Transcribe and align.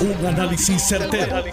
Un 0.00 0.26
análisis 0.26 0.80
certero, 0.82 1.44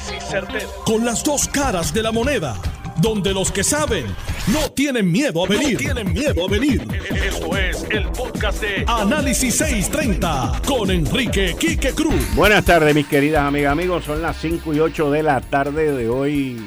Con 0.85 1.03
las 1.03 1.21
dos 1.21 1.49
caras 1.49 1.94
de 1.94 2.01
la 2.01 2.13
moneda. 2.13 2.55
Donde 3.01 3.33
los 3.33 3.51
que 3.51 3.62
saben 3.62 4.05
no 4.54 4.71
tienen 4.71 5.12
miedo 5.12 5.43
a 5.43 5.50
venir. 5.50 5.77
tienen 5.77 6.13
miedo 6.13 6.46
a 6.47 6.49
venir. 6.49 6.88
Esto 7.25 7.57
es 7.57 7.86
el 7.89 8.07
podcast 8.07 8.62
de 8.62 8.86
Análisis 8.88 9.54
630 9.55 10.62
con 10.65 10.89
Enrique 10.89 11.57
Quique 11.60 11.91
Cruz. 11.91 12.36
Buenas 12.36 12.63
tardes, 12.63 12.96
mis 12.96 13.05
queridas 13.07 13.44
amigas, 13.44 13.73
amigos. 13.73 14.05
Son 14.05 14.21
las 14.21 14.38
5 14.38 14.73
y 14.73 14.79
8 14.79 15.11
de 15.11 15.23
la 15.23 15.41
tarde 15.41 15.91
de 15.91 16.07
hoy, 16.07 16.57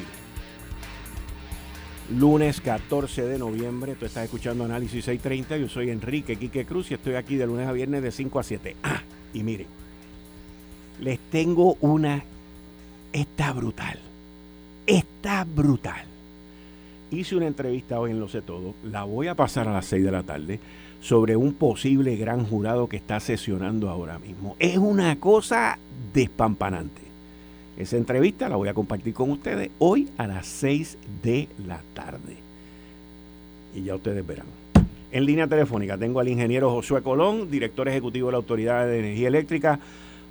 lunes 2.14 2.60
14 2.60 3.22
de 3.22 3.38
noviembre. 3.38 3.94
Tú 3.94 4.04
estás 4.04 4.24
escuchando 4.24 4.64
Análisis 4.66 5.06
630. 5.06 5.56
Yo 5.56 5.68
soy 5.70 5.88
Enrique 5.88 6.36
Quique 6.36 6.66
Cruz 6.66 6.90
y 6.90 6.94
estoy 6.94 7.14
aquí 7.14 7.36
de 7.36 7.46
lunes 7.46 7.66
a 7.66 7.72
viernes 7.72 8.02
de 8.02 8.12
5 8.12 8.38
a 8.38 8.42
7. 8.42 8.76
Ah, 8.82 9.00
y 9.32 9.42
miren, 9.42 9.66
les 10.98 11.18
tengo 11.18 11.76
una. 11.80 12.24
Está 13.12 13.52
brutal. 13.52 13.98
Está 14.86 15.44
brutal. 15.44 16.04
Hice 17.10 17.36
una 17.36 17.46
entrevista 17.46 17.98
hoy 17.98 18.12
en 18.12 18.20
Lo 18.20 18.28
Sé 18.28 18.42
Todo. 18.42 18.74
La 18.84 19.04
voy 19.04 19.28
a 19.28 19.34
pasar 19.34 19.68
a 19.68 19.72
las 19.72 19.86
6 19.86 20.04
de 20.04 20.10
la 20.10 20.22
tarde 20.22 20.60
sobre 21.00 21.36
un 21.36 21.54
posible 21.54 22.16
gran 22.16 22.44
jurado 22.44 22.88
que 22.88 22.96
está 22.96 23.20
sesionando 23.20 23.88
ahora 23.88 24.18
mismo. 24.18 24.56
Es 24.58 24.78
una 24.78 25.18
cosa 25.18 25.78
despampanante. 26.12 27.02
Esa 27.76 27.96
entrevista 27.96 28.48
la 28.48 28.56
voy 28.56 28.68
a 28.68 28.74
compartir 28.74 29.14
con 29.14 29.30
ustedes 29.30 29.70
hoy 29.78 30.08
a 30.18 30.26
las 30.26 30.46
6 30.46 30.98
de 31.22 31.48
la 31.66 31.80
tarde. 31.94 32.36
Y 33.74 33.82
ya 33.82 33.94
ustedes 33.94 34.26
verán. 34.26 34.46
En 35.12 35.24
línea 35.24 35.46
telefónica 35.46 35.98
tengo 35.98 36.20
al 36.20 36.28
ingeniero 36.28 36.70
Josué 36.70 37.02
Colón, 37.02 37.50
director 37.50 37.88
ejecutivo 37.88 38.28
de 38.28 38.32
la 38.32 38.38
Autoridad 38.38 38.86
de 38.86 39.00
Energía 39.00 39.28
Eléctrica. 39.28 39.80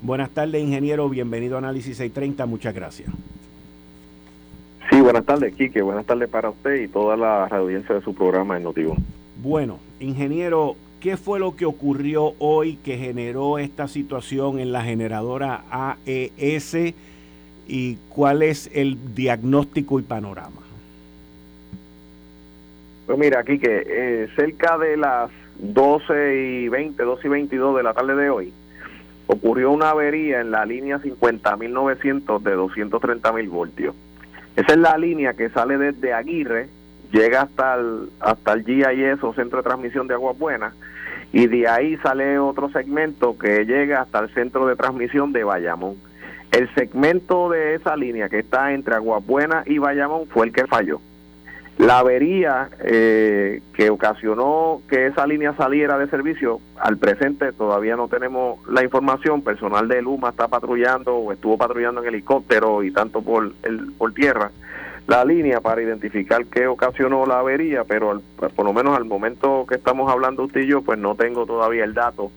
Buenas 0.02 0.30
tardes, 0.30 0.62
ingeniero. 0.62 1.10
Bienvenido 1.10 1.56
a 1.56 1.60
Análisis 1.60 1.98
630. 1.98 2.46
Muchas 2.46 2.74
gracias. 2.74 3.10
Sí, 4.90 5.02
buenas 5.02 5.26
tardes, 5.26 5.54
Quique. 5.56 5.82
Buenas 5.82 6.06
tardes 6.06 6.30
para 6.30 6.50
usted 6.50 6.76
y 6.82 6.88
toda 6.88 7.18
la 7.18 7.46
audiencia 7.48 7.96
de 7.96 8.02
su 8.02 8.16
programa 8.16 8.58
en 8.58 8.64
Notivo. 8.64 8.96
Bueno, 9.42 9.80
ingeniero, 10.00 10.76
¿qué 11.00 11.18
fue 11.18 11.40
lo 11.40 11.56
que 11.56 11.66
ocurrió 11.66 12.34
hoy 12.40 12.78
que 12.78 12.98
generó 12.98 13.60
esta 13.60 13.88
situación 13.88 14.60
en 14.60 14.72
la 14.72 14.84
generadora 14.84 15.64
AES 15.70 16.94
y 17.68 17.96
cuál 18.10 18.42
es 18.42 18.72
el 18.74 19.14
diagnóstico 19.14 20.00
y 20.00 20.04
panorama? 20.04 20.62
Pues 23.06 23.20
mira, 23.20 23.44
Quique, 23.44 23.84
eh, 23.86 24.28
cerca 24.36 24.78
de 24.78 24.96
las 24.96 25.30
12 25.60 26.64
y 26.64 26.70
20, 26.70 27.04
12 27.04 27.28
y 27.28 27.30
22 27.30 27.78
de 27.78 27.84
la 27.84 27.94
tarde 27.94 28.16
de 28.16 28.30
hoy, 28.30 28.54
ocurrió 29.32 29.70
una 29.70 29.92
avería 29.92 30.42
en 30.42 30.50
la 30.50 30.66
línea 30.66 30.98
50.900 30.98 32.42
de 32.42 32.58
230.000 32.58 33.50
voltios. 33.50 33.96
Esa 34.56 34.74
es 34.74 34.80
la 34.80 34.98
línea 34.98 35.36
que 35.36 35.50
sale 35.50 35.78
desde 35.78 36.14
Aguirre, 36.14 36.68
llega 37.12 37.44
hasta 37.44 37.76
el, 37.76 38.10
hasta 38.20 38.54
el 38.54 38.66
GIS 38.66 39.24
o 39.24 39.32
Centro 39.36 39.60
de 39.60 39.64
Transmisión 39.64 40.08
de 40.08 40.16
Aguas 40.16 40.36
Buenas, 40.36 40.74
y 41.32 41.46
de 41.46 41.68
ahí 41.68 41.96
sale 41.98 42.40
otro 42.40 42.70
segmento 42.72 43.38
que 43.38 43.66
llega 43.66 44.02
hasta 44.02 44.18
el 44.18 44.34
Centro 44.34 44.66
de 44.66 44.76
Transmisión 44.76 45.32
de 45.32 45.44
Bayamón. 45.44 45.98
El 46.52 46.68
segmento 46.74 47.52
de 47.52 47.76
esa 47.76 47.96
línea 47.96 48.30
que 48.30 48.40
está 48.40 48.74
entre 48.74 48.96
Aguas 48.96 49.24
Buenas 49.24 49.68
y 49.68 49.78
Bayamón 49.78 50.26
fue 50.28 50.48
el 50.48 50.54
que 50.54 50.66
falló. 50.66 51.02
La 51.80 52.00
avería 52.00 52.70
eh, 52.82 53.62
que 53.74 53.90
ocasionó 53.90 54.82
que 54.90 55.08
esa 55.08 55.26
línea 55.26 55.56
saliera 55.56 55.98
de 55.98 56.10
servicio, 56.10 56.60
al 56.78 56.98
presente 56.98 57.54
todavía 57.54 57.96
no 57.96 58.10
tenemos 58.10 58.60
la 58.68 58.84
información. 58.84 59.42
Personal 59.44 59.88
de 59.88 60.02
Luma 60.02 60.32
está 60.32 60.50
patrullando 60.50 61.16
o 61.16 61.32
estuvo 61.32 61.58
patrullando 61.58 62.02
en 62.02 62.10
helicóptero 62.10 62.84
y 62.84 62.92
tanto 62.92 63.22
por, 63.22 63.54
el, 63.64 63.94
por 63.94 64.14
tierra 64.14 64.52
la 65.08 65.24
línea 65.24 65.62
para 65.62 65.82
identificar 65.82 66.46
qué 66.48 66.68
ocasionó 66.68 67.26
la 67.26 67.40
avería, 67.40 67.86
pero 67.86 68.22
por 68.36 68.66
lo 68.66 68.74
menos 68.74 68.98
al 68.98 69.06
momento 69.06 69.66
que 69.66 69.76
estamos 69.76 70.12
hablando 70.12 70.44
usted 70.44 70.62
y 70.62 70.68
yo, 70.68 70.82
pues 70.82 71.00
no 71.00 71.16
tengo 71.16 71.46
todavía 71.46 71.86
el 71.86 71.94
dato 71.94 72.30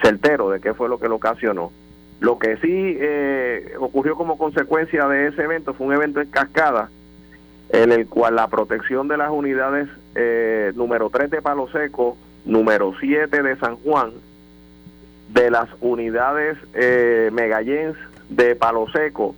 certero 0.00 0.48
de 0.50 0.60
qué 0.60 0.74
fue 0.74 0.88
lo 0.88 1.00
que 1.00 1.08
lo 1.08 1.16
ocasionó. 1.16 1.72
Lo 2.20 2.38
que 2.38 2.56
sí 2.58 2.96
eh, 3.00 3.72
ocurrió 3.80 4.14
como 4.14 4.38
consecuencia 4.38 5.08
de 5.08 5.26
ese 5.26 5.42
evento 5.42 5.74
fue 5.74 5.88
un 5.88 5.94
evento 5.94 6.20
en 6.20 6.30
cascada 6.30 6.88
en 7.70 7.92
el 7.92 8.06
cual 8.06 8.36
la 8.36 8.48
protección 8.48 9.08
de 9.08 9.16
las 9.16 9.30
unidades 9.30 9.88
eh, 10.14 10.72
número 10.76 11.10
3 11.10 11.30
de 11.30 11.42
Palo 11.42 11.68
Seco, 11.68 12.16
número 12.44 12.94
7 13.00 13.42
de 13.42 13.56
San 13.56 13.76
Juan, 13.76 14.12
de 15.28 15.50
las 15.50 15.68
unidades 15.80 16.56
eh, 16.74 17.30
Megallens 17.32 17.96
de 18.28 18.54
Palo 18.54 18.86
Seco 18.92 19.34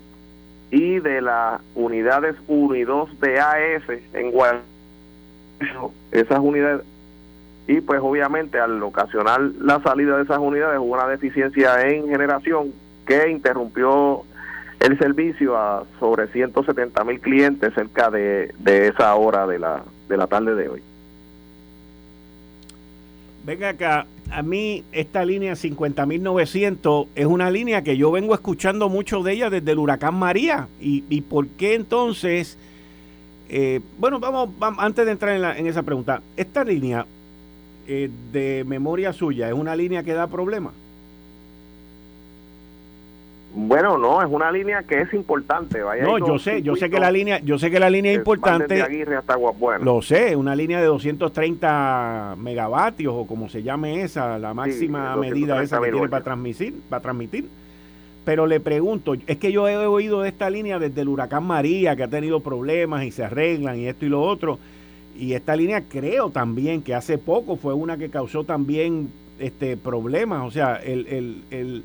y 0.71 0.99
de 1.01 1.23
las 1.23 1.61
unidades 1.75 2.37
1 2.47 2.75
y 2.75 2.85
2 2.85 3.21
de 3.21 3.41
AES 3.41 3.83
en 4.13 4.31
Guadalajara, 4.31 4.65
esas 6.13 6.39
unidades 6.39 6.83
y 7.67 7.83
pues 7.83 8.01
obviamente 8.03 8.59
al 8.59 8.83
ocasionar 8.83 9.41
la 9.61 9.83
salida 9.83 10.17
de 10.17 10.23
esas 10.23 10.39
unidades 10.39 10.79
hubo 10.79 10.95
una 10.95 11.07
deficiencia 11.07 11.87
en 11.87 12.09
generación 12.09 12.73
que 13.07 13.29
interrumpió 13.29 14.25
el 14.89 14.99
servicio 14.99 15.57
a 15.57 15.85
sobre 16.01 16.29
170 16.29 17.05
mil 17.05 17.21
clientes 17.21 17.75
cerca 17.75 18.11
de, 18.11 18.53
esa 18.67 19.15
hora 19.15 19.47
de 19.47 19.59
la, 19.59 19.83
de 20.09 20.17
la 20.17 20.27
tarde 20.27 20.55
de 20.55 20.69
hoy. 20.69 20.83
Venga 23.45 23.71
acá, 23.71 24.07
a 24.31 24.43
mí 24.43 24.85
esta 24.93 25.25
línea 25.25 25.53
50.900 25.55 27.07
es 27.15 27.27
una 27.27 27.51
línea 27.51 27.83
que 27.83 27.97
yo 27.97 28.11
vengo 28.11 28.35
escuchando 28.35 28.89
mucho 28.89 29.23
de 29.23 29.33
ella 29.33 29.51
desde 29.51 29.73
el 29.73 29.79
huracán 29.79 30.15
María. 30.15 30.69
¿Y, 30.81 31.05
y 31.09 31.21
por 31.23 31.47
qué 31.49 31.75
entonces? 31.75 32.59
Eh, 33.49 33.81
bueno, 33.99 34.21
vamos, 34.21 34.51
antes 34.79 35.07
de 35.07 35.13
entrar 35.13 35.35
en, 35.35 35.43
la, 35.43 35.57
en 35.57 35.67
esa 35.67 35.83
pregunta, 35.83 36.21
¿esta 36.37 36.65
línea 36.65 37.07
eh, 37.87 38.11
de 38.33 38.65
memoria 38.67 39.13
suya 39.13 39.49
es 39.49 39.55
una 39.55 39.75
línea 39.75 40.03
que 40.03 40.13
da 40.13 40.27
problemas? 40.27 40.75
Bueno, 43.55 43.97
no, 43.97 44.23
es 44.23 44.29
una 44.31 44.53
línea 44.53 44.83
que 44.83 45.01
es 45.01 45.13
importante. 45.15 45.83
Vaya 45.83 46.05
no, 46.05 46.19
yo 46.19 46.39
sé, 46.39 46.63
yo 46.63 46.77
sé 46.77 46.91
que 46.91 47.01
la 47.01 47.11
línea, 47.11 47.41
yo 47.41 47.59
sé 47.59 47.71
que 47.71 47.81
la 47.81 47.89
línea 47.89 48.13
es 48.13 48.19
importante. 48.19 48.75
De 48.75 48.83
Aguirre 48.83 49.17
hasta 49.17 49.37
Lo 49.81 50.03
sé, 50.03 50.37
una 50.37 50.55
línea 50.55 50.81
de 50.81 50.87
230 50.87 52.37
megavatios 52.39 53.15
o 53.17 53.27
como 53.27 53.49
se 53.49 53.63
llame 53.63 54.03
esa, 54.03 54.39
la 54.39 54.53
máxima 54.53 55.17
medida 55.17 55.63
esa 55.63 55.81
que 55.81 55.91
tiene 55.91 56.09
para 56.09 56.25
transmitir, 56.25 56.75
para 56.89 57.03
transmitir. 57.03 57.49
Pero 58.25 58.47
le 58.47 58.61
pregunto, 58.61 59.15
es 59.27 59.39
que 59.39 59.51
yo 59.51 59.67
he 59.69 59.77
oído 59.79 60.21
de 60.21 60.29
esta 60.29 60.51
línea 60.51 60.79
desde 60.79 61.01
el 61.01 61.09
huracán 61.09 61.45
María 61.45 61.97
que 61.97 62.03
ha 62.03 62.09
tenido 62.09 62.41
problemas 62.41 63.05
y 63.05 63.11
se 63.11 63.25
arreglan 63.25 63.79
y 63.79 63.87
esto 63.87 64.05
y 64.05 64.11
lo 64.11 64.21
otro. 64.21 64.59
Y 65.19 65.33
esta 65.33 65.57
línea 65.57 65.83
creo 65.89 66.29
también 66.29 66.83
que 66.83 66.95
hace 66.95 67.17
poco 67.17 67.57
fue 67.57 67.73
una 67.73 67.97
que 67.97 68.11
causó 68.11 68.45
también 68.45 69.11
este 69.39 69.77
problemas, 69.79 70.45
o 70.45 70.51
sea, 70.51 70.77
el, 70.77 71.07
el, 71.07 71.43
el 71.51 71.83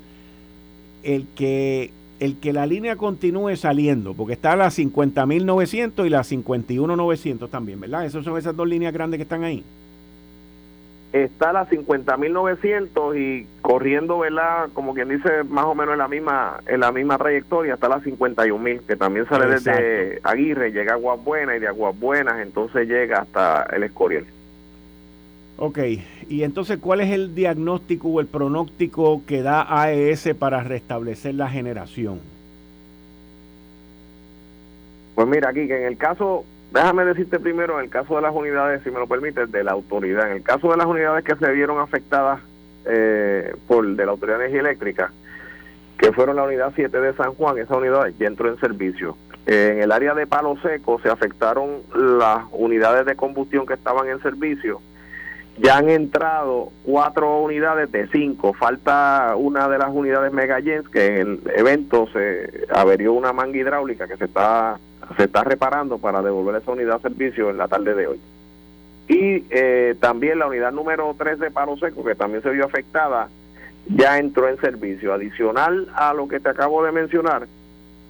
el 1.04 1.26
que, 1.34 1.90
el 2.20 2.38
que 2.38 2.52
la 2.52 2.66
línea 2.66 2.96
continúe 2.96 3.56
saliendo, 3.56 4.14
porque 4.14 4.32
está 4.32 4.56
la 4.56 4.66
50.900 4.66 6.06
y 6.06 6.10
la 6.10 6.20
51.900 6.20 7.48
también, 7.50 7.80
¿verdad? 7.80 8.06
Esas 8.06 8.24
son 8.24 8.36
esas 8.38 8.56
dos 8.56 8.68
líneas 8.68 8.92
grandes 8.92 9.18
que 9.18 9.22
están 9.22 9.44
ahí. 9.44 9.64
Está 11.12 11.52
la 11.52 11.68
50.900 11.68 13.16
y 13.16 13.46
corriendo, 13.62 14.18
¿verdad? 14.18 14.68
Como 14.74 14.94
quien 14.94 15.10
dice, 15.10 15.44
más 15.44 15.64
o 15.66 15.74
menos 15.74 15.92
en 15.92 15.98
la 15.98 16.08
misma 16.08 16.58
en 16.66 16.80
la 16.80 16.90
misma 16.90 17.18
trayectoria, 17.18 17.74
está 17.74 17.88
la 17.88 18.00
51.000, 18.00 18.80
que 18.80 18.96
también 18.96 19.28
sale 19.28 19.46
desde 19.46 20.18
Aguirre, 20.24 20.72
llega 20.72 20.94
a 20.94 20.96
Aguas 20.96 21.22
Buenas 21.22 21.56
y 21.56 21.60
de 21.60 21.68
Aguas 21.68 21.96
Buenas 22.00 22.40
entonces 22.40 22.88
llega 22.88 23.20
hasta 23.20 23.62
el 23.72 23.84
Escorial. 23.84 24.26
Ok, 25.56 25.78
y 26.28 26.42
entonces, 26.42 26.78
¿cuál 26.80 27.00
es 27.00 27.12
el 27.12 27.34
diagnóstico 27.34 28.08
o 28.08 28.20
el 28.20 28.26
pronóstico 28.26 29.22
que 29.24 29.42
da 29.42 29.64
AES 29.68 30.34
para 30.36 30.64
restablecer 30.64 31.36
la 31.36 31.48
generación? 31.48 32.20
Pues 35.14 35.28
mira, 35.28 35.50
aquí 35.50 35.68
que 35.68 35.76
en 35.76 35.86
el 35.86 35.96
caso, 35.96 36.44
déjame 36.72 37.04
decirte 37.04 37.38
primero, 37.38 37.78
en 37.78 37.84
el 37.84 37.90
caso 37.90 38.16
de 38.16 38.22
las 38.22 38.34
unidades, 38.34 38.82
si 38.82 38.90
me 38.90 38.98
lo 38.98 39.06
permites, 39.06 39.50
de 39.52 39.62
la 39.62 39.70
autoridad, 39.70 40.28
en 40.28 40.38
el 40.38 40.42
caso 40.42 40.72
de 40.72 40.76
las 40.76 40.86
unidades 40.86 41.24
que 41.24 41.36
se 41.36 41.52
vieron 41.52 41.78
afectadas 41.78 42.40
eh, 42.86 43.54
por 43.68 43.86
de 43.86 44.04
la 44.04 44.10
Autoridad 44.10 44.38
de 44.38 44.46
Energía 44.46 44.68
Eléctrica, 44.68 45.12
que 45.98 46.12
fueron 46.12 46.34
la 46.34 46.42
unidad 46.42 46.72
7 46.74 47.00
de 47.00 47.14
San 47.14 47.32
Juan, 47.34 47.58
esa 47.58 47.76
unidad 47.76 48.08
ya 48.18 48.26
entró 48.26 48.48
en 48.48 48.58
servicio. 48.58 49.16
en 49.46 49.80
el 49.80 49.92
área 49.92 50.14
de 50.14 50.26
Palo 50.26 50.56
Seco 50.62 50.98
se 51.00 51.10
afectaron 51.10 51.82
las 51.94 52.40
unidades 52.50 53.06
de 53.06 53.14
combustión 53.14 53.66
que 53.66 53.74
estaban 53.74 54.08
en 54.08 54.20
servicio 54.20 54.80
ya 55.58 55.78
han 55.78 55.88
entrado 55.88 56.70
cuatro 56.84 57.40
unidades 57.40 57.90
de 57.92 58.08
cinco. 58.08 58.54
Falta 58.54 59.34
una 59.36 59.68
de 59.68 59.78
las 59.78 59.90
unidades 59.90 60.32
Megagens 60.32 60.88
que 60.88 61.06
en 61.06 61.16
el 61.16 61.40
evento 61.54 62.08
se 62.12 62.66
averió 62.72 63.12
una 63.12 63.32
manga 63.32 63.56
hidráulica 63.56 64.08
que 64.08 64.16
se 64.16 64.24
está 64.24 64.78
se 65.16 65.24
está 65.24 65.44
reparando 65.44 65.98
para 65.98 66.22
devolver 66.22 66.62
esa 66.62 66.72
unidad 66.72 66.96
a 66.96 67.00
servicio 67.00 67.50
en 67.50 67.58
la 67.58 67.68
tarde 67.68 67.94
de 67.94 68.06
hoy. 68.06 68.20
Y 69.08 69.44
eh, 69.50 69.94
también 70.00 70.38
la 70.38 70.46
unidad 70.46 70.72
número 70.72 71.14
3 71.16 71.38
de 71.38 71.50
Paro 71.50 71.76
Seco, 71.76 72.04
que 72.04 72.14
también 72.14 72.42
se 72.42 72.50
vio 72.50 72.64
afectada, 72.64 73.28
ya 73.86 74.18
entró 74.18 74.48
en 74.48 74.58
servicio. 74.60 75.12
Adicional 75.12 75.88
a 75.94 76.14
lo 76.14 76.26
que 76.26 76.40
te 76.40 76.48
acabo 76.48 76.82
de 76.84 76.92
mencionar, 76.92 77.46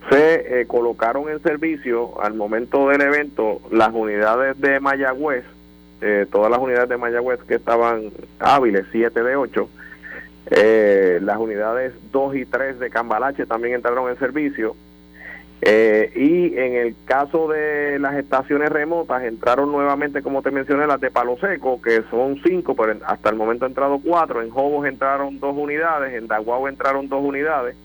se 0.09 0.61
eh, 0.61 0.67
colocaron 0.67 1.29
en 1.29 1.43
servicio 1.43 2.21
al 2.23 2.35
momento 2.35 2.89
del 2.89 3.01
evento 3.01 3.61
las 3.71 3.93
unidades 3.93 4.61
de 4.61 4.79
Mayagüez, 4.79 5.45
eh, 6.01 6.27
todas 6.31 6.51
las 6.51 6.61
unidades 6.61 6.89
de 6.89 6.97
Mayagüez 6.97 7.41
que 7.45 7.55
estaban 7.55 8.11
hábiles, 8.39 8.87
7 8.93 9.23
de 9.23 9.37
8, 9.37 9.69
eh, 10.51 11.19
las 11.23 11.39
unidades 11.39 11.95
2 12.13 12.37
y 12.37 12.45
3 12.45 12.79
de 12.79 12.91
Cambalache 12.91 13.47
también 13.47 13.77
entraron 13.77 14.11
en 14.11 14.19
servicio. 14.19 14.77
Eh, 15.67 16.13
y 16.15 16.59
en 16.59 16.75
el 16.75 16.95
caso 17.07 17.49
de 17.49 17.99
las 17.99 18.17
estaciones 18.17 18.69
remotas, 18.69 19.23
entraron 19.23 19.73
nuevamente, 19.73 20.21
como 20.21 20.43
te 20.43 20.51
mencioné, 20.51 20.87
las 20.87 21.01
de 21.01 21.11
Palo 21.11 21.39
Seco, 21.39 21.81
que 21.81 22.03
son 22.11 22.39
cinco, 22.45 22.77
pero 22.77 22.99
hasta 23.07 23.31
el 23.31 23.37
momento 23.37 23.65
han 23.65 23.71
entrado 23.71 23.99
cuatro. 24.05 24.43
En 24.43 24.51
Jobos 24.51 24.87
entraron 24.87 25.41
dos 25.41 25.57
unidades, 25.57 26.13
en 26.13 26.27
Daguao 26.27 26.69
entraron 26.69 27.09
dos 27.09 27.25
unidades. 27.25 27.77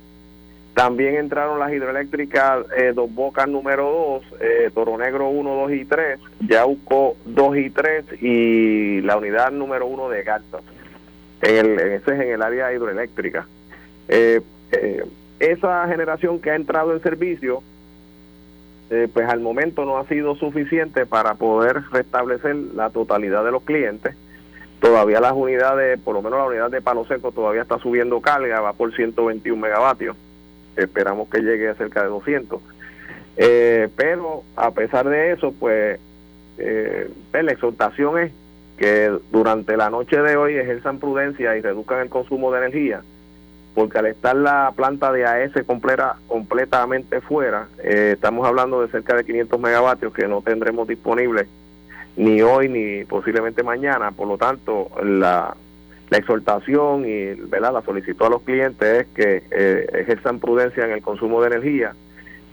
También 0.74 1.16
entraron 1.16 1.60
las 1.60 1.74
hidroeléctricas 1.74 2.66
eh, 2.78 2.94
Dos 2.96 3.14
Bocas 3.14 3.48
número 3.48 4.22
2, 4.32 4.42
eh, 4.42 4.72
Toro 4.74 4.98
Negro 4.98 5.30
1, 5.30 5.56
2 5.56 5.72
y 5.74 5.86
3, 5.86 6.20
Yauco 6.48 7.18
2 7.26 7.58
y 7.58 7.70
3 7.70 8.06
y 8.22 9.02
la 9.02 9.18
unidad 9.18 9.52
número 9.52 9.88
1 9.88 10.10
de 10.10 10.24
Garza. 10.24 10.60
En 11.42 11.58
el, 11.58 11.80
ese 11.80 12.14
es 12.14 12.22
en 12.22 12.30
el 12.30 12.42
área 12.42 12.72
hidroeléctrica. 12.72 13.48
Eh, 14.08 14.42
eh, 14.72 15.06
esa 15.40 15.88
generación 15.88 16.40
que 16.40 16.52
ha 16.52 16.56
entrado 16.56 16.94
en 16.94 17.02
servicio, 17.02 17.64
pues 19.14 19.30
al 19.30 19.40
momento 19.40 19.86
no 19.86 20.00
ha 20.00 20.08
sido 20.08 20.36
suficiente 20.36 21.06
para 21.06 21.36
poder 21.36 21.84
restablecer 21.92 22.56
la 22.56 22.90
totalidad 22.90 23.46
de 23.46 23.52
los 23.52 23.62
clientes. 23.62 24.16
Todavía 24.82 25.20
las 25.20 25.34
unidades, 25.34 26.00
por 26.00 26.16
lo 26.16 26.24
menos 26.24 26.40
la 26.40 26.46
unidad 26.46 26.72
de 26.72 26.82
Palo 26.82 27.06
Seco 27.06 27.32
todavía 27.32 27.62
está 27.62 27.78
subiendo 27.78 28.20
carga, 28.20 28.62
va 28.62 28.74
por 28.74 28.94
121 28.96 29.62
megavatios. 29.62 30.18
Esperamos 30.80 31.30
que 31.30 31.42
llegue 31.42 31.70
a 31.70 31.76
cerca 31.76 32.04
de 32.04 32.10
200. 32.10 32.62
Eh, 33.38 33.90
pero 33.96 34.44
a 34.56 34.72
pesar 34.72 35.08
de 35.08 35.32
eso, 35.32 35.54
pues, 35.58 36.00
eh, 36.58 37.10
pues 37.32 37.44
la 37.44 37.52
exhortación 37.52 38.20
es 38.20 38.32
que 38.78 39.12
durante 39.32 39.78
la 39.78 39.90
noche 39.90 40.22
de 40.22 40.36
hoy 40.36 40.56
ejerzan 40.56 41.00
prudencia 41.00 41.56
y 41.58 41.62
reduzcan 41.62 42.00
el 42.00 42.10
consumo 42.10 42.52
de 42.52 42.60
energía 42.60 43.02
porque 43.80 43.98
al 43.98 44.08
estar 44.08 44.36
la 44.36 44.74
planta 44.76 45.12
de 45.12 45.26
AES 45.26 45.64
completa, 45.66 46.18
completamente 46.28 47.22
fuera, 47.22 47.68
eh, 47.82 48.12
estamos 48.16 48.46
hablando 48.46 48.82
de 48.82 48.90
cerca 48.90 49.16
de 49.16 49.24
500 49.24 49.58
megavatios 49.58 50.14
que 50.14 50.28
no 50.28 50.42
tendremos 50.42 50.86
disponibles 50.88 51.48
ni 52.18 52.42
hoy 52.42 52.68
ni 52.68 53.06
posiblemente 53.06 53.64
mañana, 53.64 54.12
por 54.12 54.28
lo 54.28 54.38
tanto 54.38 54.90
la, 55.02 55.56
la 56.10 56.18
exhortación 56.18 57.06
y 57.08 57.36
¿verdad? 57.36 57.74
la 57.74 57.82
solicitud 57.82 58.26
a 58.26 58.30
los 58.30 58.42
clientes 58.42 59.02
es 59.02 59.08
que 59.14 59.44
eh, 59.52 59.88
ejerzan 59.94 60.40
prudencia 60.40 60.86
en 60.86 60.92
el 60.92 61.02
consumo 61.02 61.42
de 61.42 61.48
energía 61.48 61.94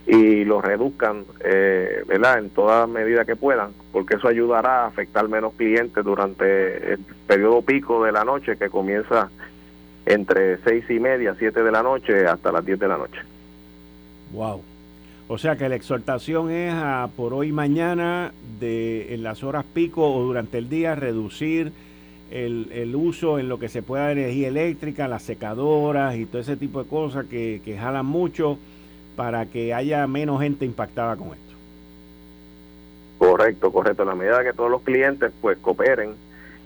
y 0.05 0.45
lo 0.45 0.61
reduzcan 0.61 1.25
eh, 1.43 2.03
¿verdad? 2.07 2.39
en 2.39 2.49
toda 2.51 2.87
medida 2.87 3.25
que 3.25 3.35
puedan, 3.35 3.71
porque 3.91 4.15
eso 4.15 4.27
ayudará 4.27 4.83
a 4.83 4.87
afectar 4.87 5.27
menos 5.27 5.53
clientes 5.55 6.03
durante 6.03 6.93
el 6.93 6.99
periodo 7.27 7.61
pico 7.61 8.05
de 8.05 8.11
la 8.11 8.23
noche 8.23 8.57
que 8.57 8.69
comienza 8.69 9.29
entre 10.05 10.59
seis 10.59 10.85
y 10.89 10.99
media, 10.99 11.35
siete 11.37 11.61
de 11.61 11.71
la 11.71 11.83
noche 11.83 12.25
hasta 12.25 12.51
las 12.51 12.65
10 12.65 12.79
de 12.79 12.87
la 12.87 12.97
noche. 12.97 13.19
Wow. 14.31 14.61
O 15.27 15.37
sea 15.37 15.57
que 15.57 15.67
la 15.67 15.75
exhortación 15.75 16.49
es 16.51 16.73
a 16.73 17.09
por 17.17 17.33
hoy 17.33 17.49
y 17.49 17.51
mañana 17.51 18.31
de 18.61 19.13
en 19.13 19.23
las 19.23 19.43
horas 19.43 19.65
pico 19.65 20.09
o 20.09 20.23
durante 20.23 20.57
el 20.57 20.69
día 20.69 20.95
reducir 20.95 21.73
el, 22.31 22.69
el, 22.71 22.95
uso 22.95 23.39
en 23.39 23.49
lo 23.49 23.59
que 23.59 23.69
se 23.69 23.81
pueda 23.81 24.07
de 24.07 24.13
energía 24.13 24.47
eléctrica, 24.49 25.07
las 25.07 25.23
secadoras 25.23 26.15
y 26.15 26.25
todo 26.25 26.41
ese 26.41 26.57
tipo 26.57 26.83
de 26.83 26.89
cosas 26.89 27.25
que, 27.25 27.61
que 27.63 27.77
jalan 27.77 28.05
mucho 28.05 28.57
para 29.15 29.45
que 29.47 29.73
haya 29.73 30.05
menos 30.07 30.41
gente 30.41 30.65
impactada 30.65 31.15
con 31.15 31.29
esto. 31.29 31.47
Correcto, 33.17 33.71
correcto. 33.71 34.03
En 34.03 34.09
la 34.09 34.15
medida 34.15 34.43
que 34.43 34.53
todos 34.53 34.69
los 34.69 34.81
clientes 34.83 35.31
pues 35.41 35.57
cooperen 35.57 36.15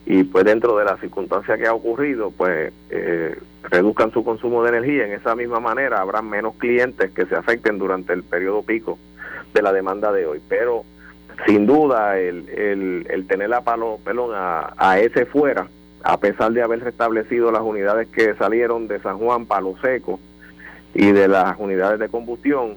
y 0.06 0.24
pues 0.24 0.44
dentro 0.46 0.78
de 0.78 0.86
la 0.86 0.98
circunstancia 0.98 1.58
que 1.58 1.68
ha 1.68 1.74
ocurrido, 1.74 2.32
pues 2.32 2.74
eh, 2.90 3.38
reduzcan 3.64 4.12
su 4.12 4.24
consumo 4.24 4.64
de 4.64 4.70
energía. 4.70 5.06
En 5.06 5.14
esa 5.14 5.36
misma 5.36 5.60
manera 5.60 6.02
habrá 6.02 6.22
menos 6.22 6.56
clientes 6.56 7.12
que 7.12 7.26
se 7.26 7.36
afecten 7.36 7.78
durante 7.78 8.14
el 8.14 8.24
periodo 8.24 8.64
pico 8.64 8.98
de 9.54 9.62
la 9.62 9.72
demanda 9.72 10.12
de 10.12 10.26
hoy. 10.26 10.42
Pero 10.48 10.84
sin 11.46 11.66
duda 11.66 12.20
el, 12.20 12.50
el, 12.50 13.08
el 13.10 13.28
tener 13.28 13.50
la 13.50 13.62
palo, 13.62 14.00
pelón 14.04 14.32
a, 14.34 14.74
a 14.78 15.00
ese 15.00 15.26
fuera, 15.26 15.68
a 16.04 16.18
pesar 16.18 16.52
de 16.52 16.62
haber 16.62 16.84
restablecido 16.84 17.52
las 17.52 17.62
unidades 17.62 18.08
que 18.10 18.34
salieron 18.36 18.88
de 18.88 19.00
San 19.00 19.18
Juan, 19.18 19.46
Palo 19.46 19.76
Seco 19.82 20.20
y 20.94 21.12
de 21.12 21.28
las 21.28 21.56
unidades 21.60 22.00
de 22.00 22.10
combustión, 22.10 22.76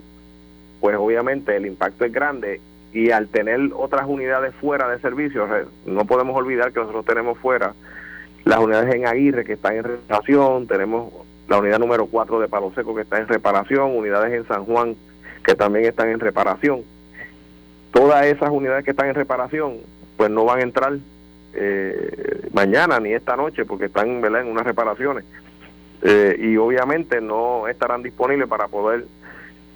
pues 0.80 0.96
obviamente 0.96 1.56
el 1.56 1.66
impacto 1.66 2.04
es 2.04 2.12
grande 2.12 2.60
y 2.92 3.10
al 3.10 3.28
tener 3.28 3.60
otras 3.74 4.06
unidades 4.06 4.54
fuera 4.54 4.88
de 4.88 5.00
servicio, 5.00 5.46
no 5.86 6.04
podemos 6.04 6.36
olvidar 6.36 6.72
que 6.72 6.80
nosotros 6.80 7.04
tenemos 7.04 7.38
fuera 7.38 7.74
las 8.44 8.58
unidades 8.58 8.94
en 8.94 9.06
Aguirre 9.06 9.44
que 9.44 9.54
están 9.54 9.76
en 9.76 9.84
reparación, 9.84 10.66
tenemos 10.66 11.12
la 11.48 11.58
unidad 11.58 11.78
número 11.78 12.06
4 12.06 12.40
de 12.40 12.48
Palo 12.48 12.72
Seco 12.74 12.94
que 12.94 13.02
está 13.02 13.18
en 13.18 13.28
reparación, 13.28 13.96
unidades 13.96 14.32
en 14.32 14.46
San 14.46 14.64
Juan 14.64 14.96
que 15.44 15.54
también 15.54 15.86
están 15.86 16.08
en 16.08 16.20
reparación. 16.20 16.82
Todas 17.94 18.26
esas 18.26 18.50
unidades 18.50 18.84
que 18.84 18.90
están 18.90 19.08
en 19.08 19.14
reparación, 19.14 19.76
pues 20.16 20.28
no 20.28 20.44
van 20.44 20.58
a 20.58 20.62
entrar 20.62 20.98
eh, 21.54 22.48
mañana 22.52 22.98
ni 22.98 23.12
esta 23.12 23.36
noche 23.36 23.64
porque 23.64 23.84
están 23.84 24.24
en 24.24 24.46
unas 24.48 24.64
reparaciones. 24.64 25.24
Eh, 26.02 26.36
y 26.40 26.56
obviamente 26.56 27.20
no 27.20 27.68
estarán 27.68 28.02
disponibles 28.02 28.48
para 28.48 28.66
poder 28.66 29.06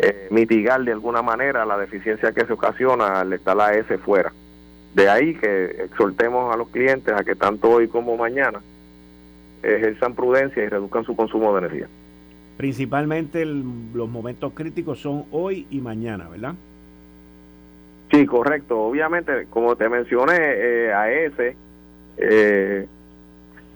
eh, 0.01 0.27
mitigar 0.31 0.83
de 0.83 0.91
alguna 0.91 1.23
manera 1.23 1.65
la 1.65 1.79
deficiencia 1.79 2.33
que 2.33 2.45
se 2.45 2.53
ocasiona 2.53 3.21
al 3.21 3.33
estar 3.33 3.57
la 3.57 3.73
S 3.75 3.97
fuera. 3.99 4.33
De 4.97 5.09
ahí 5.09 5.37
que 5.37 5.85
exhortemos 5.85 6.53
a 6.53 6.57
los 6.57 6.71
clientes 6.71 7.15
a 7.15 7.23
que 7.23 7.37
tanto 7.37 7.71
hoy 7.71 7.87
como 7.87 8.17
mañana 8.17 8.61
ejerzan 9.63 10.15
prudencia 10.15 10.65
y 10.65 10.69
reduzcan 10.69 11.05
su 11.05 11.15
consumo 11.15 11.53
de 11.53 11.59
energía. 11.61 11.89
Principalmente 12.57 13.45
los 13.45 14.09
momentos 14.09 14.55
críticos 14.55 15.01
son 15.01 15.27
hoy 15.31 15.69
y 15.71 15.81
mañana, 15.81 16.29
¿verdad? 16.29 16.57
Sí, 18.11 18.27
correcto. 18.27 18.81
Obviamente, 18.81 19.47
como 19.51 19.77
te 19.77 19.89
mencioné, 19.89 20.37
eh, 20.39 20.93
a 20.93 21.11
ese, 21.11 21.57
eh, 22.17 22.87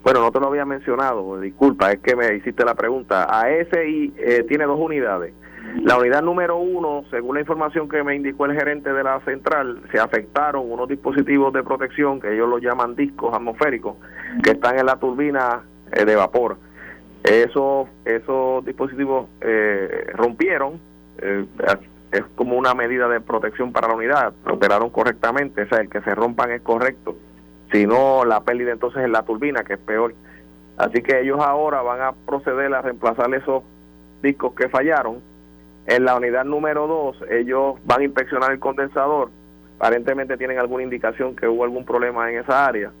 bueno, 0.03 0.19
no 0.19 0.31
te 0.31 0.39
lo 0.39 0.47
había 0.47 0.65
mencionado, 0.65 1.39
disculpa, 1.39 1.91
es 1.91 1.99
que 1.99 2.15
me 2.15 2.35
hiciste 2.35 2.65
la 2.65 2.75
pregunta. 2.75 3.27
A 3.29 3.49
ese 3.49 3.89
y, 3.89 4.13
eh, 4.17 4.43
tiene 4.47 4.65
dos 4.65 4.79
unidades. 4.79 5.33
La 5.81 5.97
unidad 5.97 6.21
número 6.21 6.57
uno, 6.57 7.03
según 7.09 7.35
la 7.35 7.41
información 7.41 7.89
que 7.89 8.03
me 8.03 8.15
indicó 8.15 8.45
el 8.45 8.53
gerente 8.53 8.91
de 8.91 9.03
la 9.03 9.19
central, 9.21 9.81
se 9.91 9.99
afectaron 9.99 10.69
unos 10.69 10.87
dispositivos 10.87 11.53
de 11.53 11.63
protección 11.63 12.19
que 12.19 12.33
ellos 12.33 12.47
lo 12.49 12.59
llaman 12.59 12.95
discos 12.95 13.33
atmosféricos, 13.33 13.95
que 14.43 14.51
están 14.51 14.77
en 14.77 14.85
la 14.85 14.97
turbina 14.97 15.63
eh, 15.91 16.05
de 16.05 16.15
vapor. 16.15 16.57
Esos, 17.23 17.87
esos 18.05 18.65
dispositivos 18.65 19.29
eh, 19.41 20.11
rompieron, 20.13 20.79
eh, 21.19 21.45
es 22.13 22.23
como 22.35 22.57
una 22.57 22.73
medida 22.73 23.07
de 23.07 23.19
protección 23.19 23.71
para 23.73 23.87
la 23.87 23.95
unidad, 23.95 24.33
operaron 24.49 24.89
correctamente, 24.89 25.63
o 25.63 25.67
sea, 25.67 25.79
el 25.79 25.89
que 25.89 26.01
se 26.01 26.13
rompan 26.13 26.51
es 26.51 26.61
correcto, 26.61 27.17
si 27.71 27.87
no 27.87 28.23
la 28.23 28.41
pérdida 28.41 28.71
entonces 28.71 29.03
es 29.03 29.09
la 29.09 29.23
turbina, 29.23 29.63
que 29.63 29.73
es 29.73 29.79
peor. 29.79 30.13
Así 30.77 31.01
que 31.01 31.21
ellos 31.21 31.39
ahora 31.39 31.81
van 31.81 32.01
a 32.01 32.11
proceder 32.11 32.73
a 32.73 32.81
reemplazar 32.81 33.33
esos 33.33 33.63
discos 34.21 34.53
que 34.53 34.69
fallaron 34.69 35.21
en 35.85 36.05
la 36.05 36.15
unidad 36.15 36.45
número 36.45 36.87
2, 36.87 37.25
ellos 37.31 37.75
van 37.85 38.01
a 38.01 38.03
inspeccionar 38.05 38.51
el 38.51 38.59
condensador. 38.59 39.29
Aparentemente 39.79 40.37
tienen 40.37 40.59
alguna 40.59 40.83
indicación 40.83 41.35
que 41.35 41.47
hubo 41.47 41.63
algún 41.63 41.83
problema 41.83 42.31
en 42.31 42.39
esa 42.39 42.65
área 42.65 42.91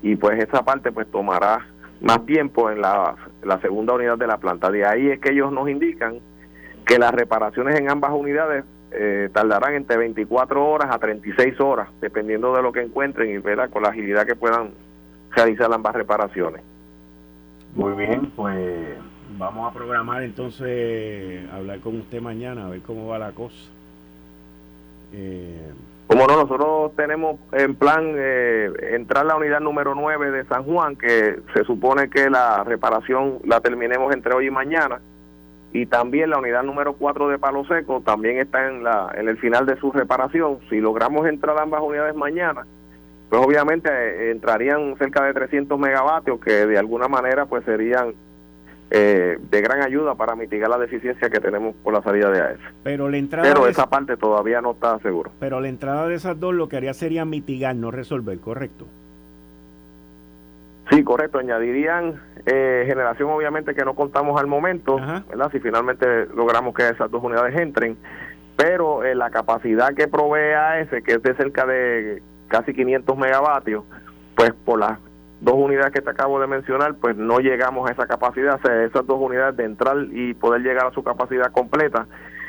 y 0.00 0.16
pues 0.16 0.42
esa 0.42 0.64
parte 0.64 0.90
pues 0.90 1.10
tomará 1.10 1.66
más 2.00 2.24
tiempo 2.24 2.70
en 2.70 2.80
la, 2.80 3.14
la 3.42 3.60
segunda 3.60 3.94
unidad 3.94 4.16
de 4.16 4.26
la 4.26 4.38
planta. 4.38 4.70
De 4.70 4.86
ahí 4.86 5.10
es 5.10 5.20
que 5.20 5.32
ellos 5.32 5.52
nos 5.52 5.68
indican 5.68 6.20
que 6.90 6.98
las 6.98 7.14
reparaciones 7.14 7.78
en 7.78 7.88
ambas 7.88 8.10
unidades 8.10 8.64
eh, 8.90 9.30
tardarán 9.32 9.74
entre 9.74 9.96
24 9.96 10.66
horas 10.66 10.92
a 10.92 10.98
36 10.98 11.60
horas, 11.60 11.88
dependiendo 12.00 12.52
de 12.52 12.62
lo 12.62 12.72
que 12.72 12.80
encuentren 12.80 13.30
y 13.30 13.38
¿verdad? 13.38 13.70
con 13.70 13.84
la 13.84 13.90
agilidad 13.90 14.26
que 14.26 14.34
puedan 14.34 14.72
realizar 15.30 15.72
ambas 15.72 15.94
reparaciones. 15.94 16.62
Muy 17.76 17.92
bien, 17.92 18.32
pues 18.34 18.98
vamos 19.38 19.70
a 19.70 19.72
programar 19.72 20.24
entonces 20.24 21.48
hablar 21.52 21.78
con 21.78 22.00
usted 22.00 22.20
mañana, 22.20 22.66
a 22.66 22.70
ver 22.70 22.80
cómo 22.80 23.06
va 23.06 23.20
la 23.20 23.30
cosa. 23.30 23.70
Eh, 25.12 25.70
como 26.08 26.26
no, 26.26 26.42
nosotros 26.42 26.96
tenemos 26.96 27.38
en 27.52 27.76
plan 27.76 28.14
eh, 28.16 28.68
entrar 28.94 29.26
la 29.26 29.36
unidad 29.36 29.60
número 29.60 29.94
9 29.94 30.32
de 30.32 30.44
San 30.46 30.64
Juan, 30.64 30.96
que 30.96 31.38
se 31.54 31.62
supone 31.62 32.10
que 32.10 32.28
la 32.28 32.64
reparación 32.64 33.38
la 33.44 33.60
terminemos 33.60 34.12
entre 34.12 34.34
hoy 34.34 34.48
y 34.48 34.50
mañana. 34.50 35.00
Y 35.72 35.86
también 35.86 36.30
la 36.30 36.38
unidad 36.38 36.64
número 36.64 36.94
4 36.94 37.28
de 37.28 37.38
Palo 37.38 37.64
Seco 37.64 38.00
también 38.04 38.38
está 38.38 38.68
en, 38.68 38.82
la, 38.82 39.12
en 39.14 39.28
el 39.28 39.38
final 39.38 39.66
de 39.66 39.76
su 39.78 39.92
reparación. 39.92 40.58
Si 40.68 40.80
logramos 40.80 41.26
entrar 41.28 41.56
ambas 41.58 41.80
unidades 41.80 42.14
mañana, 42.16 42.66
pues 43.28 43.40
obviamente 43.44 43.88
eh, 43.88 44.30
entrarían 44.32 44.96
cerca 44.98 45.24
de 45.24 45.32
300 45.32 45.78
megavatios 45.78 46.40
que 46.40 46.66
de 46.66 46.76
alguna 46.76 47.06
manera 47.06 47.46
pues 47.46 47.64
serían 47.64 48.14
eh, 48.90 49.38
de 49.40 49.60
gran 49.62 49.82
ayuda 49.82 50.16
para 50.16 50.34
mitigar 50.34 50.68
la 50.68 50.78
deficiencia 50.78 51.30
que 51.30 51.38
tenemos 51.38 51.76
por 51.76 51.94
la 51.94 52.02
salida 52.02 52.28
de 52.30 52.40
AES. 52.40 52.58
Pero 52.82 53.08
la 53.08 53.18
entrada 53.18 53.48
Pero 53.48 53.68
esa 53.68 53.88
parte 53.88 54.16
todavía 54.16 54.60
no 54.60 54.72
está 54.72 54.98
seguro. 54.98 55.30
Pero 55.38 55.60
la 55.60 55.68
entrada 55.68 56.08
de 56.08 56.16
esas 56.16 56.40
dos 56.40 56.52
lo 56.54 56.68
que 56.68 56.78
haría 56.78 56.92
sería 56.92 57.24
mitigar, 57.24 57.76
no 57.76 57.92
resolver, 57.92 58.40
¿correcto? 58.40 58.86
Sí, 60.90 61.04
correcto. 61.04 61.38
Añadirían 61.38 62.20
eh, 62.46 62.84
generación, 62.86 63.30
obviamente, 63.30 63.74
que 63.74 63.84
no 63.84 63.94
contamos 63.94 64.40
al 64.40 64.46
momento, 64.46 64.96
¿verdad? 64.96 65.50
Si 65.52 65.60
finalmente 65.60 66.26
logramos 66.34 66.74
que 66.74 66.88
esas 66.88 67.10
dos 67.10 67.22
unidades 67.22 67.58
entren. 67.58 67.96
Pero 68.56 69.04
eh, 69.04 69.14
la 69.14 69.30
capacidad 69.30 69.94
que 69.94 70.08
provee 70.08 70.52
AES, 70.52 70.90
que 71.04 71.12
es 71.12 71.22
de 71.22 71.34
cerca 71.34 71.64
de 71.64 72.22
casi 72.48 72.74
500 72.74 73.16
megavatios, 73.16 73.84
pues 74.34 74.52
por 74.52 74.80
las 74.80 74.98
dos 75.40 75.54
unidades 75.54 75.92
que 75.92 76.02
te 76.02 76.10
acabo 76.10 76.40
de 76.40 76.46
mencionar, 76.46 76.94
pues 76.96 77.16
no 77.16 77.38
llegamos 77.38 77.88
a 77.88 77.92
esa 77.92 78.06
capacidad, 78.06 78.56
o 78.56 78.66
sea, 78.66 78.84
esas 78.84 79.06
dos 79.06 79.18
unidades 79.18 79.56
de 79.56 79.64
entrar 79.64 79.96
y 80.10 80.34
poder 80.34 80.62
llegar 80.62 80.86
a 80.86 80.92
su 80.92 81.02
capacidad 81.02 81.50
completa, 81.52 82.06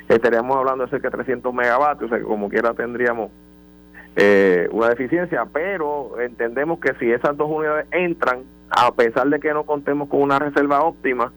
estaríamos 0.09 0.57
hablando 0.57 0.83
de 0.83 0.89
cerca 0.89 1.09
de 1.09 1.17
300 1.17 1.53
megavatios, 1.53 2.05
o 2.05 2.09
sea, 2.09 2.17
que 2.17 2.25
como 2.25 2.49
quiera 2.49 2.73
tendríamos 2.73 3.31
eh, 4.15 4.67
una 4.71 4.89
deficiencia, 4.89 5.45
pero 5.51 6.19
entendemos 6.19 6.79
que 6.79 6.93
si 6.99 7.11
esas 7.11 7.37
dos 7.37 7.49
unidades 7.49 7.87
entran, 7.91 8.43
a 8.69 8.93
pesar 8.93 9.29
de 9.29 9.39
que 9.39 9.53
no 9.53 9.63
contemos 9.65 10.09
con 10.09 10.21
una 10.21 10.39
reserva 10.39 10.83
óptima, 10.83 11.31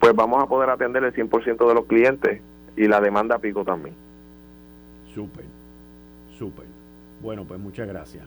pues 0.00 0.14
vamos 0.14 0.42
a 0.42 0.46
poder 0.46 0.70
atender 0.70 1.04
el 1.04 1.12
100% 1.12 1.68
de 1.68 1.74
los 1.74 1.86
clientes 1.86 2.40
y 2.76 2.88
la 2.88 3.00
demanda 3.00 3.38
pico 3.38 3.64
también. 3.64 3.94
Súper, 5.14 5.44
súper. 6.38 6.66
Bueno, 7.22 7.44
pues 7.44 7.60
muchas 7.60 7.86
gracias. 7.86 8.24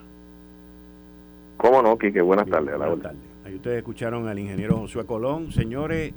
¿Cómo 1.58 1.82
no, 1.82 1.98
Quique? 1.98 2.22
Buenas 2.22 2.48
tardes. 2.48 2.78
buenas 2.78 3.02
tardes. 3.02 3.20
Ahí 3.46 3.56
ustedes 3.56 3.78
escucharon 3.78 4.28
al 4.28 4.40
ingeniero 4.40 4.78
Josué 4.78 5.06
Colón. 5.06 5.52
Señores, 5.52 6.14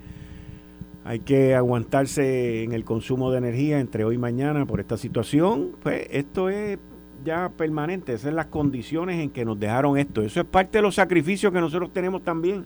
hay 1.05 1.21
que 1.21 1.55
aguantarse 1.55 2.63
en 2.63 2.73
el 2.73 2.85
consumo 2.85 3.31
de 3.31 3.39
energía 3.39 3.81
entre 3.81 4.05
hoy 4.05 4.17
y 4.17 4.19
mañana 4.19 4.67
por 4.67 4.81
esta 4.81 4.97
situación. 4.97 5.73
Pues 5.83 6.07
esto 6.11 6.49
es 6.49 6.79
ya 7.25 7.51
permanente, 7.51 8.13
esas 8.13 8.23
son 8.23 8.37
las 8.37 8.47
condiciones 8.47 9.21
en 9.21 9.31
que 9.31 9.45
nos 9.45 9.59
dejaron 9.59 9.99
esto. 9.99 10.23
Eso 10.23 10.41
es 10.41 10.47
parte 10.47 10.79
de 10.79 10.83
los 10.83 10.95
sacrificios 10.95 11.53
que 11.53 11.61
nosotros 11.61 11.93
tenemos 11.93 12.23
también. 12.23 12.65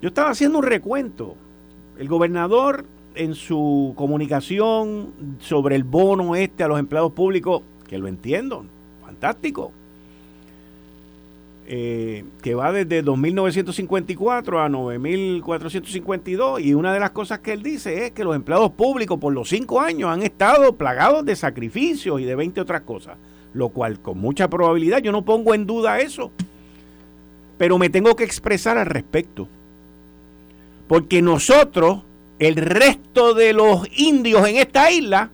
Yo 0.00 0.08
estaba 0.08 0.30
haciendo 0.30 0.58
un 0.58 0.64
recuento. 0.64 1.36
El 1.98 2.08
gobernador 2.08 2.84
en 3.14 3.34
su 3.34 3.94
comunicación 3.96 5.12
sobre 5.38 5.76
el 5.76 5.84
bono 5.84 6.34
este 6.34 6.64
a 6.64 6.68
los 6.68 6.78
empleados 6.78 7.12
públicos, 7.12 7.62
que 7.88 7.98
lo 7.98 8.08
entiendo, 8.08 8.64
fantástico 9.04 9.72
eh, 11.66 12.24
que 12.42 12.54
va 12.54 12.72
desde 12.72 13.02
2.954 13.02 14.64
a 14.64 14.68
9.452 14.68 16.62
y 16.62 16.74
una 16.74 16.92
de 16.92 17.00
las 17.00 17.12
cosas 17.12 17.38
que 17.38 17.54
él 17.54 17.62
dice 17.62 18.04
es 18.04 18.10
que 18.12 18.22
los 18.22 18.36
empleados 18.36 18.72
públicos 18.72 19.18
por 19.18 19.32
los 19.32 19.48
cinco 19.48 19.80
años 19.80 20.10
han 20.10 20.22
estado 20.22 20.76
plagados 20.76 21.24
de 21.24 21.34
sacrificios 21.36 22.20
y 22.20 22.24
de 22.24 22.34
20 22.34 22.60
otras 22.60 22.82
cosas, 22.82 23.16
lo 23.54 23.70
cual 23.70 23.98
con 24.00 24.18
mucha 24.18 24.50
probabilidad 24.50 24.98
yo 24.98 25.10
no 25.10 25.24
pongo 25.24 25.54
en 25.54 25.64
duda 25.64 26.00
eso, 26.00 26.30
pero 27.56 27.78
me 27.78 27.88
tengo 27.88 28.14
que 28.14 28.24
expresar 28.24 28.76
al 28.76 28.86
respecto, 28.86 29.48
porque 30.86 31.22
nosotros, 31.22 32.02
el 32.40 32.56
resto 32.56 33.32
de 33.32 33.54
los 33.54 33.88
indios 33.98 34.46
en 34.46 34.56
esta 34.56 34.90
isla, 34.90 35.30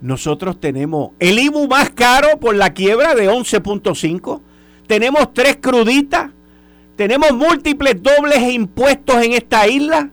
nosotros 0.00 0.58
tenemos 0.58 1.10
el 1.18 1.38
IBU 1.38 1.68
más 1.68 1.90
caro 1.90 2.38
por 2.38 2.56
la 2.56 2.72
quiebra 2.72 3.14
de 3.14 3.30
11.5. 3.30 4.40
Tenemos 4.86 5.34
tres 5.34 5.58
cruditas. 5.60 6.30
Tenemos 6.96 7.32
múltiples 7.32 8.02
dobles 8.02 8.40
impuestos 8.52 9.22
en 9.22 9.32
esta 9.32 9.68
isla. 9.68 10.10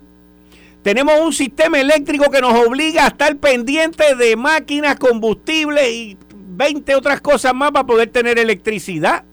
Tenemos 0.84 1.20
un 1.20 1.34
sistema 1.34 1.80
eléctrico 1.80 2.30
que 2.30 2.42
nos 2.42 2.54
obliga 2.66 3.06
a 3.06 3.08
estar 3.08 3.36
pendientes 3.38 4.18
de 4.18 4.36
máquinas, 4.36 4.98
combustibles 4.98 5.90
y 5.90 6.18
20 6.34 6.96
otras 6.96 7.22
cosas 7.22 7.54
más 7.54 7.72
para 7.72 7.86
poder 7.86 8.10
tener 8.10 8.40
electricidad. 8.40 9.24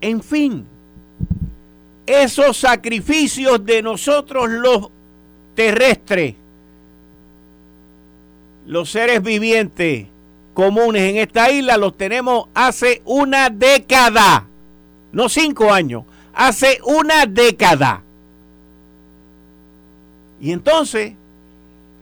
En 0.00 0.22
fin, 0.22 0.64
esos 2.06 2.56
sacrificios 2.56 3.64
de 3.64 3.82
nosotros 3.82 4.48
los 4.48 4.90
terrestres 5.54 6.34
los 8.68 8.90
seres 8.90 9.22
vivientes 9.22 10.06
comunes 10.52 11.02
en 11.02 11.16
esta 11.16 11.50
isla 11.50 11.78
los 11.78 11.96
tenemos 11.96 12.48
hace 12.52 13.00
una 13.06 13.48
década, 13.48 14.46
no 15.10 15.30
cinco 15.30 15.72
años, 15.72 16.04
hace 16.34 16.78
una 16.84 17.24
década. 17.24 18.02
Y 20.38 20.52
entonces, 20.52 21.14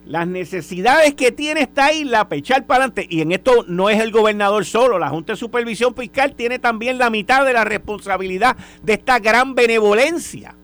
las 0.07 0.27
necesidades 0.27 1.15
que 1.15 1.31
tiene 1.31 1.61
esta 1.61 1.93
isla 1.93 2.29
para 2.29 2.39
echar 2.39 2.67
para 2.67 2.85
adelante, 2.85 3.07
y 3.09 3.21
en 3.21 3.31
esto 3.31 3.65
no 3.69 3.89
es 3.89 4.01
el 4.01 4.11
gobernador 4.11 4.65
solo, 4.65 4.99
la 4.99 5.11
Junta 5.11 5.35
de 5.35 5.37
Supervisión 5.37 5.95
Fiscal 5.95 6.35
tiene 6.35 6.59
también 6.59 6.99
la 6.99 7.11
mitad 7.11 7.47
de 7.47 7.53
la 7.53 7.65
responsabilidad 7.65 8.57
de 8.83 8.95
esta 8.95 9.21
gran 9.21 9.55
benevolencia. 9.55 10.57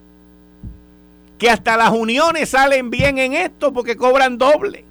Que 1.38 1.48
hasta 1.48 1.76
las 1.76 1.90
uniones 1.92 2.48
salen 2.48 2.90
bien 2.90 3.18
en 3.18 3.34
esto 3.34 3.72
porque 3.72 3.96
cobran 3.96 4.36
doble. 4.36 4.84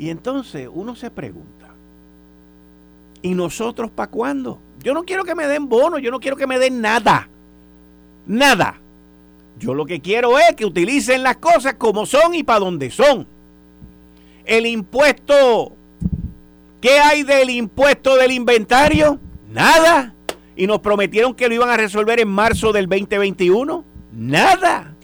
Y 0.00 0.08
entonces 0.08 0.66
uno 0.72 0.96
se 0.96 1.10
pregunta, 1.10 1.74
¿y 3.20 3.34
nosotros 3.34 3.90
para 3.90 4.10
cuándo? 4.10 4.58
Yo 4.82 4.94
no 4.94 5.02
quiero 5.02 5.24
que 5.24 5.34
me 5.34 5.46
den 5.46 5.68
bono, 5.68 5.98
yo 5.98 6.10
no 6.10 6.20
quiero 6.20 6.38
que 6.38 6.46
me 6.46 6.58
den 6.58 6.80
nada. 6.80 7.28
Nada. 8.26 8.80
Yo 9.58 9.74
lo 9.74 9.84
que 9.84 10.00
quiero 10.00 10.38
es 10.38 10.56
que 10.56 10.64
utilicen 10.64 11.22
las 11.22 11.36
cosas 11.36 11.74
como 11.74 12.06
son 12.06 12.34
y 12.34 12.42
para 12.42 12.60
donde 12.60 12.90
son. 12.90 13.26
El 14.46 14.64
impuesto, 14.64 15.74
¿qué 16.80 16.98
hay 16.98 17.22
del 17.22 17.50
impuesto 17.50 18.16
del 18.16 18.32
inventario? 18.32 19.20
Nada. 19.52 20.14
Y 20.56 20.66
nos 20.66 20.78
prometieron 20.78 21.34
que 21.34 21.46
lo 21.46 21.56
iban 21.56 21.68
a 21.68 21.76
resolver 21.76 22.20
en 22.20 22.28
marzo 22.28 22.72
del 22.72 22.88
2021. 22.88 23.84
Nada. 24.14 24.94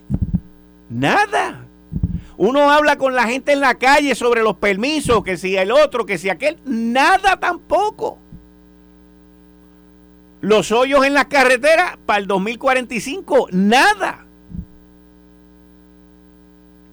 Nada. 0.88 1.65
Uno 2.38 2.71
habla 2.71 2.97
con 2.97 3.14
la 3.14 3.26
gente 3.26 3.52
en 3.52 3.61
la 3.61 3.76
calle 3.76 4.14
sobre 4.14 4.43
los 4.43 4.57
permisos, 4.57 5.25
que 5.25 5.37
si 5.37 5.57
el 5.57 5.73
otro, 5.73 6.05
que 6.05 6.19
si 6.19 6.28
aquel, 6.28 6.59
nada 6.64 7.38
tampoco. 7.38 8.19
Los 10.43 10.71
hoyos 10.71 11.07
en 11.07 11.14
las 11.14 11.26
carreteras 11.26 11.97
para 12.05 12.19
el 12.19 12.26
2045, 12.26 13.49
nada. 13.52 14.26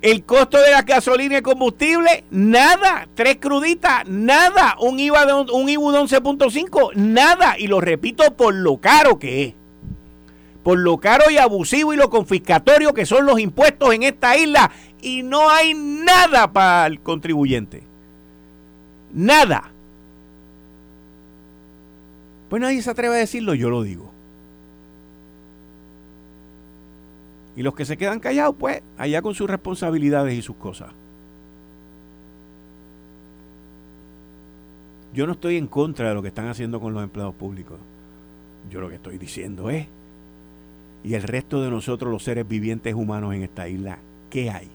El 0.02 0.24
costo 0.24 0.60
de 0.60 0.72
la 0.72 0.82
gasolina 0.82 1.38
y 1.38 1.42
combustible, 1.42 2.26
nada. 2.30 3.08
Tres 3.14 3.38
cruditas, 3.38 4.06
nada. 4.08 4.76
Un 4.80 5.00
IVA 5.00 5.26
de 5.26 5.34
un 5.34 5.70
IBU 5.70 5.92
de 5.92 6.00
11.5, 6.00 6.94
nada. 6.96 7.58
Y 7.58 7.68
lo 7.68 7.80
repito 7.80 8.36
por 8.36 8.54
lo 8.54 8.78
caro 8.78 9.18
que 9.20 9.44
es 9.44 9.54
por 10.63 10.79
lo 10.79 10.98
caro 10.98 11.29
y 11.29 11.38
abusivo 11.38 11.93
y 11.93 11.98
lo 11.98 12.10
confiscatorio 12.10 12.93
que 12.93 13.05
son 13.05 13.25
los 13.25 13.39
impuestos 13.39 13.93
en 13.93 14.03
esta 14.03 14.38
isla 14.38 14.72
y 15.01 15.22
no 15.22 15.50
hay 15.50 15.74
nada 15.74 16.51
para 16.51 16.88
el 16.88 17.01
contribuyente. 17.01 17.84
Nada. 19.13 19.70
Pues 22.50 22.62
nadie 22.62 22.82
se 22.82 22.89
atreve 22.89 23.15
a 23.15 23.20
decirlo, 23.20 23.53
yo 23.53 23.70
lo 23.70 23.84
digo. 23.84 24.12
Y 27.55 27.62
los 27.62 27.75
que 27.75 27.86
se 27.86 27.98
quedan 27.98 28.20
callados, 28.20 28.55
pues, 28.58 28.82
allá 28.98 29.22
con 29.22 29.36
sus 29.36 29.50
responsabilidades 29.50 30.36
y 30.38 30.41
sus 30.41 30.55
cosas. 30.55 30.91
Yo 35.13 35.27
no 35.27 35.34
estoy 35.34 35.58
en 35.58 35.67
contra 35.67 36.10
de 36.10 36.15
lo 36.15 36.24
que 36.24 36.29
están 36.29 36.48
haciendo 36.48 36.79
con 36.79 36.93
los 36.93 37.03
empleados 37.03 37.36
públicos. 37.36 37.79
Yo 38.72 38.82
lo 38.82 38.89
que 38.89 38.96
estoy 38.96 39.20
diciendo 39.20 39.70
es 39.70 39.88
y 41.03 41.15
el 41.15 41.24
resto 41.24 41.62
de 41.62 41.69
nosotros, 41.69 42.12
los 42.12 42.24
seres 42.24 42.48
vivientes 42.48 42.93
humanos 42.93 43.36
en 43.36 43.43
esta 43.43 43.67
isla, 43.67 44.00
¿qué 44.29 44.50
hay? 44.50 44.69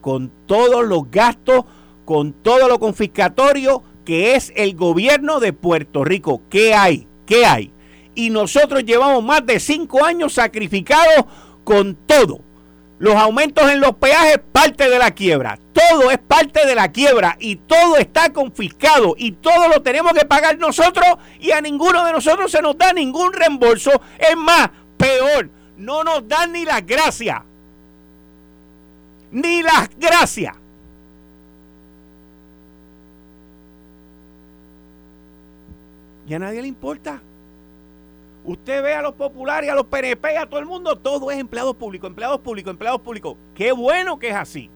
Con 0.00 0.30
todos 0.46 0.86
los 0.86 1.10
gastos, 1.10 1.64
con 2.04 2.32
todo 2.32 2.68
lo 2.68 2.78
confiscatorio 2.78 3.82
que 4.04 4.34
es 4.34 4.52
el 4.54 4.76
gobierno 4.76 5.40
de 5.40 5.52
Puerto 5.52 6.04
Rico, 6.04 6.42
¿qué 6.50 6.74
hay? 6.74 7.08
¿Qué 7.26 7.46
hay? 7.46 7.72
Y 8.14 8.30
nosotros 8.30 8.84
llevamos 8.84 9.24
más 9.24 9.44
de 9.46 9.58
cinco 9.58 10.04
años 10.04 10.34
sacrificados 10.34 11.24
con 11.64 11.96
todo. 12.06 12.40
Los 12.98 13.16
aumentos 13.16 13.68
en 13.70 13.80
los 13.80 13.96
peajes, 13.96 14.38
parte 14.52 14.88
de 14.88 14.98
la 14.98 15.10
quiebra. 15.10 15.58
Todo 15.72 16.10
es 16.10 16.18
parte 16.18 16.64
de 16.64 16.74
la 16.74 16.92
quiebra 16.92 17.36
y 17.40 17.56
todo 17.56 17.96
está 17.96 18.32
confiscado 18.32 19.14
y 19.18 19.32
todo 19.32 19.68
lo 19.68 19.82
tenemos 19.82 20.12
que 20.12 20.24
pagar 20.24 20.58
nosotros 20.58 21.06
y 21.40 21.50
a 21.50 21.60
ninguno 21.60 22.04
de 22.04 22.12
nosotros 22.12 22.52
se 22.52 22.62
nos 22.62 22.78
da 22.78 22.92
ningún 22.92 23.32
reembolso. 23.32 23.90
Es 24.18 24.36
más, 24.36 24.70
peor, 24.96 25.50
no 25.76 26.04
nos 26.04 26.26
dan 26.26 26.52
ni 26.52 26.64
las 26.64 26.84
gracias. 26.84 27.42
Ni 29.30 29.62
las 29.62 29.88
gracias. 29.98 30.54
Y 36.26 36.34
a 36.34 36.38
nadie 36.38 36.62
le 36.62 36.68
importa. 36.68 37.20
Usted 38.44 38.82
ve 38.82 38.94
a 38.94 39.02
los 39.02 39.14
populares, 39.14 39.70
a 39.70 39.74
los 39.74 39.86
PNP, 39.86 40.36
a 40.36 40.46
todo 40.46 40.60
el 40.60 40.66
mundo, 40.66 40.96
todo 40.96 41.30
es 41.30 41.38
empleados 41.38 41.76
públicos, 41.76 42.08
empleados 42.08 42.40
públicos, 42.40 42.70
empleados 42.70 43.00
públicos. 43.00 43.36
Qué 43.54 43.72
bueno 43.72 44.18
que 44.18 44.28
es 44.28 44.34
así. 44.34 44.70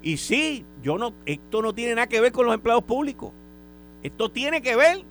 Y 0.00 0.16
sí, 0.16 0.64
yo 0.80 0.96
no, 0.96 1.12
esto 1.26 1.60
no 1.60 1.74
tiene 1.74 1.96
nada 1.96 2.06
que 2.06 2.20
ver 2.20 2.30
con 2.30 2.46
los 2.46 2.54
empleados 2.54 2.84
públicos. 2.84 3.32
Esto 4.02 4.30
tiene 4.30 4.62
que 4.62 4.76
ver 4.76 5.02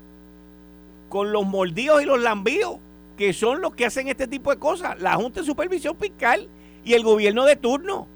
con 1.10 1.34
los 1.34 1.46
mordidos 1.46 2.02
y 2.02 2.06
los 2.06 2.22
lambíos, 2.22 2.78
que 3.18 3.34
son 3.34 3.62
los 3.62 3.76
que 3.76 3.86
hacen 3.86 4.08
este 4.08 4.28
tipo 4.28 4.52
de 4.52 4.60
cosas. 4.60 5.00
La 5.02 5.16
Junta 5.16 5.42
de 5.42 5.46
Supervisión 5.46 5.98
Fiscal 5.98 6.48
y 6.86 6.94
el 6.94 7.04
gobierno 7.04 7.46
de 7.46 7.56
turno. 7.56 8.08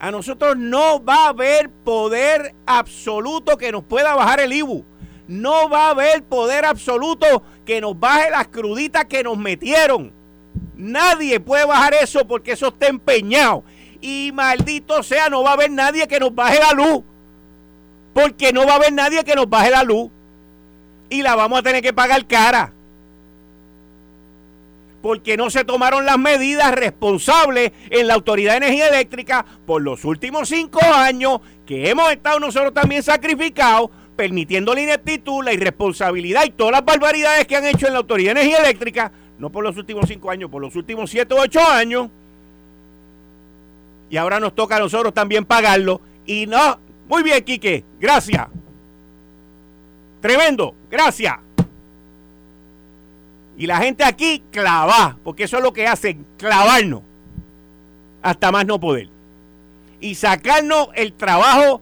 A 0.00 0.10
nosotros 0.10 0.56
no 0.56 1.04
va 1.04 1.26
a 1.26 1.28
haber 1.28 1.70
poder 1.70 2.54
absoluto 2.66 3.56
que 3.56 3.70
nos 3.70 3.84
pueda 3.84 4.14
bajar 4.14 4.40
el 4.40 4.52
IBU 4.52 4.84
no 5.26 5.68
va 5.68 5.86
a 5.86 5.90
haber 5.90 6.22
poder 6.22 6.64
absoluto 6.64 7.42
que 7.64 7.80
nos 7.80 7.98
baje 7.98 8.30
las 8.30 8.48
cruditas 8.48 9.06
que 9.06 9.22
nos 9.22 9.38
metieron. 9.38 10.12
Nadie 10.76 11.40
puede 11.40 11.64
bajar 11.64 11.94
eso 11.94 12.26
porque 12.26 12.52
eso 12.52 12.68
está 12.68 12.88
empeñado. 12.88 13.64
Y 14.00 14.32
maldito 14.34 15.02
sea, 15.02 15.30
no 15.30 15.42
va 15.42 15.50
a 15.50 15.54
haber 15.54 15.70
nadie 15.70 16.06
que 16.06 16.20
nos 16.20 16.34
baje 16.34 16.58
la 16.58 16.72
luz. 16.72 17.02
Porque 18.12 18.52
no 18.52 18.66
va 18.66 18.72
a 18.72 18.76
haber 18.76 18.92
nadie 18.92 19.24
que 19.24 19.34
nos 19.34 19.48
baje 19.48 19.70
la 19.70 19.82
luz. 19.82 20.10
Y 21.08 21.22
la 21.22 21.34
vamos 21.36 21.60
a 21.60 21.62
tener 21.62 21.82
que 21.82 21.92
pagar 21.92 22.26
cara. 22.26 22.72
Porque 25.04 25.36
no 25.36 25.50
se 25.50 25.66
tomaron 25.66 26.06
las 26.06 26.18
medidas 26.18 26.72
responsables 26.72 27.72
en 27.90 28.06
la 28.06 28.14
Autoridad 28.14 28.52
de 28.52 28.68
Energía 28.68 28.88
Eléctrica 28.88 29.44
por 29.66 29.82
los 29.82 30.02
últimos 30.06 30.48
cinco 30.48 30.80
años 30.82 31.42
que 31.66 31.90
hemos 31.90 32.10
estado 32.10 32.40
nosotros 32.40 32.72
también 32.72 33.02
sacrificados 33.02 33.90
permitiendo 34.16 34.72
la 34.72 34.80
ineptitud, 34.80 35.44
la 35.44 35.52
irresponsabilidad 35.52 36.46
y 36.46 36.52
todas 36.52 36.72
las 36.72 36.86
barbaridades 36.86 37.46
que 37.46 37.54
han 37.54 37.66
hecho 37.66 37.86
en 37.86 37.92
la 37.92 37.98
Autoridad 37.98 38.34
de 38.34 38.40
Energía 38.40 38.60
Eléctrica, 38.60 39.12
no 39.38 39.50
por 39.50 39.62
los 39.62 39.76
últimos 39.76 40.08
cinco 40.08 40.30
años, 40.30 40.50
por 40.50 40.62
los 40.62 40.74
últimos 40.74 41.10
siete 41.10 41.34
o 41.34 41.38
ocho 41.38 41.60
años. 41.60 42.08
Y 44.08 44.16
ahora 44.16 44.40
nos 44.40 44.54
toca 44.54 44.76
a 44.76 44.80
nosotros 44.80 45.12
también 45.12 45.44
pagarlo. 45.44 46.00
Y 46.24 46.46
no, 46.46 46.78
muy 47.10 47.22
bien, 47.22 47.44
Quique, 47.44 47.84
gracias. 48.00 48.46
Tremendo, 50.22 50.74
gracias. 50.90 51.43
Y 53.56 53.66
la 53.66 53.78
gente 53.78 54.04
aquí 54.04 54.42
clava, 54.50 55.16
porque 55.22 55.44
eso 55.44 55.58
es 55.58 55.62
lo 55.62 55.72
que 55.72 55.86
hacen, 55.86 56.26
clavarnos 56.36 57.02
hasta 58.22 58.50
más 58.50 58.66
no 58.66 58.80
poder. 58.80 59.08
Y 60.00 60.14
sacarnos 60.16 60.88
el 60.94 61.12
trabajo 61.12 61.80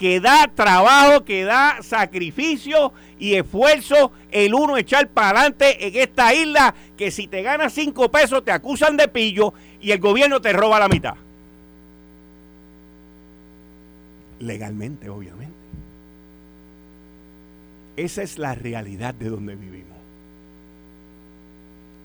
que 0.00 0.18
da 0.18 0.50
trabajo, 0.54 1.24
que 1.26 1.44
da 1.44 1.76
sacrificio 1.82 2.94
y 3.18 3.34
esfuerzo 3.34 4.12
el 4.30 4.54
uno 4.54 4.78
echar 4.78 5.08
para 5.08 5.40
adelante 5.40 5.86
en 5.86 5.94
esta 5.94 6.32
isla 6.32 6.74
que 6.96 7.10
si 7.10 7.26
te 7.26 7.42
ganas 7.42 7.74
cinco 7.74 8.10
pesos 8.10 8.42
te 8.42 8.50
acusan 8.50 8.96
de 8.96 9.08
pillo 9.08 9.52
y 9.78 9.90
el 9.90 10.00
gobierno 10.00 10.40
te 10.40 10.54
roba 10.54 10.80
la 10.80 10.88
mitad. 10.88 11.14
Legalmente, 14.38 15.10
obviamente. 15.10 15.54
Esa 17.96 18.22
es 18.22 18.38
la 18.38 18.54
realidad 18.54 19.12
de 19.12 19.28
donde 19.28 19.54
vivimos. 19.54 19.89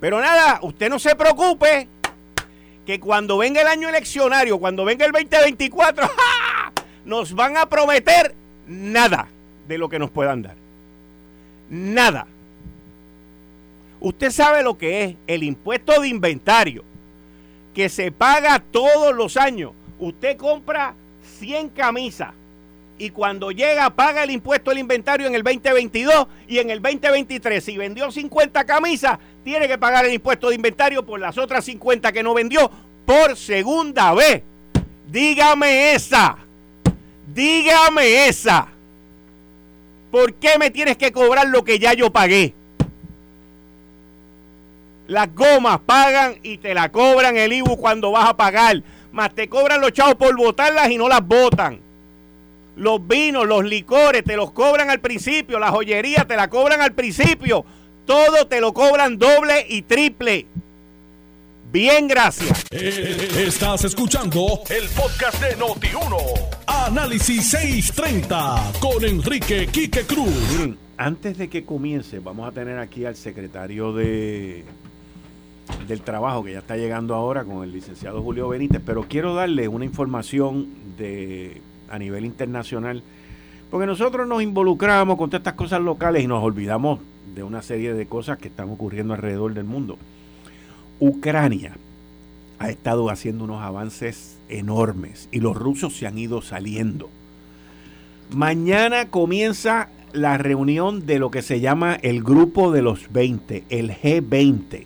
Pero 0.06 0.22
nada, 0.22 0.60
usted 0.62 0.88
no 0.88 1.00
se 1.00 1.16
preocupe 1.16 1.88
que 2.86 3.00
cuando 3.00 3.40
venga 3.40 3.62
el 3.62 3.68
año 3.68 3.90
eleccionario, 3.90 4.60
cuando 4.60 4.86
venga 4.86 5.04
el 5.04 5.12
2024, 5.12 6.08
¡ja! 6.16 6.74
nos 7.06 7.34
van 7.34 7.58
a 7.58 7.68
prometer 7.68 8.36
nada 8.68 9.28
de 9.68 9.80
lo 9.80 9.90
que 9.90 9.98
nos 9.98 10.12
puedan 10.12 10.44
dar. 10.44 10.58
Nada. 11.72 12.28
Usted 14.00 14.30
sabe 14.30 14.62
lo 14.62 14.78
que 14.78 15.06
es 15.06 15.16
el 15.26 15.42
impuesto 15.42 16.00
de 16.00 16.08
inventario, 16.08 16.84
que 17.74 17.90
se 17.90 18.12
paga 18.12 18.60
todos 18.60 19.12
los 19.16 19.38
años. 19.38 19.72
Usted 19.98 20.38
compra 20.38 20.94
100 21.40 21.70
camisas 21.70 22.30
y 22.98 23.10
cuando 23.10 23.52
llega 23.52 23.90
paga 23.90 24.24
el 24.24 24.32
impuesto 24.32 24.72
del 24.72 24.80
inventario 24.80 25.28
en 25.28 25.36
el 25.36 25.44
2022 25.44 26.28
y 26.48 26.60
en 26.60 26.70
el 26.70 26.82
2023. 26.82 27.64
Si 27.64 27.78
vendió 27.78 28.10
50 28.12 28.64
camisas, 28.66 29.20
tiene 29.44 29.68
que 29.68 29.78
pagar 29.78 30.06
el 30.06 30.14
impuesto 30.14 30.50
de 30.50 30.56
inventario 30.56 31.06
por 31.06 31.20
las 31.20 31.38
otras 31.38 31.66
50 31.66 32.12
que 32.12 32.24
no 32.24 32.34
vendió 32.34 32.72
por 33.06 33.36
segunda 33.36 34.14
vez. 34.14 34.44
Dígame 35.12 35.94
esa. 35.94 36.38
Dígame 37.34 38.28
esa. 38.28 38.68
¿Por 40.10 40.34
qué 40.36 40.58
me 40.58 40.72
tienes 40.72 40.96
que 40.96 41.12
cobrar 41.12 41.48
lo 41.48 41.64
que 41.66 41.78
ya 41.78 41.94
yo 41.94 42.12
pagué? 42.12 42.54
Las 45.08 45.34
gomas 45.36 45.80
pagan 45.86 46.38
y 46.42 46.58
te 46.58 46.74
la 46.74 46.90
cobran 46.92 47.38
el 47.38 47.52
IBU 47.52 47.76
cuando 47.78 48.12
vas 48.12 48.30
a 48.30 48.38
pagar. 48.38 48.82
Más 49.12 49.36
te 49.36 49.50
cobran 49.50 49.82
los 49.82 49.92
chavos 49.92 50.16
por 50.16 50.36
botarlas 50.36 50.90
y 50.90 50.98
no 50.98 51.10
las 51.10 51.26
botan. 51.26 51.80
Los 52.76 53.08
vinos, 53.08 53.48
los 53.48 53.64
licores 53.64 54.24
te 54.24 54.36
los 54.36 54.52
cobran 54.52 54.90
al 54.90 55.00
principio. 55.00 55.60
La 55.60 55.72
joyería 55.72 56.26
te 56.28 56.36
la 56.36 56.50
cobran 56.50 56.82
al 56.82 56.94
principio. 56.94 57.66
Todo 58.06 58.48
te 58.48 58.60
lo 58.60 58.74
cobran 58.74 59.18
doble 59.18 59.66
y 59.70 59.82
triple. 59.84 60.46
Bien, 61.72 62.08
gracias. 62.08 62.66
Eh, 62.72 63.46
estás 63.46 63.84
escuchando 63.84 64.62
el 64.70 64.88
podcast 64.90 65.42
de 65.42 65.58
Noti1. 65.58 66.18
Análisis 66.68 67.50
630 67.50 68.72
con 68.80 69.04
Enrique 69.04 69.68
Quique 69.68 70.06
Cruz. 70.06 70.34
Miren, 70.52 70.78
antes 70.98 71.38
de 71.38 71.50
que 71.50 71.66
comience, 71.66 72.20
vamos 72.20 72.48
a 72.48 72.52
tener 72.52 72.78
aquí 72.80 73.06
al 73.06 73.16
secretario 73.16 73.92
de 73.92 74.64
del 75.88 76.02
trabajo 76.02 76.44
que 76.44 76.54
ya 76.54 76.60
está 76.60 76.78
llegando 76.78 77.16
ahora 77.16 77.44
con 77.44 77.64
el 77.64 77.72
licenciado 77.72 78.22
Julio 78.22 78.48
Benítez, 78.50 78.82
pero 78.86 79.06
quiero 79.10 79.34
darle 79.34 79.68
una 79.68 79.84
información 79.84 80.70
de 80.98 81.62
a 81.90 82.00
nivel 82.00 82.26
internacional, 82.26 83.04
porque 83.70 83.88
nosotros 83.88 84.28
nos 84.28 84.42
involucramos 84.42 85.18
con 85.18 85.30
todas 85.30 85.42
estas 85.42 85.54
cosas 85.54 85.82
locales 85.82 86.24
y 86.24 86.28
nos 86.28 86.44
olvidamos 86.44 87.00
de 87.34 87.44
una 87.44 87.62
serie 87.62 87.94
de 87.94 88.06
cosas 88.06 88.38
que 88.38 88.48
están 88.48 88.70
ocurriendo 88.70 89.14
alrededor 89.14 89.54
del 89.54 89.66
mundo. 89.66 89.98
Ucrania 91.00 91.76
ha 92.60 92.70
estado 92.70 93.10
haciendo 93.10 93.44
unos 93.44 93.62
avances 93.62 94.38
enormes 94.48 95.28
y 95.32 95.40
los 95.40 95.56
rusos 95.56 95.96
se 95.96 96.08
han 96.08 96.18
ido 96.18 96.42
saliendo. 96.42 97.10
Mañana 98.32 99.10
comienza 99.10 99.90
la 100.14 100.38
reunión 100.38 101.06
de 101.06 101.20
lo 101.20 101.30
que 101.30 101.42
se 101.42 101.60
llama 101.60 101.96
el 101.96 102.24
Grupo 102.24 102.72
de 102.72 102.82
los 102.82 103.12
20, 103.12 103.66
el 103.70 103.92
G20. 103.92 104.86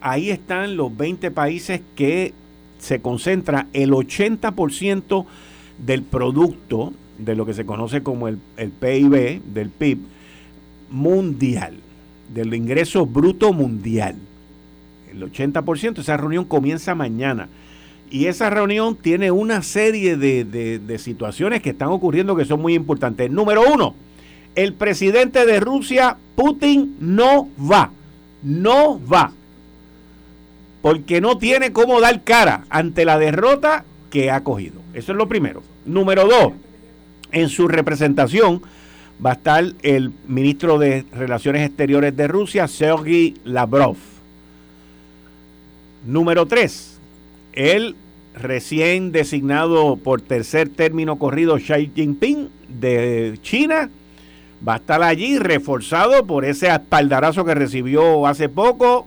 Ahí 0.00 0.30
están 0.30 0.76
los 0.76 0.94
20 0.96 1.30
países 1.30 1.80
que 1.94 2.34
se 2.78 3.00
concentra 3.00 3.68
el 3.72 3.92
80% 3.92 5.26
del 5.78 6.02
producto, 6.02 6.92
de 7.18 7.34
lo 7.34 7.46
que 7.46 7.54
se 7.54 7.66
conoce 7.66 8.02
como 8.02 8.28
el, 8.28 8.38
el 8.56 8.70
PIB, 8.70 9.42
del 9.42 9.70
PIB 9.70 9.98
mundial, 10.90 11.78
del 12.32 12.54
ingreso 12.54 13.06
bruto 13.06 13.52
mundial 13.52 14.16
el 15.16 15.32
80%. 15.32 15.98
Esa 15.98 16.16
reunión 16.16 16.44
comienza 16.44 16.94
mañana. 16.94 17.48
Y 18.10 18.26
esa 18.26 18.50
reunión 18.50 18.94
tiene 18.94 19.30
una 19.30 19.62
serie 19.62 20.16
de, 20.16 20.98
situaciones 20.98 21.62
que 21.62 21.70
están 21.70 21.88
ocurriendo 21.88 22.36
que 22.36 22.44
son 22.44 22.60
muy 22.60 22.74
importantes. 22.74 23.30
Número 23.30 23.62
uno, 23.72 23.94
el 24.54 24.74
presidente 24.74 25.44
de 25.44 25.58
Rusia, 25.58 26.16
Putin, 26.36 26.96
no 27.00 27.48
va. 27.58 27.90
No 28.42 29.00
va. 29.04 29.32
Porque 30.82 31.20
no 31.20 31.36
tiene 31.38 31.72
cómo 31.72 32.00
dar 32.00 32.22
cara 32.22 32.64
ante 32.68 33.04
la 33.04 33.18
derrota 33.18 33.84
que 34.10 34.30
ha 34.30 34.42
cogido. 34.42 34.80
Eso 34.94 35.12
es 35.12 35.18
lo 35.18 35.28
primero. 35.28 35.62
Número 35.84 36.26
dos, 36.26 36.52
en 37.32 37.48
su 37.48 37.68
representación 37.68 38.62
va 39.24 39.30
a 39.30 39.34
estar 39.34 39.64
el 39.82 40.12
ministro 40.26 40.78
de 40.78 41.04
Relaciones 41.12 41.66
Exteriores 41.66 42.16
de 42.16 42.28
Rusia, 42.28 42.68
Sergei 42.68 43.34
Lavrov. 43.44 43.96
Número 46.06 46.46
3. 46.46 46.98
El 47.52 47.96
recién 48.34 49.12
designado 49.12 49.96
por 49.96 50.20
tercer 50.20 50.68
término 50.68 51.18
corrido 51.18 51.56
Xi 51.56 51.90
Jinping 51.94 52.50
de 52.68 53.38
China 53.42 53.90
va 54.66 54.74
a 54.74 54.76
estar 54.76 55.02
allí 55.02 55.38
reforzado 55.38 56.26
por 56.26 56.44
ese 56.44 56.68
espaldarazo 56.68 57.44
que 57.44 57.54
recibió 57.54 58.26
hace 58.26 58.48
poco 58.48 59.06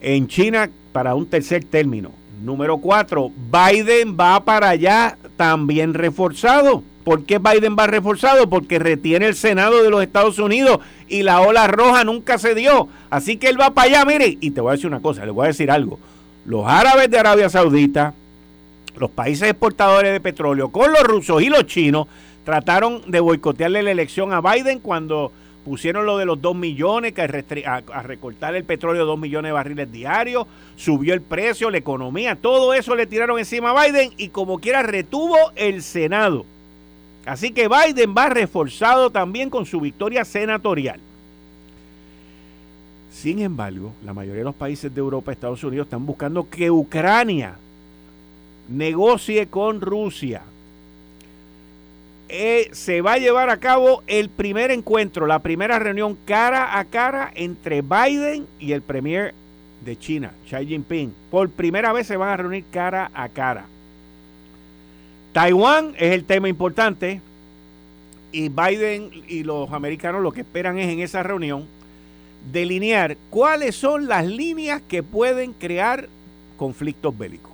en 0.00 0.26
China 0.26 0.68
para 0.92 1.14
un 1.14 1.26
tercer 1.26 1.64
término. 1.64 2.10
Número 2.44 2.76
4. 2.76 3.32
Biden 3.50 4.16
va 4.20 4.44
para 4.44 4.68
allá 4.68 5.16
también 5.38 5.94
reforzado. 5.94 6.82
¿Por 7.02 7.24
qué 7.24 7.38
Biden 7.38 7.74
va 7.78 7.86
reforzado? 7.86 8.50
Porque 8.50 8.78
retiene 8.78 9.26
el 9.26 9.34
Senado 9.34 9.82
de 9.82 9.88
los 9.88 10.02
Estados 10.02 10.38
Unidos 10.38 10.80
y 11.08 11.22
la 11.22 11.40
ola 11.40 11.66
roja 11.68 12.04
nunca 12.04 12.36
se 12.36 12.54
dio. 12.54 12.88
Así 13.08 13.38
que 13.38 13.48
él 13.48 13.58
va 13.58 13.70
para 13.70 13.88
allá, 13.88 14.04
mire, 14.04 14.36
y 14.40 14.50
te 14.50 14.60
voy 14.60 14.70
a 14.70 14.72
decir 14.72 14.88
una 14.88 15.00
cosa, 15.00 15.24
le 15.24 15.32
voy 15.32 15.44
a 15.44 15.48
decir 15.48 15.70
algo. 15.70 15.98
Los 16.44 16.66
árabes 16.66 17.10
de 17.10 17.18
Arabia 17.18 17.48
Saudita, 17.48 18.12
los 18.96 19.10
países 19.10 19.48
exportadores 19.48 20.12
de 20.12 20.20
petróleo, 20.20 20.68
con 20.68 20.92
los 20.92 21.02
rusos 21.02 21.42
y 21.42 21.48
los 21.48 21.64
chinos, 21.64 22.08
trataron 22.44 23.10
de 23.10 23.20
boicotearle 23.20 23.82
la 23.82 23.90
elección 23.90 24.34
a 24.34 24.42
Biden 24.42 24.80
cuando 24.80 25.32
Pusieron 25.64 26.04
lo 26.04 26.18
de 26.18 26.26
los 26.26 26.42
2 26.42 26.54
millones, 26.56 27.12
que 27.14 27.22
a, 27.22 28.02
recortar 28.02 28.54
el 28.54 28.64
petróleo 28.64 29.06
2 29.06 29.18
millones 29.18 29.48
de 29.48 29.52
barriles 29.52 29.90
diarios, 29.90 30.46
subió 30.76 31.14
el 31.14 31.22
precio, 31.22 31.70
la 31.70 31.78
economía, 31.78 32.36
todo 32.36 32.74
eso 32.74 32.94
le 32.94 33.06
tiraron 33.06 33.38
encima 33.38 33.70
a 33.70 33.86
Biden 33.86 34.12
y 34.18 34.28
como 34.28 34.58
quiera 34.58 34.82
retuvo 34.82 35.36
el 35.56 35.82
Senado. 35.82 36.44
Así 37.24 37.52
que 37.52 37.68
Biden 37.68 38.14
va 38.14 38.28
reforzado 38.28 39.10
también 39.10 39.48
con 39.48 39.64
su 39.64 39.80
victoria 39.80 40.24
senatorial. 40.24 41.00
Sin 43.10 43.38
embargo, 43.38 43.92
la 44.04 44.12
mayoría 44.12 44.40
de 44.40 44.44
los 44.44 44.54
países 44.54 44.94
de 44.94 45.00
Europa, 45.00 45.32
Estados 45.32 45.64
Unidos, 45.64 45.86
están 45.86 46.04
buscando 46.04 46.50
que 46.50 46.70
Ucrania 46.70 47.56
negocie 48.68 49.46
con 49.46 49.80
Rusia. 49.80 50.42
Eh, 52.28 52.70
se 52.72 53.00
va 53.02 53.14
a 53.14 53.18
llevar 53.18 53.50
a 53.50 53.58
cabo 53.58 54.02
el 54.06 54.30
primer 54.30 54.70
encuentro, 54.70 55.26
la 55.26 55.40
primera 55.40 55.78
reunión 55.78 56.16
cara 56.24 56.78
a 56.78 56.84
cara 56.86 57.30
entre 57.34 57.82
Biden 57.82 58.46
y 58.58 58.72
el 58.72 58.82
premier 58.82 59.34
de 59.84 59.98
China, 59.98 60.32
Xi 60.48 60.66
Jinping. 60.66 61.12
Por 61.30 61.50
primera 61.50 61.92
vez 61.92 62.06
se 62.06 62.16
van 62.16 62.30
a 62.30 62.36
reunir 62.36 62.64
cara 62.70 63.10
a 63.14 63.28
cara. 63.28 63.66
Taiwán 65.32 65.94
es 65.98 66.12
el 66.12 66.24
tema 66.24 66.48
importante 66.48 67.20
y 68.32 68.48
Biden 68.48 69.10
y 69.28 69.42
los 69.42 69.70
americanos 69.72 70.22
lo 70.22 70.32
que 70.32 70.40
esperan 70.40 70.78
es 70.78 70.88
en 70.88 71.00
esa 71.00 71.22
reunión 71.22 71.66
delinear 72.52 73.16
cuáles 73.30 73.74
son 73.74 74.06
las 74.06 74.26
líneas 74.26 74.82
que 74.86 75.02
pueden 75.02 75.52
crear 75.52 76.08
conflictos 76.56 77.16
bélicos. 77.16 77.53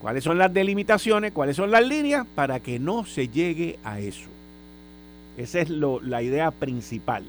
¿Cuáles 0.00 0.24
son 0.24 0.38
las 0.38 0.52
delimitaciones? 0.52 1.32
¿Cuáles 1.32 1.56
son 1.56 1.70
las 1.70 1.86
líneas 1.86 2.26
para 2.34 2.60
que 2.60 2.78
no 2.78 3.04
se 3.04 3.28
llegue 3.28 3.78
a 3.84 4.00
eso? 4.00 4.28
Esa 5.36 5.60
es 5.60 5.68
la 5.68 6.22
idea 6.22 6.50
principal. 6.50 7.24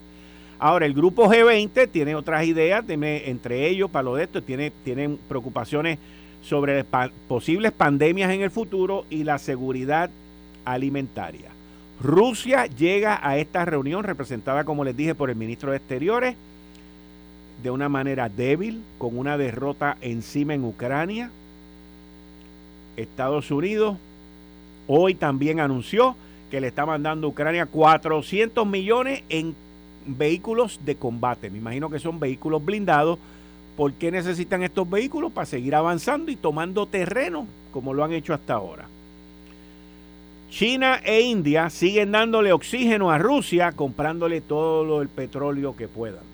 Ahora, 0.57 0.86
el 0.86 0.93
grupo 0.93 1.27
G20 1.29 1.89
tiene 1.89 2.15
otras 2.15 2.45
ideas, 2.45 2.86
entre 2.88 3.67
ellos, 3.67 3.89
para 3.89 4.03
lo 4.03 4.15
de 4.15 4.23
esto, 4.23 4.41
tiene, 4.41 4.71
tienen 4.84 5.19
preocupaciones 5.27 5.99
sobre 6.41 6.86
posibles 7.27 7.71
pandemias 7.71 8.31
en 8.31 8.41
el 8.41 8.51
futuro 8.51 9.05
y 9.10 9.23
la 9.23 9.38
seguridad 9.38 10.10
alimentaria. 10.63 11.49
Rusia 12.01 12.67
llega 12.67 13.19
a 13.21 13.38
esta 13.38 13.65
reunión 13.65 14.03
representada, 14.03 14.63
como 14.63 14.84
les 14.84 14.95
dije, 14.95 15.13
por 15.13 15.29
el 15.29 15.36
ministro 15.36 15.71
de 15.71 15.77
Exteriores, 15.77 16.36
de 17.63 17.69
una 17.69 17.89
manera 17.89 18.29
débil, 18.29 18.81
con 18.97 19.17
una 19.17 19.38
derrota 19.38 19.97
encima 20.01 20.53
en 20.53 20.63
Ucrania 20.63 21.31
Estados 22.97 23.51
Unidos 23.51 23.97
hoy 24.88 25.15
también 25.15 25.60
anunció 25.60 26.15
que 26.49 26.60
le 26.60 26.67
está 26.67 26.86
mandando 26.86 27.27
a 27.27 27.30
Ucrania 27.30 27.65
400 27.65 28.67
millones 28.67 29.23
en 29.30 29.56
vehículos 30.06 30.80
de 30.84 30.95
combate. 30.95 31.49
Me 31.49 31.60
imagino 31.60 31.89
que 31.89 31.99
son 31.99 32.19
vehículos 32.19 32.63
blindados. 32.63 33.17
¿Por 33.77 33.93
qué 33.93 34.12
necesitan 34.12 34.63
estos 34.63 34.89
vehículos? 34.89 35.32
Para 35.32 35.45
seguir 35.45 35.75
avanzando 35.75 36.30
y 36.32 36.36
tomando 36.36 36.86
terreno 36.86 37.47
como 37.71 37.93
lo 37.93 38.04
han 38.04 38.12
hecho 38.12 38.34
hasta 38.34 38.56
ahora. 38.56 38.88
China 40.49 40.99
e 41.06 41.21
India 41.21 41.69
siguen 41.69 42.12
dándole 42.12 42.51
oxígeno 42.51 43.10
a 43.10 43.17
Rusia, 43.17 43.71
comprándole 43.71 44.41
todo 44.41 45.01
el 45.01 45.08
petróleo 45.08 45.77
que 45.77 45.88
puedan. 45.88 46.31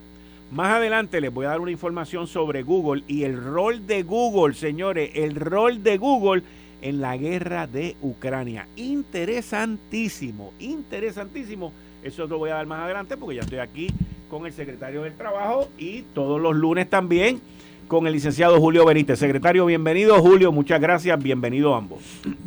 Más 0.52 0.78
adelante 0.78 1.20
les 1.20 1.34
voy 1.34 1.46
a 1.46 1.50
dar 1.50 1.60
una 1.60 1.72
información 1.72 2.26
sobre 2.26 2.64
Google 2.64 3.04
y 3.08 3.24
el 3.24 3.44
rol 3.44 3.86
de 3.86 4.04
Google, 4.04 4.54
señores, 4.54 5.12
el 5.14 5.36
rol 5.36 5.84
de 5.84 5.98
Google 5.98 6.44
en 6.82 7.02
la 7.02 7.18
guerra 7.18 7.68
de 7.68 7.98
Ucrania. 8.02 8.66
Interesantísimo, 8.78 10.54
interesantísimo. 10.60 11.74
Eso 12.02 12.28
lo 12.28 12.38
voy 12.38 12.52
a 12.52 12.56
dar 12.56 12.66
más 12.66 12.82
adelante 12.82 13.18
porque 13.18 13.36
ya 13.36 13.42
estoy 13.42 13.60
aquí 13.60 13.88
con 14.30 14.46
el 14.46 14.54
secretario 14.54 15.04
del 15.04 15.16
Trabajo 15.16 15.68
y 15.78 16.04
todos 16.14 16.40
los 16.40 16.56
lunes 16.56 16.90
también 16.90 17.42
con 17.90 18.08
el 18.08 18.14
licenciado 18.14 18.60
Julio 18.60 18.86
Benítez. 18.86 19.20
Secretario, 19.20 19.66
bienvenido 19.66 20.18
Julio, 20.22 20.54
muchas 20.54 20.80
gracias, 20.80 21.22
bienvenido 21.22 21.76
ambos. 21.76 22.00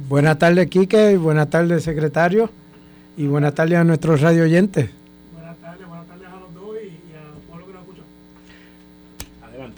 Buenas 0.08 0.38
tardes, 0.38 0.68
Quique, 0.68 1.18
buenas 1.18 1.50
tardes, 1.50 1.82
secretario, 1.82 2.50
y 3.16 3.26
buenas 3.26 3.54
tardes 3.54 3.78
a 3.78 3.84
nuestros 3.84 4.22
radio 4.22 4.44
oyentes. 4.44 4.99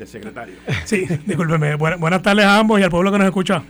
Secretario. 0.07 0.55
Sí, 0.85 1.07
discúlpeme. 1.27 1.77
buenas 1.77 2.23
tardes 2.23 2.45
a 2.45 2.59
ambos 2.59 2.81
y 2.81 2.83
al 2.83 2.91
pueblo 2.91 3.13
que 3.13 3.19
nos 3.19 3.27
escucha. 3.27 3.63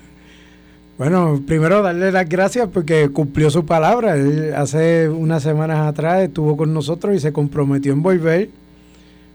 Bueno, 0.99 1.43
primero 1.47 1.83
darle 1.83 2.13
las 2.13 2.29
gracias 2.29 2.69
porque 2.69 3.09
cumplió 3.11 3.51
su 3.51 3.65
palabra. 3.65 4.15
Él 4.15 4.53
hace 4.55 5.09
unas 5.09 5.43
semanas 5.43 5.87
atrás 5.87 6.23
estuvo 6.23 6.57
con 6.57 6.73
nosotros 6.73 7.15
y 7.15 7.21
se 7.21 7.33
comprometió 7.33 7.93
en 7.93 8.03
volver 8.03 8.51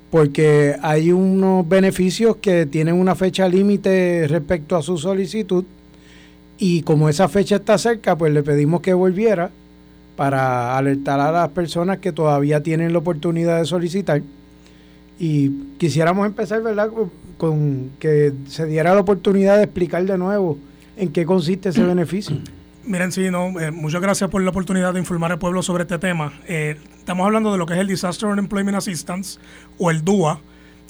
porque 0.10 0.76
hay 0.82 1.12
unos 1.12 1.68
beneficios 1.68 2.38
que 2.38 2.66
tienen 2.66 2.96
una 2.96 3.16
fecha 3.16 3.48
límite 3.48 4.26
respecto 4.30 4.78
a 4.78 4.82
su 4.82 4.98
solicitud 4.98 5.66
y 6.58 6.82
como 6.84 7.10
esa 7.10 7.28
fecha 7.28 7.58
está 7.58 7.78
cerca, 7.78 8.18
pues 8.18 8.32
le 8.34 8.42
pedimos 8.42 8.82
que 8.82 8.94
volviera 8.94 9.52
para 10.16 10.78
alertar 10.78 11.20
a 11.20 11.32
las 11.32 11.50
personas 11.50 11.98
que 12.00 12.12
todavía 12.12 12.64
tienen 12.64 12.94
la 12.94 13.00
oportunidad 13.00 13.60
de 13.60 13.66
solicitar 13.66 14.22
y 15.20 15.50
quisiéramos 15.78 16.26
empezar, 16.26 16.62
¿verdad?, 16.62 16.90
con 17.38 17.92
que 18.00 18.34
se 18.48 18.66
diera 18.66 18.94
la 18.94 19.02
oportunidad 19.02 19.58
de 19.58 19.64
explicar 19.64 20.04
de 20.06 20.18
nuevo 20.18 20.58
en 20.96 21.12
qué 21.12 21.26
consiste 21.26 21.70
ese 21.70 21.84
beneficio. 21.84 22.38
Miren, 22.88 23.12
sí, 23.12 23.30
no, 23.30 23.60
eh, 23.60 23.72
muchas 23.72 24.02
gracias 24.02 24.30
por 24.30 24.42
la 24.42 24.50
oportunidad 24.50 24.94
de 24.94 25.00
informar 25.00 25.32
al 25.34 25.40
pueblo 25.40 25.62
sobre 25.62 25.84
este 25.84 26.00
tema. 26.00 26.32
Eh, 26.48 26.78
estamos 26.98 27.26
hablando 27.26 27.52
de 27.52 27.58
lo 27.58 27.66
que 27.66 27.74
es 27.74 27.80
el 27.80 27.88
Disaster 27.88 28.30
Unemployment 28.30 28.78
Assistance 28.78 29.40
o 29.78 29.92
el 29.92 30.06
DUA, 30.06 30.40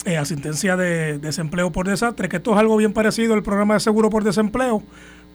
eh, 0.06 0.16
asistencia 0.16 0.78
de 0.78 1.18
desempleo 1.18 1.72
por 1.72 1.88
desastre, 1.88 2.30
que 2.30 2.38
esto 2.38 2.54
es 2.54 2.60
algo 2.60 2.78
bien 2.78 2.94
parecido 2.94 3.34
al 3.34 3.42
programa 3.42 3.74
de 3.74 3.80
seguro 3.80 4.12
por 4.12 4.24
desempleo, 4.24 4.84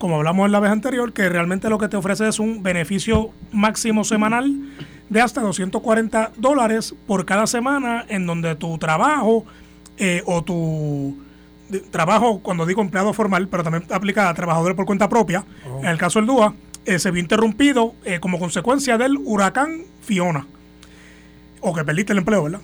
como 0.03 0.17
hablamos 0.17 0.47
en 0.47 0.51
la 0.51 0.59
vez 0.59 0.73
anterior, 0.73 1.13
que 1.13 1.29
realmente 1.29 1.71
lo 1.71 1.79
que 1.79 1.87
te 1.87 1.97
ofrece 1.97 2.27
es 2.27 2.41
un 2.41 2.61
beneficio 2.61 3.31
máximo 3.53 4.03
semanal 4.03 4.53
de 5.09 5.21
hasta 5.21 5.41
240 5.43 6.33
dólares 6.39 6.93
por 7.07 7.25
cada 7.25 7.47
semana 7.47 8.05
en 8.09 8.27
donde 8.27 8.57
tu 8.57 8.79
trabajo 8.79 9.47
eh, 9.99 10.25
o 10.27 10.43
tu 10.43 11.17
trabajo, 11.93 12.41
cuando 12.41 12.67
digo 12.67 12.83
empleado 12.83 13.13
formal, 13.13 13.47
pero 13.47 13.63
también 13.63 13.85
aplica 13.93 14.29
a 14.29 14.35
trabajadores 14.35 14.75
por 14.75 14.87
cuenta 14.87 15.09
propia, 15.09 15.45
oh. 15.71 15.79
en 15.85 15.91
el 15.91 15.99
caso 15.99 16.19
del 16.19 16.27
DUA, 16.27 16.53
eh, 16.85 16.99
se 16.99 17.13
vio 17.13 17.23
interrumpido 17.23 17.95
eh, 18.05 18.19
como 18.19 18.41
consecuencia 18.41 18.99
del 18.99 19.17
huracán 19.19 19.85
Fiona. 20.01 20.49
O 21.61 21.73
que 21.73 21.85
perdiste 21.85 22.13
el 22.13 22.19
empleo, 22.19 22.43
¿verdad? 22.43 22.61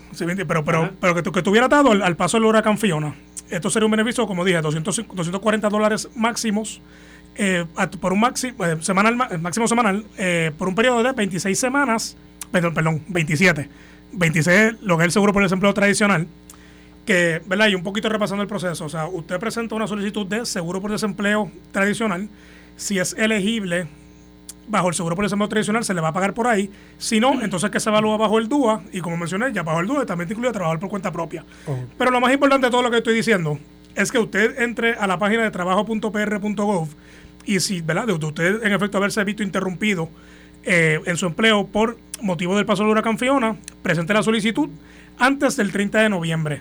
pero 0.49 0.65
pero, 0.65 0.91
pero 1.01 1.15
que, 1.15 1.23
que 1.23 1.39
estuviera 1.39 1.69
dado 1.69 1.93
al, 1.93 2.17
paso 2.17 2.37
del 2.37 2.47
huracán 2.47 2.79
Fiona. 2.79 3.15
Esto 3.49 3.71
sería 3.71 3.87
un 3.87 3.93
beneficio, 3.93 4.27
como 4.27 4.45
dije, 4.45 4.61
200, 4.61 5.07
240 5.15 5.69
dólares 5.69 6.09
máximos 6.17 6.83
por 8.01 8.13
un 8.13 8.21
máximo, 8.21 8.65
semanal, 8.81 9.17
máximo 9.41 9.69
semanal 9.69 10.05
por 10.59 10.69
un 10.69 10.75
periodo 10.75 11.03
de 11.03 11.13
26 11.13 11.59
semanas 11.59 12.17
perdón, 12.51 12.75
perdón, 12.75 13.03
27. 13.09 13.69
26 14.13 14.83
lo 14.83 14.97
que 14.97 15.03
es 15.03 15.07
el 15.07 15.13
seguro 15.13 15.33
por 15.33 15.43
desempleo 15.43 15.75
tradicional, 15.75 16.27
que, 17.05 17.43
¿verdad? 17.47 17.69
Y 17.69 17.75
un 17.75 17.83
poquito 17.83 18.09
repasando 18.09 18.43
el 18.43 18.49
proceso. 18.49 18.85
O 18.85 18.89
sea, 18.89 19.07
usted 19.07 19.39
presenta 19.39 19.75
una 19.75 19.87
solicitud 19.87 20.27
de 20.27 20.47
seguro 20.47 20.81
por 20.81 20.91
desempleo 20.91 21.51
tradicional. 21.73 22.29
Si 22.77 22.99
es 22.99 23.15
elegible 23.15 23.89
bajo 24.69 24.89
el 24.89 24.95
seguro 24.95 25.17
por 25.17 25.25
desempleo 25.25 25.49
tradicional, 25.49 25.85
se 25.85 25.95
le 25.95 26.01
va 26.01 26.09
a 26.09 26.13
pagar 26.13 26.35
por 26.35 26.47
ahí. 26.47 26.71
Si 26.99 27.21
no, 27.21 27.41
entonces 27.43 27.71
que 27.71 27.81
se 27.81 27.89
evalúa 27.89 28.17
bajo 28.17 28.39
el 28.39 28.49
DUA. 28.49 28.83
Y 28.93 29.01
como 29.01 29.17
mencioné, 29.17 29.53
ya 29.53 29.63
bajo 29.63 29.81
el 29.81 29.87
DUA 29.87 30.07
también 30.07 30.29
te 30.29 30.35
incluye 30.35 30.53
trabajador 30.53 30.81
por 30.81 30.91
cuenta 30.91 31.11
propia. 31.11 31.45
Pero 31.97 32.11
lo 32.11 32.21
más 32.21 32.33
importante 32.33 32.67
de 32.67 32.71
todo 32.71 32.83
lo 32.83 32.91
que 32.91 32.99
estoy 32.99 33.15
diciendo 33.15 33.59
es 33.95 34.13
que 34.13 34.19
usted 34.19 34.61
entre 34.61 34.95
a 34.95 35.07
la 35.07 35.19
página 35.19 35.43
de 35.43 35.51
trabajo.pr.gov 35.51 36.89
y 37.49 37.61
si, 37.61 37.81
¿verdad? 37.81 38.07
De 38.07 38.13
usted 38.13 38.63
en 38.63 38.73
efecto 38.75 38.99
haberse 38.99 39.25
visto 39.25 39.43
interrumpido 39.43 40.11
eh, 40.65 41.01
en 41.07 41.17
su 41.17 41.25
empleo 41.25 41.67
por 41.67 41.97
motivo 42.21 42.55
del 42.55 42.67
paso 42.67 42.83
del 42.83 42.93
huracán 42.93 43.17
Fiona, 43.17 43.57
presente 43.83 44.13
la 44.13 44.23
solicitud 44.23 44.69
antes 45.19 45.57
del 45.57 45.73
30 45.73 46.03
de 46.03 46.09
noviembre. 46.11 46.61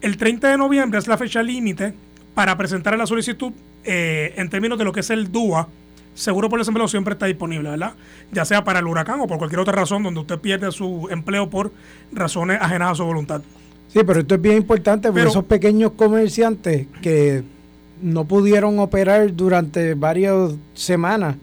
El 0.00 0.16
30 0.16 0.50
de 0.50 0.56
noviembre 0.56 1.00
es 1.00 1.08
la 1.08 1.18
fecha 1.18 1.42
límite 1.42 1.94
para 2.32 2.56
presentar 2.56 2.96
la 2.96 3.08
solicitud 3.08 3.52
eh, 3.82 4.34
en 4.36 4.48
términos 4.50 4.78
de 4.78 4.84
lo 4.84 4.92
que 4.92 5.00
es 5.00 5.10
el 5.10 5.32
DUA. 5.32 5.66
Seguro 6.14 6.48
por 6.48 6.60
desempleo 6.60 6.86
siempre 6.86 7.14
está 7.14 7.26
disponible, 7.26 7.70
¿verdad? 7.70 7.94
Ya 8.30 8.44
sea 8.44 8.62
para 8.62 8.78
el 8.78 8.86
huracán 8.86 9.18
o 9.18 9.26
por 9.26 9.38
cualquier 9.38 9.58
otra 9.58 9.72
razón 9.72 10.04
donde 10.04 10.20
usted 10.20 10.38
pierde 10.38 10.70
su 10.70 11.08
empleo 11.10 11.50
por 11.50 11.72
razones 12.12 12.58
ajenas 12.60 12.92
a 12.92 12.94
su 12.94 13.04
voluntad. 13.04 13.42
Sí, 13.88 13.98
pero 14.06 14.20
esto 14.20 14.36
es 14.36 14.40
bien 14.40 14.58
importante 14.58 15.10
porque 15.10 15.26
esos 15.26 15.44
pequeños 15.44 15.92
comerciantes 15.92 16.86
que 17.02 17.42
no 18.04 18.26
pudieron 18.26 18.78
operar 18.80 19.34
durante 19.34 19.94
varias 19.94 20.52
semanas 20.74 21.36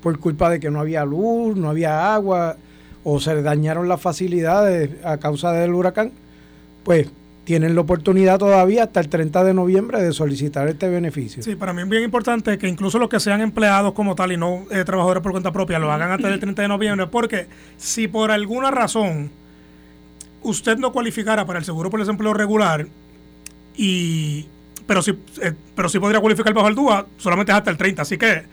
por 0.00 0.16
culpa 0.20 0.48
de 0.48 0.60
que 0.60 0.70
no 0.70 0.78
había 0.78 1.04
luz, 1.04 1.56
no 1.56 1.68
había 1.68 2.14
agua 2.14 2.56
o 3.02 3.18
se 3.18 3.42
dañaron 3.42 3.88
las 3.88 4.00
facilidades 4.00 4.90
a 5.04 5.18
causa 5.18 5.50
del 5.50 5.74
huracán, 5.74 6.12
pues 6.84 7.10
tienen 7.42 7.74
la 7.74 7.80
oportunidad 7.80 8.38
todavía 8.38 8.84
hasta 8.84 9.00
el 9.00 9.08
30 9.08 9.42
de 9.42 9.54
noviembre 9.54 10.00
de 10.00 10.12
solicitar 10.12 10.68
este 10.68 10.88
beneficio. 10.88 11.42
Sí, 11.42 11.56
para 11.56 11.72
mí 11.72 11.82
es 11.82 11.88
bien 11.88 12.04
importante 12.04 12.58
que 12.58 12.68
incluso 12.68 13.00
los 13.00 13.08
que 13.08 13.18
sean 13.18 13.40
empleados 13.40 13.92
como 13.92 14.14
tal 14.14 14.30
y 14.30 14.36
no 14.36 14.66
eh, 14.70 14.84
trabajadores 14.84 15.20
por 15.20 15.32
cuenta 15.32 15.50
propia 15.50 15.80
lo 15.80 15.90
hagan 15.90 16.12
hasta 16.12 16.28
el 16.28 16.38
30 16.38 16.62
de 16.62 16.68
noviembre, 16.68 17.08
porque 17.08 17.48
si 17.76 18.06
por 18.06 18.30
alguna 18.30 18.70
razón 18.70 19.32
usted 20.42 20.78
no 20.78 20.92
cualificara 20.92 21.44
para 21.44 21.58
el 21.58 21.64
seguro 21.64 21.90
por 21.90 21.98
desempleo 21.98 22.34
regular, 22.34 22.86
y 23.76 24.46
pero 24.86 25.02
sí, 25.02 25.18
eh, 25.42 25.52
pero 25.74 25.88
sí 25.88 25.98
podría 25.98 26.20
cualificar 26.20 26.52
bajo 26.52 26.68
el 26.68 26.74
DUA, 26.74 27.06
solamente 27.16 27.52
es 27.52 27.58
hasta 27.58 27.70
el 27.70 27.76
30, 27.76 28.02
así 28.02 28.18
que 28.18 28.44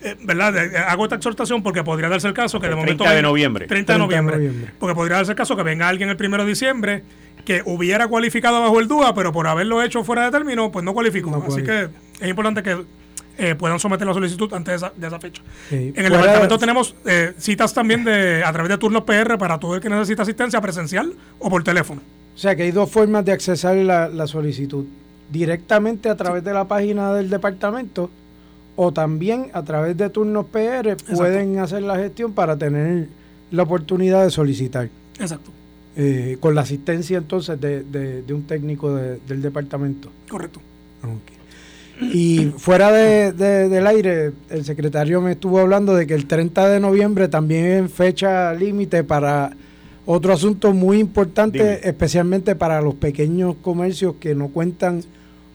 eh, 0.00 0.16
¿verdad? 0.22 0.56
hago 0.88 1.04
esta 1.04 1.16
exhortación 1.16 1.62
porque 1.62 1.82
podría 1.82 2.08
darse 2.08 2.28
el 2.28 2.34
caso 2.34 2.60
que 2.60 2.68
de 2.68 2.76
momento... 2.76 3.04
30 3.04 3.16
de 3.16 3.22
noviembre. 3.22 3.66
30 3.66 3.92
de 3.94 3.98
noviembre, 3.98 4.72
Porque 4.78 4.94
podría 4.94 5.16
darse 5.16 5.32
el 5.32 5.36
caso 5.36 5.56
que 5.56 5.62
venga 5.62 5.88
alguien 5.88 6.08
el 6.08 6.16
primero 6.16 6.44
de 6.44 6.50
diciembre 6.50 7.02
que 7.44 7.62
hubiera 7.64 8.06
cualificado 8.08 8.60
bajo 8.60 8.78
el 8.78 8.88
DUA, 8.88 9.14
pero 9.14 9.32
por 9.32 9.46
haberlo 9.46 9.82
hecho 9.82 10.04
fuera 10.04 10.24
de 10.24 10.30
término, 10.30 10.70
pues 10.70 10.84
no 10.84 10.92
cualificó. 10.92 11.42
Así 11.46 11.62
que 11.62 11.88
es 12.20 12.28
importante 12.28 12.62
que 12.62 12.84
eh, 13.38 13.54
puedan 13.54 13.78
someter 13.78 14.04
la 14.04 14.12
solicitud 14.12 14.52
antes 14.52 14.80
de 14.96 15.06
esa, 15.06 15.20
fecha. 15.20 15.42
En 15.70 16.04
el 16.04 16.10
departamento 16.12 16.58
tenemos 16.58 16.96
eh, 17.06 17.34
citas 17.38 17.72
también 17.72 18.04
de 18.04 18.42
a 18.44 18.52
través 18.52 18.68
de 18.68 18.78
turnos 18.78 19.04
PR 19.04 19.38
para 19.38 19.58
todo 19.58 19.76
el 19.76 19.80
que 19.80 19.88
necesita 19.88 20.22
asistencia 20.22 20.60
presencial 20.60 21.14
o 21.38 21.48
por 21.48 21.62
teléfono. 21.62 22.02
O 22.34 22.38
sea 22.38 22.56
que 22.56 22.64
hay 22.64 22.72
dos 22.72 22.90
formas 22.90 23.24
de 23.24 23.32
accesar 23.32 23.76
la, 23.76 24.26
solicitud. 24.26 24.86
Directamente 25.30 26.08
a 26.08 26.16
través 26.16 26.42
de 26.44 26.52
la 26.54 26.66
página 26.66 27.12
del 27.12 27.28
departamento 27.28 28.10
o 28.76 28.92
también 28.92 29.50
a 29.52 29.62
través 29.62 29.96
de 29.96 30.08
turnos 30.08 30.46
PR 30.46 30.96
pueden 31.14 31.58
hacer 31.58 31.82
la 31.82 31.96
gestión 31.96 32.32
para 32.32 32.56
tener 32.56 33.08
la 33.50 33.64
oportunidad 33.64 34.24
de 34.24 34.30
solicitar. 34.30 34.88
Exacto. 35.18 35.50
Eh, 35.96 36.36
con 36.38 36.54
la 36.54 36.60
asistencia 36.60 37.18
entonces 37.18 37.60
de, 37.60 38.24
un 38.30 38.44
técnico 38.44 38.94
del 38.94 39.42
departamento. 39.42 40.10
Correcto. 40.28 40.60
Y 42.00 42.52
fuera 42.56 42.92
del 42.92 43.86
aire, 43.86 44.32
el 44.50 44.64
secretario 44.64 45.20
me 45.20 45.32
estuvo 45.32 45.58
hablando 45.58 45.96
de 45.96 46.06
que 46.06 46.14
el 46.14 46.26
30 46.26 46.68
de 46.68 46.78
noviembre 46.78 47.26
también 47.26 47.84
es 47.84 47.92
fecha 47.92 48.54
límite 48.54 49.02
para 49.02 49.50
otro 50.06 50.32
asunto 50.32 50.72
muy 50.72 51.00
importante, 51.00 51.86
especialmente 51.88 52.54
para 52.54 52.80
los 52.80 52.94
pequeños 52.94 53.56
comercios 53.60 54.14
que 54.20 54.36
no 54.36 54.48
cuentan 54.48 55.02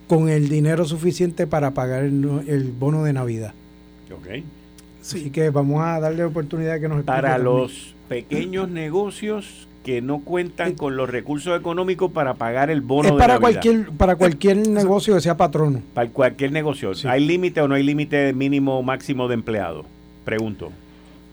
con 0.06 0.28
el 0.28 0.48
dinero 0.48 0.84
suficiente 0.84 1.46
para 1.46 1.72
pagar 1.72 2.04
el, 2.04 2.72
bono 2.78 3.04
de 3.04 3.12
Navidad. 3.12 3.54
Ok. 4.12 4.44
Así 5.00 5.30
que 5.30 5.50
vamos 5.50 5.82
a 5.82 6.00
darle 6.00 6.24
oportunidad 6.24 6.80
que 6.80 6.88
nos 6.88 7.04
Para 7.04 7.38
los 7.38 7.94
pequeños 8.08 8.68
negocios 8.68 9.68
que 9.82 10.00
no 10.00 10.20
cuentan 10.20 10.74
con 10.74 10.96
los 10.96 11.10
recursos 11.10 11.58
económicos 11.58 12.10
para 12.10 12.34
pagar 12.34 12.70
el 12.70 12.80
bono 12.80 13.10
es 13.10 13.14
para 13.16 13.38
cualquier 13.38 13.90
para 13.90 14.16
cualquier 14.16 14.66
negocio 14.66 15.14
que 15.14 15.20
sea 15.20 15.36
patrono. 15.36 15.82
Para 15.92 16.08
cualquier 16.08 16.52
negocio. 16.52 16.92
Hay 17.04 17.26
límite 17.26 17.60
o 17.60 17.68
no 17.68 17.74
hay 17.74 17.82
límite 17.82 18.32
mínimo 18.32 18.78
o 18.78 18.82
máximo 18.82 19.28
de 19.28 19.34
empleados 19.34 19.84
pregunto. 20.24 20.72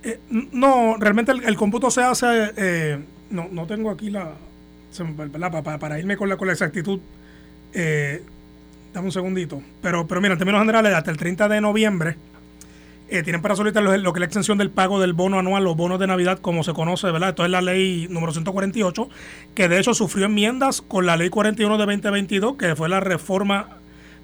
Eh, 0.04 0.20
no 0.52 0.98
realmente 0.98 1.32
el, 1.32 1.56
cómputo 1.56 1.90
se 1.90 2.02
hace 2.02 2.26
eh, 2.58 3.00
no 3.30 3.48
no 3.52 3.66
tengo 3.68 3.90
aquí 3.90 4.10
la 4.10 4.34
para, 5.52 5.80
para, 5.80 6.00
irme 6.00 6.18
con 6.18 6.28
la 6.28 6.38
con 6.38 6.48
la 6.48 6.54
exactitud 6.54 7.00
eh, 7.74 8.24
dame 8.93 9.08
un 9.08 9.12
segundito 9.12 9.62
pero 9.82 10.08
pero 10.08 10.21
mira 10.21 10.34
en 10.34 10.38
términos 10.38 10.62
generales 10.62 10.93
hasta 10.93 11.12
el 11.12 11.17
30 11.17 11.47
de 11.49 11.62
noviembre 11.62 12.17
eh, 13.12 13.23
tienen 13.23 13.41
para 13.41 13.58
solicitar 13.58 13.84
lo, 13.84 13.91
que 13.91 13.97
es 13.97 14.19
la 14.21 14.25
extensión 14.25 14.58
del 14.58 14.69
pago 14.69 15.01
del 15.01 15.12
bono 15.12 15.38
anual, 15.38 15.65
los 15.65 15.75
bonos 15.75 15.99
de 15.99 16.08
Navidad, 16.08 16.39
como 16.39 16.63
se 16.63 16.71
conoce, 16.71 17.12
¿verdad? 17.12 17.32
Esto 17.32 17.43
es 17.43 17.51
la 17.51 17.62
ley 17.62 18.08
número 18.10 18.32
148, 18.32 19.10
que 19.54 19.67
de 19.67 19.80
hecho 19.80 19.93
sufrió 19.93 20.27
enmiendas 20.27 20.82
con 20.82 21.06
la 21.06 21.17
ley 21.17 21.30
41 21.30 21.77
de 21.77 21.86
2022, 21.86 22.56
que 22.56 22.73
fue 22.73 22.88
la 22.88 23.01
reforma 23.01 23.67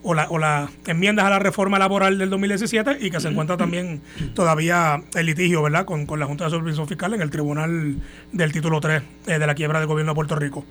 o 0.03 0.13
la, 0.13 0.29
o 0.29 0.37
la 0.37 0.69
enmiendas 0.85 1.25
a 1.25 1.29
la 1.29 1.39
reforma 1.39 1.77
laboral 1.79 2.17
del 2.17 2.29
2017 2.29 2.99
y 3.01 3.11
que 3.11 3.19
se 3.19 3.27
encuentra 3.27 3.57
también 3.57 4.01
todavía 4.33 5.03
el 5.15 5.25
litigio, 5.25 5.63
¿verdad? 5.63 5.83
Con, 5.83 6.05
con 6.05 6.21
la 6.21 6.25
Junta 6.25 6.45
de 6.45 6.51
Supervisión 6.51 6.87
Fiscal 6.87 7.13
en 7.13 7.21
el 7.21 7.29
Tribunal 7.29 7.97
del 8.31 8.51
Título 8.53 8.79
3 8.79 9.03
eh, 9.27 9.37
de 9.37 9.47
la 9.47 9.53
quiebra 9.53 9.79
del 9.79 9.87
gobierno 9.89 10.13
de 10.13 10.15
Puerto 10.15 10.37
Rico 10.37 10.63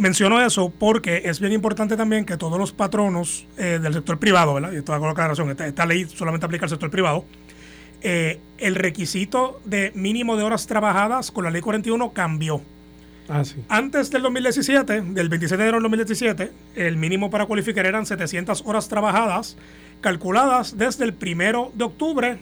menciono 0.00 0.40
eso 0.44 0.72
porque 0.76 1.22
es 1.24 1.40
bien 1.40 1.52
importante 1.52 1.96
también 1.96 2.24
que 2.24 2.36
todos 2.36 2.58
los 2.58 2.72
patronos 2.72 3.46
eh, 3.56 3.78
del 3.80 3.94
sector 3.94 4.18
privado, 4.18 4.54
¿verdad? 4.54 4.72
Y 4.72 4.76
esto 4.76 4.92
hago 4.92 5.06
la 5.06 5.14
razón, 5.14 5.50
esta, 5.50 5.86
ley 5.86 6.06
solamente 6.06 6.46
aplica 6.46 6.64
al 6.64 6.70
sector 6.70 6.90
privado. 6.90 7.24
Eh, 8.02 8.40
el 8.58 8.74
requisito 8.74 9.60
de 9.64 9.92
mínimo 9.94 10.36
de 10.36 10.42
horas 10.42 10.66
trabajadas 10.66 11.30
con 11.30 11.44
la 11.44 11.50
ley 11.50 11.60
41 11.60 12.12
cambió. 12.12 12.62
Ah, 13.28 13.44
sí. 13.44 13.62
Antes 13.68 14.10
del 14.10 14.22
2017, 14.22 15.02
del 15.02 15.28
27 15.28 15.62
de 15.62 15.68
enero 15.68 15.76
del 15.76 15.82
2017, 15.84 16.50
el 16.76 16.96
mínimo 16.96 17.30
para 17.30 17.46
cualificar 17.46 17.86
eran 17.86 18.06
700 18.06 18.62
horas 18.66 18.88
trabajadas, 18.88 19.56
calculadas 20.00 20.78
desde 20.78 21.04
el 21.04 21.12
primero 21.12 21.70
de 21.74 21.84
octubre 21.84 22.38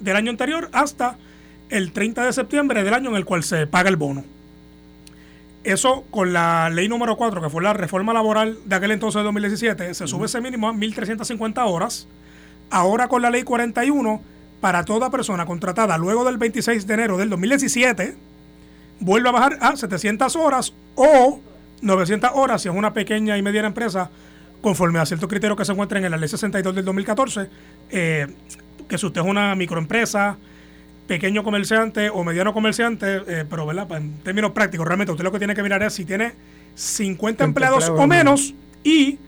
del 0.00 0.16
año 0.16 0.30
anterior 0.30 0.68
hasta 0.72 1.16
el 1.70 1.92
30 1.92 2.26
de 2.26 2.32
septiembre 2.32 2.82
del 2.82 2.92
año 2.92 3.10
en 3.10 3.16
el 3.16 3.24
cual 3.24 3.42
se 3.42 3.66
paga 3.66 3.88
el 3.88 3.96
bono. 3.96 4.24
Eso 5.64 6.04
con 6.10 6.32
la 6.32 6.70
ley 6.70 6.88
número 6.88 7.16
4, 7.16 7.40
que 7.40 7.48
fue 7.48 7.62
la 7.62 7.72
reforma 7.72 8.12
laboral 8.12 8.58
de 8.64 8.74
aquel 8.74 8.90
entonces 8.90 9.20
de 9.20 9.24
2017, 9.24 9.94
se 9.94 10.06
sube 10.08 10.26
ese 10.26 10.40
mínimo 10.40 10.68
a 10.68 10.72
1.350 10.72 11.70
horas. 11.70 12.08
Ahora 12.70 13.06
con 13.06 13.22
la 13.22 13.30
ley 13.30 13.44
41, 13.44 14.20
para 14.60 14.84
toda 14.84 15.10
persona 15.10 15.46
contratada 15.46 15.96
luego 15.98 16.24
del 16.24 16.38
26 16.38 16.86
de 16.86 16.94
enero 16.94 17.16
del 17.16 17.30
2017, 17.30 18.16
vuelve 18.98 19.28
a 19.28 19.32
bajar 19.32 19.58
a 19.60 19.76
700 19.76 20.34
horas 20.36 20.72
o 20.96 21.40
900 21.80 22.30
horas 22.34 22.62
si 22.62 22.68
es 22.68 22.74
una 22.74 22.92
pequeña 22.92 23.38
y 23.38 23.42
mediana 23.42 23.68
empresa, 23.68 24.10
conforme 24.62 24.98
a 24.98 25.06
ciertos 25.06 25.28
criterios 25.28 25.56
que 25.56 25.64
se 25.64 25.72
encuentran 25.72 26.04
en 26.04 26.10
la 26.10 26.16
ley 26.16 26.28
62 26.28 26.74
del 26.74 26.84
2014, 26.84 27.48
eh, 27.90 28.26
que 28.88 28.98
si 28.98 29.06
usted 29.06 29.20
es 29.20 29.26
una 29.26 29.54
microempresa, 29.54 30.36
pequeño 31.12 31.44
comerciante 31.44 32.08
o 32.08 32.24
mediano 32.24 32.54
comerciante, 32.54 33.20
eh, 33.28 33.44
pero 33.44 33.66
¿verdad? 33.66 33.86
En 33.98 34.14
términos 34.20 34.52
prácticos, 34.52 34.86
realmente 34.86 35.12
usted 35.12 35.24
lo 35.24 35.30
que 35.30 35.36
tiene 35.36 35.54
que 35.54 35.62
mirar 35.62 35.82
es 35.82 35.92
si 35.92 36.06
tiene 36.06 36.32
50 36.74 37.44
empleados 37.44 37.90
o 37.90 38.06
menos 38.06 38.54
y 38.82 39.18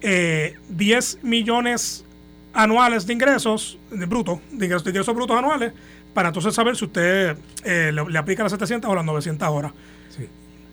10 0.00 0.02
eh, 0.02 1.18
millones 1.22 2.04
anuales 2.52 3.06
de 3.06 3.12
ingresos 3.12 3.78
de 3.92 4.06
bruto, 4.06 4.40
de 4.50 4.66
ingresos, 4.66 5.14
brutos 5.14 5.38
anuales, 5.38 5.72
para 6.14 6.30
entonces 6.30 6.52
saber 6.52 6.74
si 6.74 6.84
usted 6.86 7.36
eh, 7.62 7.92
le, 7.92 8.18
aplica 8.18 8.42
las 8.42 8.50
700 8.50 8.90
o 8.90 8.94
las 8.96 9.04
900 9.04 9.48
horas. 9.48 9.72
Sí. 10.16 10.28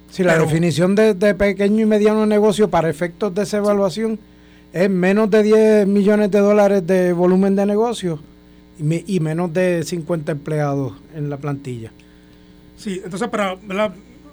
Si 0.09 0.23
la 0.23 0.39
definición 0.39 0.95
de, 0.95 1.13
de, 1.13 1.35
pequeño 1.35 1.81
y 1.81 1.85
mediano 1.85 2.25
negocio 2.25 2.67
para 2.67 2.89
efectos 2.89 3.31
de 3.35 3.43
esa 3.43 3.57
evaluación 3.57 4.19
es 4.73 4.89
menos 4.89 5.29
de 5.29 5.43
10 5.43 5.87
millones 5.87 6.31
de 6.31 6.39
dólares 6.39 6.87
de 6.87 7.13
volumen 7.13 7.55
de 7.55 7.67
negocio, 7.67 8.19
y, 8.79 9.19
menos 9.19 9.53
de 9.53 9.83
50 9.83 10.31
empleados 10.31 10.93
en 11.13 11.29
la 11.29 11.37
plantilla. 11.37 11.91
Sí, 12.77 13.01
entonces 13.03 13.27
para, 13.29 13.57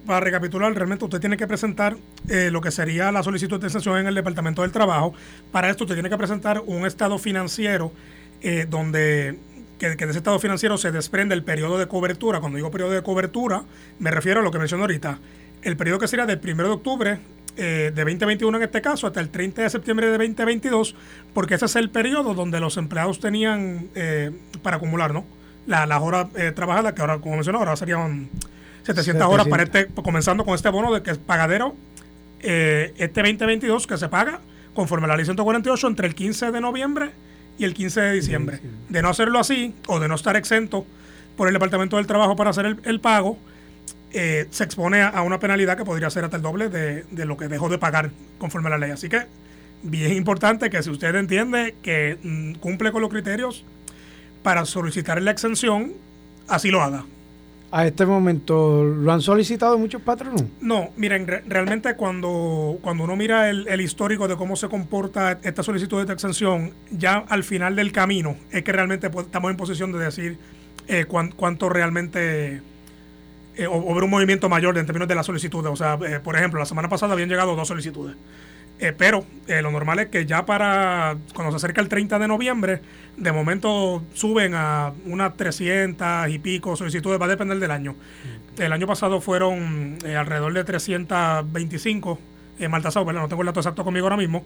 para 0.07 0.21
recapitular, 0.21 0.73
realmente 0.75 1.05
usted 1.05 1.21
tiene 1.21 1.37
que 1.37 1.47
presentar 1.47 1.97
eh, 2.29 2.51
lo 2.51 2.61
que 2.61 2.71
sería 2.71 3.13
la 3.13 3.23
solicitud 3.23 3.61
de 3.61 3.67
extensión 3.67 3.99
en 3.99 4.07
el 4.07 4.15
Departamento 4.15 4.63
del 4.63 4.73
Trabajo. 4.73 5.13
Para 5.53 5.69
esto 5.69 5.85
usted 5.85 5.97
tiene 5.97 6.09
que 6.09 6.17
presentar 6.17 6.63
un 6.67 6.87
estado 6.87 7.19
financiero 7.19 7.93
eh, 8.41 8.67
donde 8.69 9.39
que, 9.79 9.95
de 9.95 10.05
ese 10.05 10.19
estado 10.19 10.39
financiero 10.39 10.77
se 10.77 10.91
desprende 10.91 11.35
el 11.35 11.45
periodo 11.45 11.79
de 11.79 11.87
cobertura. 11.87 12.41
Cuando 12.41 12.57
digo 12.57 12.71
periodo 12.71 12.93
de 12.93 13.03
cobertura, 13.03 13.65
me 13.99 14.11
refiero 14.11 14.41
a 14.41 14.43
lo 14.43 14.51
que 14.51 14.59
mencioné 14.59 14.83
ahorita. 14.83 15.19
El 15.63 15.77
periodo 15.77 15.99
que 15.99 16.09
sería 16.09 16.27
del 16.27 16.41
1 16.43 16.63
de 16.63 16.71
octubre 16.71 17.19
eh, 17.57 17.93
de 17.95 18.05
2021 18.05 18.57
en 18.57 18.63
este 18.63 18.81
caso 18.81 19.07
hasta 19.07 19.21
el 19.21 19.31
30 19.31 19.63
de 19.63 19.71
septiembre 19.71 20.07
de 20.07 20.13
2022, 20.13 20.95
porque 21.35 21.55
ese 21.55 21.67
es 21.67 21.77
el 21.77 21.91
periodo 21.91 22.35
donde 22.35 22.61
los 22.61 22.77
empleados 22.77 23.21
tenían 23.21 23.89
eh, 23.95 24.31
para 24.63 24.77
acumular, 24.77 25.13
¿no? 25.13 25.25
las 25.67 26.01
horas 26.01 26.29
eh, 26.37 26.53
trabajadas, 26.53 26.95
que 26.95 27.01
ahora, 27.03 27.19
como 27.19 27.35
mencioné, 27.35 27.59
ahora 27.59 27.77
serían 27.77 28.31
700, 28.85 29.29
horas 29.29 29.49
para 29.49 29.65
este, 29.65 29.89
comenzando 29.89 30.45
con 30.45 30.55
este 30.55 30.71
bono 30.71 30.95
de 30.95 31.03
que 31.03 31.11
es 31.11 31.19
pagadero 31.19 31.75
este 32.41 33.23
2022 33.23 33.87
que 33.87 33.99
se 33.99 34.09
paga 34.09 34.41
conforme 34.73 35.07
a 35.07 35.09
la 35.09 35.17
ley 35.17 35.25
148 35.25 35.87
entre 35.89 36.07
el 36.07 36.15
15 36.15 36.53
de 36.53 36.61
noviembre 36.61 37.11
y 37.59 37.65
el 37.65 37.75
15 37.75 38.01
de 38.01 38.13
diciembre. 38.13 38.61
De 38.89 39.03
no 39.03 39.09
hacerlo 39.09 39.41
así 39.41 39.75
o 39.89 39.99
de 39.99 40.09
no 40.09 40.15
estar 40.15 40.37
exento 40.37 40.87
por 41.37 41.49
el 41.49 41.55
Departamento 41.55 41.97
del 41.97 42.07
Trabajo 42.07 42.37
para 42.37 42.51
hacer 42.51 42.77
el 42.85 43.01
pago, 43.01 43.39
eh, 44.13 44.47
se 44.51 44.65
expone 44.65 45.03
a, 45.03 45.21
una 45.23 45.39
penalidad 45.39 45.77
que 45.77 45.85
podría 45.85 46.09
ser 46.11 46.25
hasta 46.25 46.37
el 46.37 46.43
doble 46.43 46.69
de, 46.69 47.05
lo 47.25 47.37
que 47.37 47.49
dejó 47.49 47.69
de 47.69 47.79
pagar 47.79 48.11
conforme 48.39 48.69
a 48.69 48.71
la 48.71 48.79
ley. 48.79 48.91
Así 48.91 49.09
que 49.09 49.27
bien 49.83 50.13
importante 50.13 50.71
que 50.71 50.83
si 50.83 50.91
usted 50.91 51.15
entiende 51.15 51.75
que 51.83 52.19
mm, 52.23 52.55
cumple 52.55 52.93
con 52.93 53.03
los 53.03 53.11
criterios 53.11 53.65
para 54.43 54.65
solicitar 54.65 55.21
la 55.21 55.31
exención, 55.31 55.93
así 56.49 56.71
lo 56.71 56.83
haga. 56.83 57.05
A 57.71 57.87
este 57.87 58.07
momento, 58.07 58.83
¿lo 58.83 59.13
han 59.13 59.21
solicitado 59.21 59.77
muchos 59.77 60.01
patronos? 60.01 60.43
No, 60.63 60.89
miren, 60.97 61.27
realmente 61.27 61.97
cuando, 61.97 62.79
cuando 62.81 63.05
uno 63.05 63.15
mira 63.15 63.51
el, 63.51 63.81
histórico 63.83 64.27
de 64.27 64.37
cómo 64.37 64.57
se 64.57 64.69
comporta 64.69 65.39
esta 65.43 65.63
solicitud 65.63 66.07
de 66.07 66.11
exención, 66.11 66.73
ya 66.91 67.19
al 67.29 67.45
final 67.45 67.77
del 67.77 67.93
camino 67.93 68.37
es 68.51 68.63
que 68.63 68.73
realmente 68.73 69.09
estamos 69.09 69.51
en 69.51 69.59
posición 69.59 69.93
de 69.93 69.99
decir 69.99 70.39
eh, 70.87 71.05
cuánto 71.05 71.69
realmente 71.69 72.63
eh, 73.59 73.67
o, 73.67 73.93
ver 73.93 74.05
un 74.05 74.11
movimiento 74.11 74.49
mayor 74.49 74.79
en 74.79 74.87
términos 74.87 75.09
de 75.09 75.17
las 75.17 75.27
solicitudes. 75.27 75.71
O 75.71 75.75
sea, 75.75 75.99
eh, 76.07 76.21
por 76.21 76.37
ejemplo, 76.37 76.61
la 76.61 76.67
semana 76.67 76.89
pasada 76.89 77.15
habían 77.15 77.29
llegado 77.29 77.57
dos 77.57 77.67
solicitudes. 77.67 78.17
Eh, 78.79 78.93
pero 78.97 79.25
lo 79.49 79.73
normal 79.73 79.99
es 79.99 80.07
que 80.07 80.25
ya 80.25 80.47
para 80.47 81.17
cuando 81.35 81.51
se 81.51 81.57
acerca 81.57 81.81
el 81.81 81.89
30 81.89 82.21
de 82.21 82.29
noviembre, 82.29 82.81
de 83.17 83.33
momento 83.33 84.05
suben 84.15 84.55
a 84.55 84.93
unas 85.05 85.37
300 85.37 86.29
y 86.29 86.39
pico 86.39 86.77
solicitudes, 86.77 87.21
va 87.21 87.25
a 87.27 87.29
depender 87.29 87.59
del 87.59 87.73
año. 87.73 87.97
El 88.57 88.73
año 88.73 88.87
pasado 88.87 89.21
fueron 89.21 89.99
alrededor 90.05 90.53
de 90.53 90.63
325 90.63 92.21
en 92.61 92.71
Maltasado, 92.71 93.13
no 93.13 93.29
tengo 93.29 93.43
el 93.43 93.47
dato 93.47 93.59
exacto 93.59 93.83
conmigo 93.83 94.07
ahora 94.07 94.17
mismo. 94.17 94.45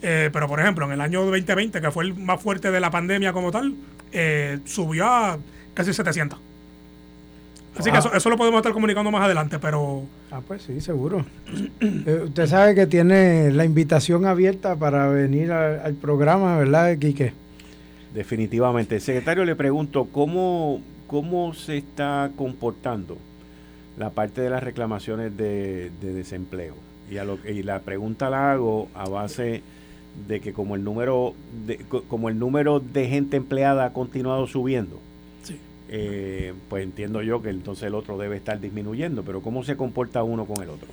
pero 0.00 0.48
por 0.48 0.58
ejemplo, 0.58 0.86
en 0.86 0.92
el 0.92 1.02
año 1.02 1.22
2020, 1.26 1.78
que 1.82 1.90
fue 1.90 2.04
el 2.04 2.14
más 2.14 2.40
fuerte 2.40 2.70
de 2.70 2.80
la 2.80 2.90
pandemia 2.90 3.34
como 3.34 3.50
tal, 3.50 3.74
subió 4.64 5.04
a 5.04 5.38
casi 5.74 5.92
700. 5.92 6.45
Así 7.78 7.90
que 7.90 7.98
eso, 7.98 8.30
lo 8.30 8.36
podemos 8.36 8.58
estar 8.58 8.72
comunicando 8.72 9.10
más 9.10 9.22
adelante, 9.22 9.58
pero... 9.58 10.04
Ah, 10.30 10.40
pues 10.46 10.62
sí, 10.62 10.80
seguro. 10.80 11.24
Eh, 11.80 12.22
usted 12.24 12.46
sabe 12.46 12.74
que 12.74 12.86
tiene 12.86 13.50
la 13.50 13.64
invitación 13.64 14.26
abierta 14.26 14.76
para 14.76 15.08
venir 15.08 15.52
al, 15.52 15.94
programa, 15.94 16.56
¿verdad, 16.56 16.96
Quique? 16.98 17.32
Definitivamente. 18.14 19.00
Secretario, 19.00 19.44
le 19.44 19.56
pregunto, 19.56 20.08
¿cómo, 20.10 20.80
¿cómo 21.06 21.52
se 21.54 21.78
está 21.78 22.30
comportando 22.36 23.18
la 23.98 24.10
parte 24.10 24.40
de 24.40 24.50
las 24.50 24.62
reclamaciones 24.62 25.36
de, 25.36 25.90
desempleo? 26.00 26.74
Y, 27.10 27.18
a 27.18 27.24
lo, 27.24 27.38
y 27.46 27.62
la 27.62 27.80
pregunta 27.80 28.30
la 28.30 28.52
hago 28.52 28.88
a 28.94 29.08
base 29.08 29.62
de 30.28 30.40
que 30.40 30.52
como 30.52 30.76
el 30.76 30.84
número 30.84 31.34
de, 31.66 31.78
como 32.08 32.28
el 32.28 32.38
número 32.38 32.80
de 32.80 33.08
gente 33.08 33.36
empleada 33.36 33.86
ha 33.86 33.92
continuado 33.92 34.46
subiendo, 34.46 35.00
eh, 35.88 36.54
pues 36.68 36.82
entiendo 36.82 37.22
yo 37.22 37.42
que 37.42 37.50
entonces 37.50 37.84
el 37.84 37.94
otro 37.94 38.18
debe 38.18 38.36
estar 38.36 38.60
disminuyendo, 38.60 39.22
pero 39.22 39.40
¿cómo 39.40 39.62
se 39.62 39.76
comporta 39.76 40.22
uno 40.22 40.44
con 40.44 40.62
el 40.62 40.70
otro? 40.70 40.88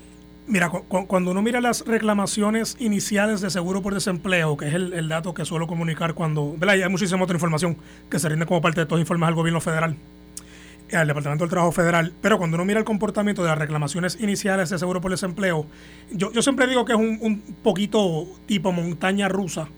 Mira, 0.45 0.69
cuando 0.69 1.31
uno 1.31 1.41
mira 1.41 1.61
las 1.61 1.85
reclamaciones 1.85 2.75
iniciales 2.79 3.39
de 3.39 3.49
seguro 3.49 3.81
por 3.81 3.93
desempleo, 3.93 4.57
que 4.57 4.67
es 4.67 4.73
el, 4.73 5.07
dato 5.07 5.33
que 5.33 5.45
suelo 5.45 5.67
comunicar 5.67 6.15
cuando, 6.15 6.55
¿verdad? 6.57 6.83
hay 6.83 6.89
muchísima 6.89 7.23
otra 7.23 7.37
información 7.37 7.77
que 8.09 8.19
se 8.19 8.27
rinde 8.27 8.45
como 8.45 8.61
parte 8.61 8.83
de 8.83 8.89
los 8.89 8.99
informes 8.99 9.29
al 9.29 9.35
gobierno 9.35 9.61
federal, 9.61 9.95
eh, 10.89 10.97
al 10.97 11.07
Departamento 11.07 11.45
del 11.45 11.49
Trabajo 11.49 11.71
Federal, 11.71 12.13
pero 12.21 12.37
cuando 12.37 12.55
uno 12.55 12.65
mira 12.65 12.77
el 12.77 12.85
comportamiento 12.85 13.41
de 13.41 13.49
las 13.49 13.57
reclamaciones 13.57 14.17
iniciales 14.19 14.69
de 14.69 14.77
seguro 14.77 14.99
por 14.99 15.11
desempleo, 15.11 15.65
yo, 16.11 16.29
yo 16.33 16.41
siempre 16.41 16.67
digo 16.67 16.83
que 16.83 16.91
es 16.91 16.99
un, 16.99 17.19
un 17.21 17.41
poquito 17.63 18.27
tipo 18.45 18.73
montaña 18.73 19.29
rusa, 19.29 19.69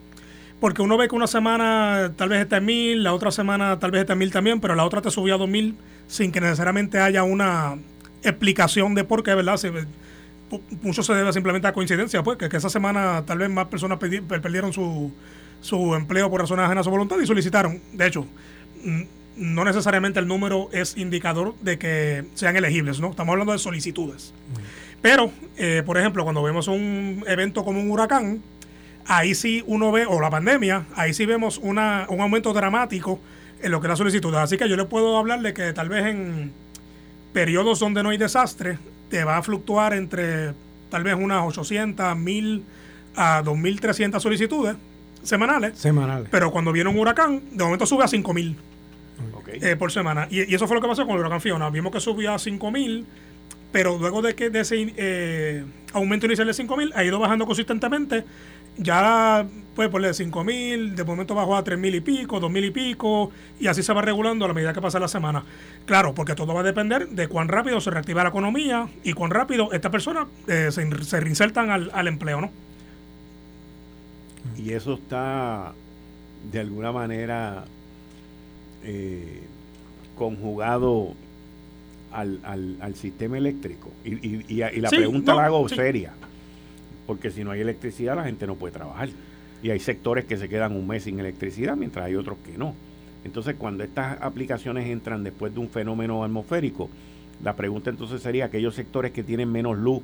porque 0.65 0.81
uno 0.81 0.97
ve 0.97 1.07
que 1.07 1.13
una 1.13 1.27
semana 1.27 2.13
tal 2.15 2.29
vez 2.29 2.41
está 2.41 2.57
en 2.57 2.65
mil, 2.65 3.03
la 3.03 3.13
otra 3.13 3.29
semana 3.29 3.77
tal 3.77 3.91
vez 3.91 4.01
está 4.01 4.13
en 4.13 4.17
mil 4.17 4.31
también, 4.31 4.59
pero 4.59 4.73
la 4.73 4.83
otra 4.83 4.99
te 4.99 5.11
subió 5.11 5.35
a 5.35 5.37
dos 5.37 5.47
mil 5.47 5.77
sin 6.07 6.31
que 6.31 6.41
necesariamente 6.41 6.97
haya 6.97 7.21
una 7.21 7.77
explicación 8.23 8.95
de 8.95 9.03
por 9.03 9.21
qué, 9.21 9.35
¿verdad? 9.35 9.59
mucho 10.81 11.03
se 11.03 11.13
debe 11.13 11.31
simplemente 11.33 11.67
a 11.67 11.71
coincidencia, 11.71 12.23
pues, 12.23 12.39
que, 12.39 12.47
esa 12.57 12.71
semana 12.71 13.23
tal 13.27 13.37
vez 13.37 13.49
más 13.51 13.67
personas 13.67 13.99
perdieron 13.99 14.73
su, 14.73 15.13
su 15.61 15.93
empleo 15.93 16.31
por 16.31 16.41
razones 16.41 16.65
ajenas 16.65 16.81
a 16.81 16.85
su 16.85 16.89
voluntad 16.89 17.17
y 17.21 17.27
solicitaron. 17.27 17.79
De 17.93 18.07
hecho, 18.07 18.25
no 19.37 19.65
necesariamente 19.65 20.19
el 20.19 20.27
número 20.27 20.69
es 20.71 20.97
indicador 20.97 21.53
de 21.61 21.77
que 21.77 22.25
sean 22.33 22.55
elegibles, 22.55 22.99
¿no? 22.99 23.11
Estamos 23.11 23.33
hablando 23.33 23.53
de 23.53 23.59
solicitudes. 23.59 24.33
Pero, 25.03 25.31
eh, 25.57 25.83
por 25.85 25.99
ejemplo, 25.99 26.23
cuando 26.23 26.41
vemos 26.41 26.67
un 26.67 27.23
evento 27.27 27.63
como 27.63 27.79
un 27.79 27.91
huracán, 27.91 28.41
ahí 29.07 29.35
sí 29.35 29.63
uno 29.67 29.91
ve, 29.91 30.05
o 30.05 30.19
la 30.19 30.29
pandemia, 30.29 30.85
ahí 30.95 31.13
sí 31.13 31.25
vemos 31.25 31.57
una, 31.57 32.05
un 32.09 32.21
aumento 32.21 32.53
dramático 32.53 33.19
en 33.61 33.71
lo 33.71 33.79
que 33.79 33.87
es 33.87 33.89
la 33.89 33.95
solicitud. 33.95 34.33
Así 34.35 34.57
que 34.57 34.67
yo 34.69 34.75
le 34.75 34.85
puedo 34.85 35.17
hablar 35.17 35.41
de 35.41 35.53
que 35.53 35.73
tal 35.73 35.89
vez 35.89 36.05
en 36.05 36.51
periodos 37.33 37.79
donde 37.79 38.03
no 38.03 38.09
hay 38.09 38.17
desastre, 38.17 38.77
te 39.09 39.23
va 39.23 39.37
a 39.37 39.43
fluctuar 39.43 39.93
entre 39.93 40.53
tal 40.89 41.03
vez 41.03 41.15
unas 41.15 41.43
800, 41.45 42.15
1000 42.17 42.63
a 43.15 43.41
2300 43.43 44.21
solicitudes 44.21 44.75
semanales. 45.23 45.77
Semanales. 45.77 46.27
Pero 46.31 46.51
cuando 46.51 46.71
viene 46.71 46.89
un 46.89 46.97
huracán, 46.99 47.41
de 47.51 47.63
momento 47.63 47.85
sube 47.85 48.03
a 48.03 48.07
5000 48.07 48.55
eh, 49.47 49.75
por 49.77 49.91
semana. 49.91 50.27
Y, 50.29 50.51
y, 50.51 50.55
eso 50.55 50.67
fue 50.67 50.75
lo 50.75 50.81
que 50.81 50.87
pasó 50.87 51.05
con 51.05 51.15
el 51.15 51.21
huracán 51.21 51.41
Fiona. 51.41 51.69
Vimos 51.69 51.91
que 51.91 51.99
subió 51.99 52.33
a 52.33 52.39
5000 52.39 53.05
pero 53.75 53.97
luego 53.97 54.21
de 54.21 54.35
que 54.35 54.49
de 54.49 54.61
ese 54.61 54.93
eh, 54.95 55.65
aumento 55.91 56.27
inicial 56.27 56.47
de 56.47 56.53
5.000 56.53 56.93
ha 56.95 57.03
ido 57.03 57.19
bajando 57.19 57.45
consistentemente. 57.45 58.23
Ya 58.77 59.45
puede 59.75 59.89
ponerle 59.89 60.15
5.000, 60.15 60.95
de 60.95 61.03
momento 61.03 61.35
bajó 61.35 61.55
a 61.55 61.63
3.000 61.63 61.95
y 61.95 62.01
pico, 62.01 62.39
2.000 62.39 62.65
y 62.65 62.71
pico, 62.71 63.31
y 63.59 63.67
así 63.67 63.83
se 63.83 63.93
va 63.93 64.01
regulando 64.01 64.45
a 64.45 64.47
la 64.47 64.53
medida 64.53 64.73
que 64.73 64.81
pasa 64.81 64.99
la 64.99 65.07
semana. 65.07 65.43
Claro, 65.85 66.13
porque 66.13 66.33
todo 66.33 66.53
va 66.53 66.61
a 66.61 66.63
depender 66.63 67.09
de 67.09 67.27
cuán 67.27 67.49
rápido 67.49 67.79
se 67.81 67.91
reactiva 67.91 68.23
la 68.23 68.29
economía 68.29 68.87
y 69.03 69.13
cuán 69.13 69.31
rápido 69.31 69.71
estas 69.73 69.91
personas 69.91 70.27
eh, 70.47 70.69
se, 70.71 71.19
reinsertan 71.19 71.69
al, 71.69 72.07
empleo, 72.07 72.41
¿no? 72.41 72.51
Y 74.57 74.71
eso 74.71 74.93
está 74.93 75.73
de 76.51 76.59
alguna 76.59 76.91
manera 76.91 77.65
eh, 78.83 79.41
conjugado 80.17 81.13
al, 82.11 82.39
al, 82.43 82.77
al 82.79 82.95
sistema 82.95 83.37
eléctrico. 83.37 83.91
Y, 84.05 84.53
y, 84.53 84.79
la 84.79 84.89
pregunta 84.89 85.33
la 85.33 85.45
hago 85.45 85.67
seria, 85.67 86.13
porque 87.05 87.31
si 87.31 87.43
no 87.43 87.51
hay 87.51 87.61
electricidad 87.61 88.15
la 88.15 88.23
gente 88.23 88.47
no 88.47 88.55
puede 88.55 88.73
trabajar. 88.73 89.09
Y 89.63 89.69
hay 89.71 89.79
sectores 89.79 90.25
que 90.25 90.37
se 90.37 90.49
quedan 90.49 90.75
un 90.75 90.87
mes 90.87 91.03
sin 91.03 91.19
electricidad, 91.19 91.75
mientras 91.75 92.05
hay 92.05 92.15
otros 92.15 92.37
que 92.45 92.57
no. 92.57 92.75
Entonces, 93.23 93.55
cuando 93.57 93.83
estas 93.83 94.21
aplicaciones 94.21 94.87
entran 94.87 95.23
después 95.23 95.53
de 95.53 95.59
un 95.59 95.69
fenómeno 95.69 96.23
atmosférico, 96.23 96.89
la 97.43 97.55
pregunta 97.55 97.89
entonces 97.89 98.21
sería, 98.21 98.45
aquellos 98.45 98.75
sectores 98.75 99.11
que 99.11 99.23
tienen 99.23 99.51
menos 99.51 99.77
luz, 99.77 100.03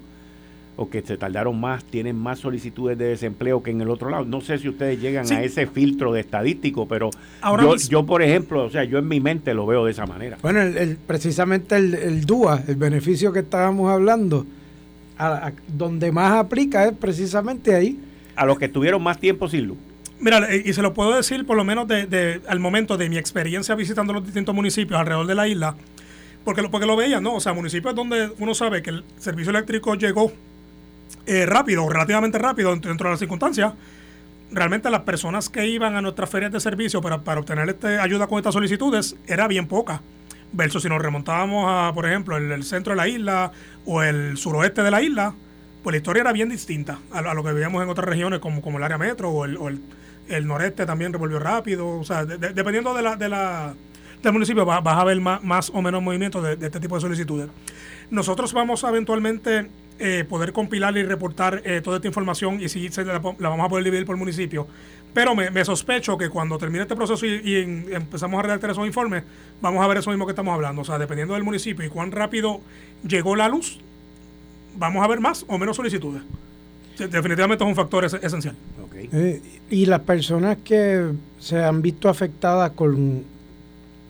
o 0.78 0.90
que 0.90 1.02
se 1.02 1.18
tardaron 1.18 1.60
más, 1.60 1.84
tienen 1.84 2.16
más 2.16 2.40
solicitudes 2.40 2.98
de 2.98 3.06
desempleo 3.06 3.62
que 3.62 3.72
en 3.72 3.82
el 3.82 3.90
otro 3.90 4.10
lado. 4.10 4.26
No 4.26 4.42
sé 4.42 4.58
si 4.58 4.70
ustedes 4.70 5.00
llegan 5.02 5.32
a 5.32 5.44
ese 5.44 5.68
filtro 5.68 6.14
de 6.14 6.22
estadístico, 6.22 6.88
pero 6.88 7.10
yo, 7.44 7.76
yo, 7.76 8.06
por 8.06 8.22
ejemplo, 8.22 8.66
o 8.66 8.70
sea, 8.70 8.84
yo 8.84 8.98
en 8.98 9.08
mi 9.08 9.20
mente 9.20 9.54
lo 9.54 9.66
veo 9.66 9.86
de 9.86 9.92
esa 9.92 10.06
manera. 10.06 10.38
Bueno, 10.42 10.62
el, 10.62 10.98
precisamente 10.98 11.76
el, 11.76 11.94
el, 11.94 12.26
DUA, 12.26 12.64
el 12.68 12.76
beneficio 12.76 13.34
que 13.34 13.40
estábamos 13.40 13.92
hablando, 13.92 14.46
donde 15.68 16.12
más 16.12 16.34
aplica 16.34 16.86
es 16.86 16.94
precisamente 16.94 17.76
ahí. 17.76 18.00
A 18.36 18.46
los 18.46 18.58
que 18.58 18.68
tuvieron 18.68 19.04
más 19.04 19.20
tiempo 19.20 19.48
sin 19.48 19.68
luz. 19.68 19.78
Mira, 20.20 20.56
y 20.56 20.72
se 20.74 20.84
lo 20.84 20.94
puedo 20.94 21.16
decir 21.16 21.46
por 21.48 21.58
lo 21.58 21.64
menos 21.64 21.88
de, 21.88 22.42
al 22.48 22.60
momento 22.60 22.96
de 22.96 23.10
mi 23.10 23.18
experiencia 23.18 23.74
visitando 23.74 24.14
los 24.14 24.24
distintos 24.24 24.54
municipios 24.54 25.00
alrededor 25.00 25.26
de 25.26 25.34
la 25.34 25.48
isla, 25.48 25.76
porque 26.44 26.62
lo, 26.62 26.70
porque 26.70 26.86
lo 26.86 26.96
veía, 26.96 27.20
¿no? 27.20 27.34
O 27.34 27.40
sea, 27.40 27.54
municipios 27.54 27.96
donde 27.96 28.32
uno 28.38 28.54
sabe 28.54 28.84
que 28.84 28.92
el 28.92 29.04
servicio 29.18 29.50
eléctrico 29.50 29.96
llegó 29.96 30.32
eh, 31.26 31.48
rápido, 31.48 31.90
relativamente 31.90 32.38
rápido 32.38 32.70
dentro, 32.76 32.94
de 32.94 33.10
las 33.10 33.20
circunstancias, 33.20 33.74
realmente 34.52 34.92
las 34.92 35.02
personas 35.02 35.50
que 35.50 35.68
iban 35.68 35.96
a 35.96 36.02
nuestras 36.02 36.30
ferias 36.30 36.52
de 36.52 36.60
servicio 36.60 37.02
para, 37.02 37.22
para 37.22 37.40
obtener 37.40 37.68
este, 37.70 37.98
ayuda 37.98 38.28
con 38.28 38.38
estas 38.38 38.54
solicitudes 38.54 39.16
era 39.26 39.48
bien 39.48 39.68
poca. 39.68 40.02
Versus 40.54 40.84
si 40.84 40.90
nos 40.90 41.02
remontábamos 41.02 41.66
a, 41.68 41.94
por 41.94 42.06
ejemplo, 42.06 42.38
el, 42.38 42.64
centro 42.64 42.92
de 42.92 42.98
la 42.98 43.08
isla 43.08 43.52
o 43.86 44.04
el 44.04 44.38
suroeste 44.38 44.84
de 44.84 44.92
la 44.92 45.02
isla, 45.02 45.34
pues 45.82 45.94
la 45.94 45.98
historia 45.98 46.22
era 46.22 46.34
bien 46.34 46.50
distinta 46.50 47.00
a, 47.12 47.22
lo 47.34 47.44
que 47.44 47.54
veíamos 47.54 47.82
en 47.82 47.90
otras 47.90 48.08
regiones 48.08 48.40
como, 48.40 48.62
como 48.62 48.78
el 48.78 48.84
área 48.84 48.98
metro 48.98 49.30
o 49.30 49.46
el, 49.46 49.82
el, 50.28 50.48
noreste 50.48 50.86
también 50.86 51.14
revolvió 51.14 51.40
rápido. 51.40 51.88
O 51.88 52.04
sea, 52.04 52.26
dependiendo 52.26 52.94
de 52.94 53.02
la, 53.02 53.16
de 53.16 53.30
la, 53.30 53.74
del 54.22 54.34
municipio 54.34 54.66
vas, 54.66 54.82
a 54.86 55.04
ver 55.04 55.20
más, 55.20 55.44
más, 55.44 55.70
o 55.74 55.82
menos 55.82 56.02
movimiento 56.02 56.42
de, 56.42 56.54
este 56.54 56.80
tipo 56.80 56.96
de 56.96 57.02
solicitudes. 57.02 57.50
Nosotros 58.10 58.54
vamos 58.54 58.84
a 58.84 58.90
eventualmente 58.90 59.70
eh, 60.00 60.26
poder 60.28 60.52
compilar 60.52 60.98
y 60.98 61.04
reportar 61.04 61.62
eh, 61.64 61.82
toda 61.82 61.98
esta 61.98 62.08
información 62.08 62.60
y 62.62 62.70
si 62.70 62.90
la, 62.90 63.20
vamos 63.20 63.66
a 63.66 63.70
poder 63.70 63.86
dividir 63.86 64.06
por 64.06 64.18
municipio. 64.18 64.68
Pero 65.14 65.36
me, 65.36 65.66
sospecho 65.66 66.18
que 66.18 66.30
cuando 66.30 66.58
termine 66.58 66.84
este 66.84 66.96
proceso 66.96 67.26
y, 67.26 67.88
empezamos 67.92 68.40
a 68.40 68.44
redactar 68.44 68.72
esos 68.72 68.86
informes, 68.86 69.24
vamos 69.62 69.84
a 69.84 69.88
ver 69.88 69.98
eso 69.98 70.10
mismo 70.10 70.26
que 70.26 70.32
estamos 70.32 70.54
hablando. 70.54 70.82
O 70.82 70.86
sea, 70.86 70.98
dependiendo 70.98 71.34
del 71.34 71.44
municipio 71.44 71.86
y 71.86 71.90
cuán 71.90 72.12
rápido 72.12 72.62
llegó 73.06 73.36
la 73.36 73.50
luz, 73.50 73.80
vamos 74.78 75.04
a 75.04 75.08
ver 75.08 75.20
más 75.20 75.46
o 75.48 75.58
menos 75.58 75.76
solicitudes. 75.76 76.22
Definitivamente 76.98 77.64
es 77.64 77.68
un 77.68 77.76
factor 77.76 78.06
esencial. 78.06 78.56
Eh, 79.12 79.42
y 79.70 79.86
las 79.86 80.02
personas 80.02 80.58
que 80.64 81.12
se 81.40 81.62
han 81.62 81.82
visto 81.82 82.08
afectadas 82.08 82.72
con 82.72 83.24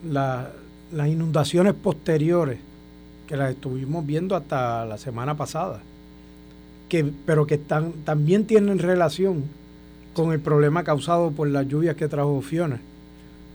las 0.04 1.08
inundaciones 1.08 1.74
posteriores, 1.74 2.60
que 3.28 3.38
las 3.38 3.52
estuvimos 3.52 4.06
viendo 4.06 4.36
hasta 4.36 4.86
la 4.86 4.97
semana 4.97 5.36
pasada, 5.36 5.82
que, 6.89 7.12
pero 7.26 7.47
que 7.47 7.56
están, 7.56 7.93
también 8.04 8.45
tienen 8.45 8.78
relación 8.78 9.45
con 10.14 10.32
el 10.32 10.39
problema 10.39 10.84
causado 10.84 11.32
por 11.32 11.47
las 11.47 11.68
lluvias 11.68 11.95
que 11.95 12.07
trajo 12.07 12.41
Fiona. 12.41 12.80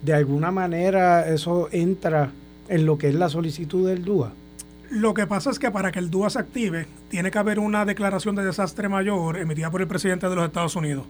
De 0.02 0.14
alguna 0.14 0.50
manera 0.50 1.28
eso 1.28 1.68
entra 1.72 2.30
en 2.68 2.86
lo 2.86 2.98
que 2.98 3.08
es 3.08 3.14
la 3.14 3.28
solicitud 3.28 3.88
del 3.88 4.04
DUA. 4.04 4.32
Lo 4.90 5.14
que 5.14 5.26
pasa 5.26 5.50
es 5.50 5.58
que 5.58 5.70
para 5.70 5.90
que 5.90 5.98
el 5.98 6.10
DUA 6.10 6.30
se 6.30 6.38
active, 6.38 6.86
tiene 7.08 7.30
que 7.30 7.38
haber 7.38 7.58
una 7.58 7.84
declaración 7.84 8.36
de 8.36 8.44
desastre 8.44 8.88
mayor 8.88 9.36
emitida 9.38 9.70
por 9.70 9.80
el 9.80 9.88
presidente 9.88 10.28
de 10.28 10.36
los 10.36 10.46
Estados 10.46 10.76
Unidos, 10.76 11.06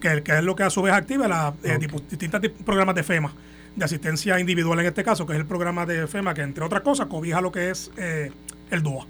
que, 0.00 0.22
que 0.22 0.38
es 0.38 0.42
lo 0.42 0.56
que 0.56 0.64
a 0.64 0.70
su 0.70 0.82
vez 0.82 0.92
activa 0.92 1.28
las 1.28 1.54
eh, 1.62 1.78
distintos 1.78 2.40
programas 2.64 2.94
de 2.94 3.02
FEMA 3.02 3.32
de 3.76 3.84
asistencia 3.84 4.40
individual 4.40 4.80
en 4.80 4.86
este 4.86 5.04
caso, 5.04 5.26
que 5.26 5.34
es 5.34 5.38
el 5.38 5.46
programa 5.46 5.86
de 5.86 6.06
FEMA, 6.06 6.34
que 6.34 6.42
entre 6.42 6.64
otras 6.64 6.82
cosas 6.82 7.06
cobija 7.06 7.40
lo 7.40 7.52
que 7.52 7.70
es 7.70 7.90
eh, 7.96 8.32
el 8.70 8.82
DUA. 8.82 9.06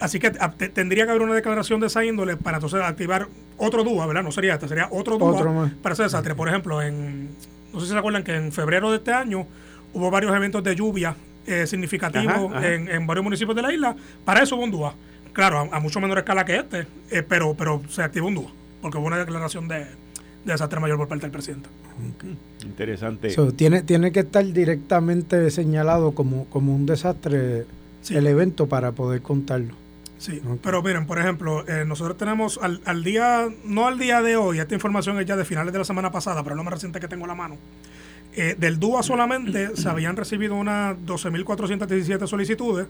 Así 0.00 0.18
que 0.18 0.32
ah, 0.40 0.52
tendría 0.52 1.04
que 1.04 1.10
haber 1.10 1.22
una 1.22 1.34
declaración 1.34 1.80
de 1.80 1.86
esa 1.86 2.04
índole 2.04 2.36
para 2.36 2.56
entonces 2.56 2.80
activar 2.80 3.28
otro 3.56 3.84
DUA, 3.84 4.06
¿verdad? 4.06 4.22
No 4.22 4.32
sería 4.32 4.54
este, 4.54 4.68
sería 4.68 4.88
otro 4.90 5.18
DUA 5.18 5.70
para 5.82 5.92
ese 5.92 6.04
desastre. 6.04 6.34
Por 6.34 6.48
ejemplo, 6.48 6.82
en, 6.82 7.30
no 7.72 7.80
sé 7.80 7.86
si 7.86 7.92
se 7.92 7.98
acuerdan 7.98 8.24
que 8.24 8.34
en 8.34 8.52
febrero 8.52 8.90
de 8.90 8.98
este 8.98 9.12
año 9.12 9.46
hubo 9.92 10.10
varios 10.10 10.34
eventos 10.34 10.62
de 10.62 10.74
lluvia 10.74 11.16
eh, 11.46 11.66
significativos 11.66 12.52
En, 12.62 13.06
varios 13.06 13.24
municipios 13.24 13.54
de 13.54 13.62
la 13.62 13.72
isla. 13.72 13.96
Para 14.24 14.42
eso 14.42 14.56
hubo 14.56 14.64
un 14.64 14.70
DUA. 14.70 14.94
Claro, 15.32 15.68
a, 15.70 15.80
mucho 15.80 16.00
menor 16.00 16.18
escala 16.18 16.44
que 16.44 16.56
este, 16.56 16.86
eh, 17.10 17.22
pero, 17.22 17.54
pero 17.54 17.82
se 17.88 18.02
activó 18.02 18.28
un 18.28 18.36
DUA, 18.36 18.50
porque 18.80 18.98
hubo 18.98 19.06
una 19.06 19.18
declaración 19.18 19.68
de, 19.68 19.86
desastre 20.44 20.80
mayor 20.80 20.98
por 20.98 21.08
parte 21.08 21.22
del 21.22 21.32
presidente. 21.32 21.68
Interesante. 22.62 23.34
tiene, 23.56 23.82
tiene 23.82 24.12
que 24.12 24.20
estar 24.20 24.44
directamente 24.44 25.50
señalado 25.50 26.12
como, 26.12 26.46
como 26.46 26.74
un 26.74 26.86
desastre 26.86 27.66
el 28.10 28.26
evento 28.26 28.66
para 28.66 28.92
poder 28.92 29.22
contarlo. 29.22 29.74
Sí, 30.24 30.40
pero 30.62 30.82
miren, 30.82 31.06
por 31.06 31.18
ejemplo, 31.18 31.68
eh, 31.68 31.84
nosotros 31.86 32.16
tenemos 32.16 32.58
al, 32.62 32.80
al, 32.86 33.04
día, 33.04 33.46
no 33.62 33.86
al 33.86 33.98
día 33.98 34.22
de 34.22 34.36
hoy, 34.36 34.58
esta 34.58 34.72
información 34.74 35.20
es 35.20 35.26
ya 35.26 35.36
de 35.36 35.44
finales 35.44 35.70
de 35.70 35.78
la 35.78 35.84
semana 35.84 36.10
pasada, 36.10 36.42
pero 36.42 36.54
es 36.54 36.56
lo 36.56 36.64
más 36.64 36.72
reciente 36.72 36.98
que 36.98 37.08
tengo 37.08 37.24
en 37.24 37.28
la 37.28 37.34
mano. 37.34 37.58
Eh, 38.34 38.56
del 38.58 38.80
DUA 38.80 39.02
solamente 39.02 39.76
se 39.76 39.86
habían 39.86 40.16
recibido 40.16 40.54
unas 40.54 40.96
12.417 40.96 42.26
solicitudes. 42.26 42.86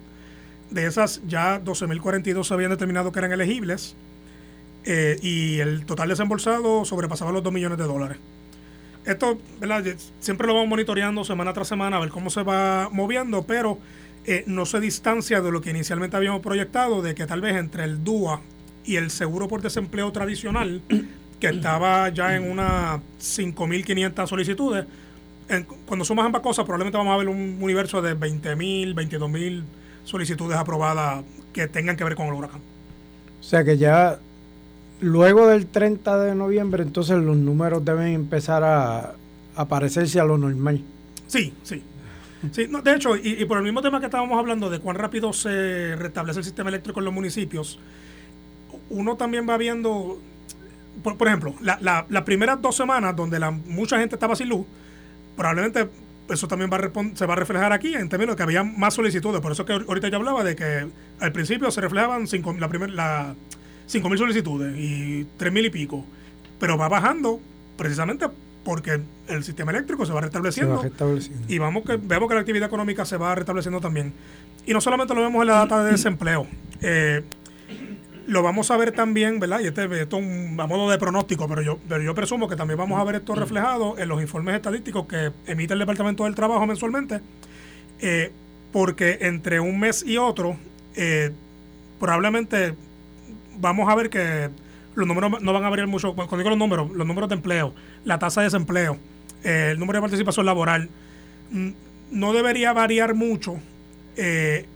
De 0.70 0.86
esas 0.86 1.22
ya 1.26 1.60
12.042 1.60 2.44
se 2.44 2.54
habían 2.54 2.70
determinado 2.70 3.10
que 3.10 3.18
eran 3.18 3.32
elegibles. 3.32 3.96
Eh, 4.84 5.18
y 5.20 5.58
el 5.58 5.86
total 5.86 6.10
desembolsado 6.10 6.84
sobrepasaba 6.84 7.32
los 7.32 7.42
2 7.42 7.52
millones 7.52 7.78
de 7.78 7.84
dólares. 7.84 8.18
Esto, 9.04 9.40
¿verdad? 9.58 9.84
Siempre 10.20 10.46
lo 10.46 10.54
vamos 10.54 10.68
monitoreando 10.68 11.24
semana 11.24 11.52
tras 11.52 11.66
semana 11.66 11.96
a 11.96 12.00
ver 12.00 12.10
cómo 12.10 12.30
se 12.30 12.44
va 12.44 12.90
moviendo, 12.92 13.42
pero 13.42 13.80
eh, 14.26 14.44
no 14.46 14.64
se 14.66 14.80
distancia 14.80 15.40
de 15.40 15.52
lo 15.52 15.60
que 15.60 15.70
inicialmente 15.70 16.16
habíamos 16.16 16.40
proyectado, 16.40 17.02
de 17.02 17.14
que 17.14 17.26
tal 17.26 17.40
vez 17.40 17.56
entre 17.56 17.84
el 17.84 18.02
DUA 18.02 18.40
y 18.84 18.96
el 18.96 19.10
seguro 19.10 19.48
por 19.48 19.62
desempleo 19.62 20.12
tradicional, 20.12 20.82
que 21.40 21.48
estaba 21.48 22.08
ya 22.08 22.34
en 22.36 22.50
unas 22.50 23.00
5.500 23.20 24.26
solicitudes, 24.26 24.86
cuando 25.84 26.04
sumas 26.06 26.24
ambas 26.24 26.40
cosas, 26.40 26.64
probablemente 26.64 26.96
vamos 26.96 27.12
a 27.12 27.18
ver 27.18 27.28
un 27.28 27.58
universo 27.60 28.00
de 28.00 28.16
20.000, 28.16 28.94
22.000 28.94 29.62
solicitudes 30.04 30.56
aprobadas 30.56 31.22
que 31.52 31.68
tengan 31.68 31.96
que 31.96 32.04
ver 32.04 32.14
con 32.14 32.28
el 32.28 32.32
huracán. 32.32 32.60
O 33.40 33.42
sea 33.42 33.62
que 33.62 33.76
ya 33.76 34.18
luego 35.00 35.46
del 35.46 35.66
30 35.66 36.18
de 36.24 36.34
noviembre, 36.34 36.82
entonces 36.82 37.18
los 37.18 37.36
números 37.36 37.84
deben 37.84 38.08
empezar 38.08 38.64
a, 38.64 39.14
a 39.54 39.68
parecerse 39.68 40.18
a 40.18 40.24
lo 40.24 40.38
normal. 40.38 40.80
Sí, 41.26 41.52
sí. 41.62 41.82
Sí, 42.52 42.66
de 42.66 42.94
hecho, 42.94 43.16
y, 43.16 43.44
por 43.44 43.58
el 43.58 43.64
mismo 43.64 43.82
tema 43.82 44.00
que 44.00 44.06
estábamos 44.06 44.38
hablando 44.38 44.70
de 44.70 44.80
cuán 44.80 44.96
rápido 44.96 45.32
se 45.32 45.96
restablece 45.96 46.40
el 46.40 46.44
sistema 46.44 46.68
eléctrico 46.68 47.00
en 47.00 47.04
los 47.04 47.14
municipios, 47.14 47.78
uno 48.90 49.16
también 49.16 49.48
va 49.48 49.56
viendo, 49.56 50.20
por, 51.02 51.26
ejemplo, 51.26 51.54
las 51.60 51.80
la, 51.82 52.24
primeras 52.24 52.60
dos 52.60 52.76
semanas 52.76 53.14
donde 53.16 53.38
la, 53.38 53.50
mucha 53.50 53.98
gente 53.98 54.16
estaba 54.16 54.36
sin 54.36 54.48
luz, 54.48 54.66
probablemente 55.36 55.88
eso 56.30 56.48
también 56.48 56.70
va 56.72 56.78
a 56.78 57.16
se 57.16 57.26
va 57.26 57.34
a 57.34 57.36
reflejar 57.36 57.72
aquí 57.72 57.94
en 57.94 58.08
términos 58.08 58.34
de 58.34 58.38
que 58.38 58.42
había 58.44 58.64
más 58.64 58.94
solicitudes. 58.94 59.42
Por 59.42 59.52
eso 59.52 59.66
que 59.66 59.74
ahorita 59.74 60.08
yo 60.08 60.16
hablaba 60.16 60.42
de 60.42 60.56
que 60.56 60.86
al 61.20 61.32
principio 61.32 61.70
se 61.70 61.82
reflejaban 61.82 62.26
cinco, 62.26 62.54
la 62.58 62.68
primer, 62.68 62.90
la, 62.90 63.34
5.000 63.88 64.18
solicitudes 64.18 64.78
y 64.78 65.26
3.000 65.38 65.66
y 65.66 65.70
pico, 65.70 66.04
pero 66.58 66.78
va 66.78 66.88
bajando 66.88 67.40
precisamente 67.76 68.26
porque 68.64 69.00
el 69.28 69.44
sistema 69.44 69.72
eléctrico 69.72 70.06
se 70.06 70.12
va 70.12 70.20
restableciendo, 70.22 70.82
y 71.48 71.58
vamos 71.58 71.84
que 71.84 71.96
vemos 71.96 72.28
que 72.28 72.34
la 72.34 72.40
actividad 72.40 72.66
económica 72.66 73.04
se 73.04 73.16
va 73.16 73.34
restableciendo 73.34 73.80
también. 73.80 74.12
Y 74.66 74.72
no 74.72 74.80
solamente 74.80 75.14
lo 75.14 75.20
vemos 75.20 75.42
en 75.42 75.48
la 75.48 75.54
data 75.54 75.84
de 75.84 75.92
desempleo, 75.92 76.46
eh, 76.80 77.22
lo 78.26 78.42
vamos 78.42 78.70
a 78.70 78.76
ver 78.76 78.92
también, 78.92 79.38
¿verdad? 79.38 79.60
Y 79.60 79.66
este, 79.66 79.84
esto 80.00 80.18
es 80.18 80.58
a 80.58 80.66
modo 80.66 80.90
de 80.90 80.98
pronóstico, 80.98 81.46
pero 81.48 81.62
yo, 81.62 81.78
pero 81.88 82.02
yo 82.02 82.14
presumo 82.14 82.48
que 82.48 82.56
también 82.56 82.78
vamos 82.78 82.98
a 82.98 83.04
ver 83.04 83.16
esto 83.16 83.34
reflejado 83.34 83.98
en 83.98 84.08
los 84.08 84.20
informes 84.20 84.56
estadísticos 84.56 85.06
que 85.06 85.30
emite 85.46 85.74
el 85.74 85.80
Departamento 85.80 86.24
del 86.24 86.34
Trabajo 86.34 86.66
mensualmente, 86.66 87.20
eh, 88.00 88.32
porque 88.72 89.18
entre 89.20 89.60
un 89.60 89.78
mes 89.78 90.04
y 90.06 90.16
otro, 90.16 90.56
eh, 90.96 91.32
probablemente 92.00 92.74
vamos 93.58 93.88
a 93.90 93.94
ver 93.94 94.10
que 94.10 94.50
los 94.94 95.06
números 95.06 95.42
no 95.42 95.52
van 95.52 95.64
a 95.64 95.68
variar 95.68 95.88
mucho. 95.88 96.14
Cuando 96.14 96.36
digo 96.36 96.50
los 96.50 96.58
números, 96.58 96.90
los 96.92 97.06
números 97.06 97.28
de 97.28 97.36
empleo, 97.36 97.74
la 98.04 98.18
tasa 98.18 98.40
de 98.40 98.46
desempleo, 98.46 98.98
eh, 99.42 99.70
el 99.72 99.78
número 99.78 99.98
de 99.98 100.02
participación 100.02 100.46
laboral, 100.46 100.88
mm, 101.50 101.70
no 102.12 102.32
debería 102.32 102.72
variar 102.72 103.14
mucho 103.14 103.56
eh, 104.16 104.66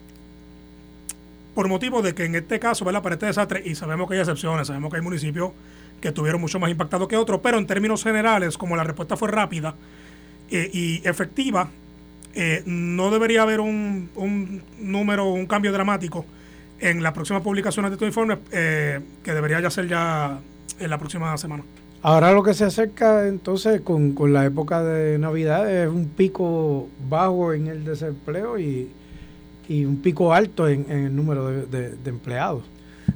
por 1.54 1.68
motivo 1.68 2.02
de 2.02 2.14
que 2.14 2.24
en 2.24 2.34
este 2.34 2.58
caso, 2.58 2.84
¿verdad? 2.84 3.02
para 3.02 3.14
este 3.14 3.26
desastre, 3.26 3.62
y 3.64 3.74
sabemos 3.74 4.08
que 4.08 4.14
hay 4.14 4.20
excepciones, 4.20 4.66
sabemos 4.66 4.90
que 4.90 4.96
hay 4.96 5.02
municipios 5.02 5.52
que 6.00 6.08
estuvieron 6.08 6.40
mucho 6.40 6.60
más 6.60 6.70
impactados 6.70 7.08
que 7.08 7.16
otros, 7.16 7.40
pero 7.42 7.58
en 7.58 7.66
términos 7.66 8.02
generales, 8.02 8.56
como 8.56 8.76
la 8.76 8.84
respuesta 8.84 9.16
fue 9.16 9.28
rápida 9.30 9.74
eh, 10.50 10.70
y 10.72 11.06
efectiva, 11.08 11.70
no 12.66 13.10
debería 13.10 13.42
haber 13.42 13.58
un, 13.58 14.10
un 14.14 14.62
número, 14.78 15.26
un 15.26 15.46
cambio 15.46 15.72
dramático 15.72 16.24
en 16.80 17.02
las 17.02 17.12
próximas 17.12 17.42
publicaciones 17.42 17.90
de 17.90 17.96
tu 17.96 18.04
informe, 18.04 18.38
eh, 18.52 19.00
que 19.22 19.32
debería 19.32 19.60
ya 19.60 19.70
ser 19.70 19.88
ya 19.88 20.38
en 20.78 20.90
la 20.90 20.98
próxima 20.98 21.36
semana. 21.36 21.64
Ahora 22.02 22.32
lo 22.32 22.42
que 22.44 22.54
se 22.54 22.64
acerca 22.64 23.26
entonces 23.26 23.80
con, 23.80 24.14
la 24.32 24.44
época 24.44 24.84
de 24.84 25.18
Navidad 25.18 25.68
es 25.68 25.88
un 25.88 26.08
pico 26.08 26.88
bajo 27.08 27.52
en 27.52 27.66
el 27.66 27.84
desempleo 27.84 28.58
y, 28.58 28.90
un 29.68 30.00
pico 30.02 30.32
alto 30.32 30.66
en, 30.66 30.90
el 30.90 31.14
número 31.14 31.48
de, 31.48 31.94
empleados. 32.06 32.62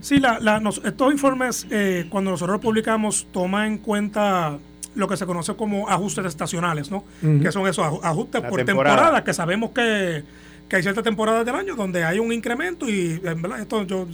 Sí, 0.01 0.19
la, 0.19 0.61
estos 0.85 1.13
informes, 1.13 1.67
eh, 1.71 2.07
cuando 2.11 2.31
nosotros 2.33 2.57
los 2.57 2.63
publicamos, 2.63 3.27
toma 3.33 3.67
en 3.67 3.79
cuenta 3.79 4.59
lo 4.95 5.09
que 5.09 5.17
se 5.17 5.25
conoce 5.25 5.55
como 5.55 5.89
ajustes 5.89 6.27
estacionales, 6.27 6.91
¿no? 6.91 7.05
Que 7.21 7.51
son 7.51 7.67
esos 7.67 7.87
ajustes 8.03 8.43
por 8.43 8.63
temporada, 8.65 9.25
que 9.25 9.33
sabemos 9.33 9.71
que 9.71 10.25
que 10.69 10.77
hay 10.77 10.83
ciertas 10.83 11.05
temporadas 11.05 11.45
del 11.45 11.55
año 11.55 11.75
donde 11.75 12.05
hay 12.05 12.19
un 12.19 12.33
incremento 12.33 12.89
y 12.89 13.21
en 13.23 13.43
verdad 13.43 13.61
esto 13.61 13.85
yo, 13.85 14.07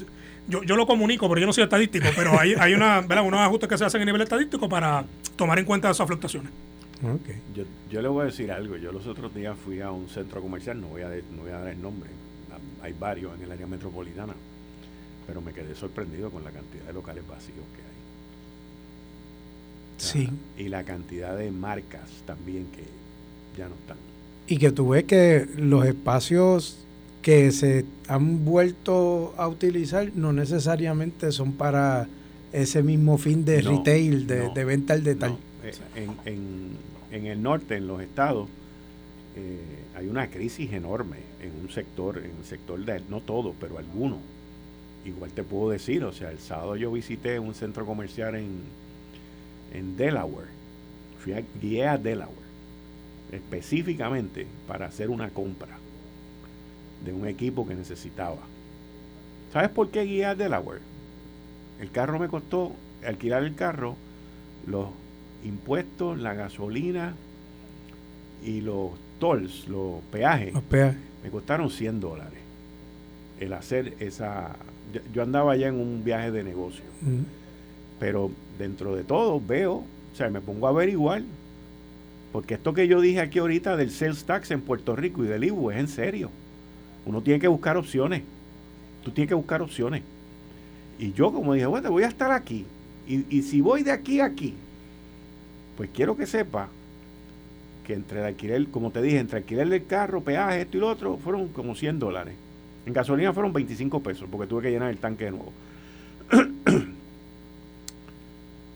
yo, 0.48 0.76
lo 0.76 0.86
comunico, 0.86 1.28
pero 1.28 1.40
yo 1.40 1.46
no 1.46 1.52
soy 1.52 1.64
estadístico, 1.64 2.08
pero 2.16 2.38
hay, 2.38 2.54
hay 2.58 2.74
una, 2.74 3.00
¿verdad? 3.06 3.24
unos 3.24 3.40
ajustes 3.40 3.68
que 3.68 3.78
se 3.78 3.84
hacen 3.84 4.02
a 4.02 4.04
nivel 4.04 4.22
estadístico 4.22 4.68
para 4.68 5.04
tomar 5.36 5.58
en 5.58 5.64
cuenta 5.64 5.90
esas 5.90 6.06
fluctuaciones. 6.06 6.50
Okay. 6.98 7.40
Yo, 7.54 7.64
yo 7.90 8.02
le 8.02 8.08
voy 8.08 8.22
a 8.22 8.24
decir 8.24 8.50
algo. 8.50 8.76
Yo 8.76 8.90
los 8.90 9.06
otros 9.06 9.32
días 9.32 9.56
fui 9.64 9.80
a 9.80 9.92
un 9.92 10.08
centro 10.08 10.42
comercial, 10.42 10.80
no 10.80 10.88
voy 10.88 11.02
a, 11.02 11.08
no 11.08 11.42
voy 11.42 11.50
a 11.50 11.58
dar 11.58 11.68
el 11.68 11.80
nombre, 11.80 12.10
hay 12.82 12.92
varios 12.98 13.34
en 13.36 13.42
el 13.42 13.52
área 13.52 13.66
metropolitana, 13.66 14.34
pero 15.26 15.40
me 15.40 15.52
quedé 15.52 15.74
sorprendido 15.74 16.30
con 16.30 16.44
la 16.44 16.50
cantidad 16.50 16.84
de 16.84 16.92
locales 16.92 17.26
vacíos 17.26 17.56
que 17.56 17.82
hay. 17.82 17.88
Sí. 19.98 20.30
Y 20.56 20.68
la 20.68 20.84
cantidad 20.84 21.36
de 21.36 21.50
marcas 21.50 22.08
también 22.24 22.66
que 22.66 22.84
ya 23.56 23.68
no 23.68 23.74
están. 23.74 23.96
Y 24.48 24.56
que 24.56 24.72
tú 24.72 24.88
ves 24.88 25.04
que 25.04 25.46
los 25.56 25.84
espacios 25.84 26.78
que 27.20 27.52
se 27.52 27.84
han 28.08 28.46
vuelto 28.46 29.34
a 29.36 29.46
utilizar 29.46 30.10
no 30.14 30.32
necesariamente 30.32 31.32
son 31.32 31.52
para 31.52 32.08
ese 32.54 32.82
mismo 32.82 33.18
fin 33.18 33.44
de 33.44 33.60
retail, 33.60 34.26
de, 34.26 34.64
venta 34.64 34.94
al 34.94 35.04
detalle. 35.04 35.36
Eh, 35.94 36.08
en, 36.24 37.26
el 37.26 37.42
norte, 37.42 37.76
en 37.76 37.86
los 37.86 38.00
estados, 38.00 38.48
eh, 39.36 39.60
hay 39.94 40.06
una 40.06 40.28
crisis 40.28 40.72
enorme 40.72 41.18
en 41.42 41.52
un 41.62 41.68
sector, 41.68 42.16
en 42.16 42.32
el 42.38 42.44
sector 42.44 42.82
de, 42.82 43.02
no 43.10 43.20
todo, 43.20 43.54
pero 43.60 43.76
alguno. 43.76 44.16
Igual 45.04 45.30
te 45.32 45.42
puedo 45.42 45.68
decir, 45.68 46.04
o 46.04 46.12
sea, 46.12 46.30
el 46.30 46.38
sábado 46.38 46.74
yo 46.76 46.90
visité 46.90 47.38
un 47.38 47.54
centro 47.54 47.84
comercial 47.84 48.34
en, 48.36 48.62
en 49.74 49.94
Delaware. 49.98 50.48
Fui 51.22 51.34
a, 51.34 51.42
guié 51.60 51.86
a 51.86 51.98
Delaware 51.98 52.47
específicamente 53.32 54.46
para 54.66 54.86
hacer 54.86 55.10
una 55.10 55.30
compra 55.30 55.78
de 57.04 57.12
un 57.12 57.26
equipo 57.26 57.66
que 57.66 57.74
necesitaba. 57.74 58.38
¿Sabes 59.52 59.70
por 59.70 59.90
qué 59.90 60.04
guiar 60.04 60.36
Delaware? 60.36 60.80
El 61.80 61.90
carro 61.90 62.18
me 62.18 62.28
costó, 62.28 62.72
alquilar 63.06 63.44
el 63.44 63.54
carro, 63.54 63.96
los 64.66 64.88
impuestos, 65.44 66.18
la 66.18 66.34
gasolina 66.34 67.14
y 68.44 68.60
los 68.60 68.90
tolls, 69.18 69.68
los 69.68 70.02
peajes, 70.10 70.54
me 71.22 71.30
costaron 71.30 71.70
100 71.70 72.00
dólares. 72.00 72.40
El 73.40 73.52
hacer 73.52 73.94
esa... 74.00 74.56
Yo 75.12 75.22
andaba 75.22 75.54
ya 75.56 75.68
en 75.68 75.74
un 75.74 76.02
viaje 76.02 76.30
de 76.30 76.42
negocio. 76.42 76.84
Pero 78.00 78.30
dentro 78.58 78.96
de 78.96 79.04
todo 79.04 79.40
veo, 79.40 79.74
o 79.74 80.16
sea, 80.16 80.30
me 80.30 80.40
pongo 80.40 80.66
a 80.66 80.70
averiguar 80.70 81.22
porque 82.32 82.54
esto 82.54 82.74
que 82.74 82.88
yo 82.88 83.00
dije 83.00 83.20
aquí 83.20 83.38
ahorita 83.38 83.76
del 83.76 83.90
sales 83.90 84.24
tax 84.24 84.50
en 84.50 84.60
Puerto 84.60 84.94
Rico 84.94 85.24
y 85.24 85.28
del 85.28 85.44
IBU 85.44 85.70
es 85.70 85.78
en 85.78 85.88
serio. 85.88 86.30
Uno 87.06 87.22
tiene 87.22 87.40
que 87.40 87.48
buscar 87.48 87.76
opciones. 87.76 88.22
Tú 89.02 89.10
tienes 89.10 89.28
que 89.28 89.34
buscar 89.34 89.62
opciones. 89.62 90.02
Y 90.98 91.12
yo 91.12 91.32
como 91.32 91.54
dije, 91.54 91.66
bueno, 91.66 91.90
voy 91.90 92.02
a 92.02 92.08
estar 92.08 92.30
aquí. 92.32 92.66
Y, 93.06 93.42
si 93.42 93.62
voy 93.62 93.82
de 93.82 93.92
aquí 93.92 94.20
a 94.20 94.26
aquí, 94.26 94.52
pues 95.78 95.88
quiero 95.94 96.14
que 96.14 96.26
sepa 96.26 96.68
que 97.86 97.94
entre 97.94 98.18
el 98.18 98.26
alquiler, 98.26 98.66
como 98.68 98.90
te 98.90 99.00
dije, 99.00 99.18
entre 99.18 99.38
alquiler 99.38 99.66
del 99.66 99.86
carro, 99.86 100.20
peaje, 100.20 100.60
esto 100.60 100.76
y 100.76 100.80
lo 100.80 100.88
otro, 100.88 101.16
fueron 101.16 101.48
como 101.48 101.74
100 101.74 101.98
dólares. 101.98 102.34
En 102.84 102.92
gasolina 102.92 103.32
fueron 103.32 103.54
25 103.54 104.02
pesos 104.02 104.28
porque 104.30 104.46
tuve 104.46 104.64
que 104.64 104.70
llenar 104.70 104.90
el 104.90 104.98
tanque 104.98 105.24
de 105.24 105.30
nuevo. 105.30 105.52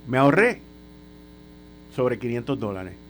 Me 0.09 0.17
ahorré 0.17 0.63
sobre 1.95 2.19
500 2.19 2.59
dólares. 2.59 3.02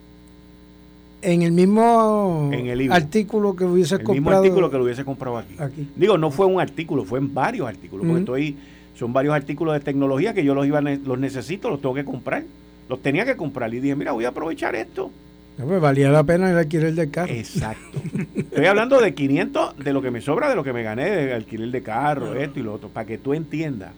En 1.23 1.43
el 1.43 1.53
mismo 1.53 2.51
En 2.53 2.66
el 2.66 2.83
IVA. 2.83 2.97
artículo 2.97 3.55
que 3.57 3.64
hubiese 3.64 3.95
El 3.95 4.01
mismo 4.01 4.14
comprado. 4.14 4.43
artículo 4.43 4.70
que 4.70 4.77
lo 4.79 4.85
hubiese 4.85 5.05
comprado 5.05 5.39
aquí. 5.39 5.55
aquí. 5.59 5.89
Digo, 5.97 6.18
no 6.18 6.31
fue 6.31 6.47
un 6.47 6.61
artículo, 6.61 7.05
fue 7.05 7.18
en 7.20 7.33
varios 7.33 7.68
artículos. 7.68 8.01
Porque 8.07 8.23
Ujú. 8.23 8.35
estoy, 8.37 8.57
son 8.99 9.12
varios 9.12 9.35
artículos 9.35 9.75
de 9.75 9.81
tecnología 9.81 10.35
que 10.35 10.45
yo 10.45 10.55
los, 10.55 10.66
iba, 10.66 10.81
los 10.81 11.18
necesito, 11.18 11.70
los 11.70 11.81
tengo 11.81 11.95
que 11.95 12.05
comprar. 12.05 12.43
Los 12.89 13.01
tenía 13.01 13.25
que 13.25 13.37
comprar. 13.37 13.73
Y 13.73 13.81
dije, 13.81 13.95
mira, 13.95 14.12
voy 14.12 14.25
a 14.25 14.29
aprovechar 14.29 14.75
esto. 14.75 15.11
No, 15.59 15.66
pues, 15.66 15.81
valía 15.81 16.11
la 16.11 16.25
pena 16.25 16.51
el 16.51 16.57
alquiler 16.59 16.95
del 16.95 17.11
carro. 17.11 17.33
Exacto. 17.33 18.01
Estoy 18.37 18.64
hablando 18.66 19.01
de 19.01 19.14
500, 19.14 19.77
de 19.79 19.93
lo 19.93 20.03
que 20.03 20.11
me 20.11 20.20
sobra, 20.20 20.49
de 20.49 20.57
lo 20.57 20.64
que 20.64 20.73
me 20.73 20.83
gané 20.83 21.09
de 21.11 21.35
alquiler 21.35 21.70
de 21.70 21.83
carro, 21.83 22.35
esto 22.35 22.59
y 22.59 22.62
lo 22.62 22.73
otro, 22.75 22.89
para 22.89 23.07
que 23.07 23.18
tú 23.18 23.33
entiendas 23.35 23.93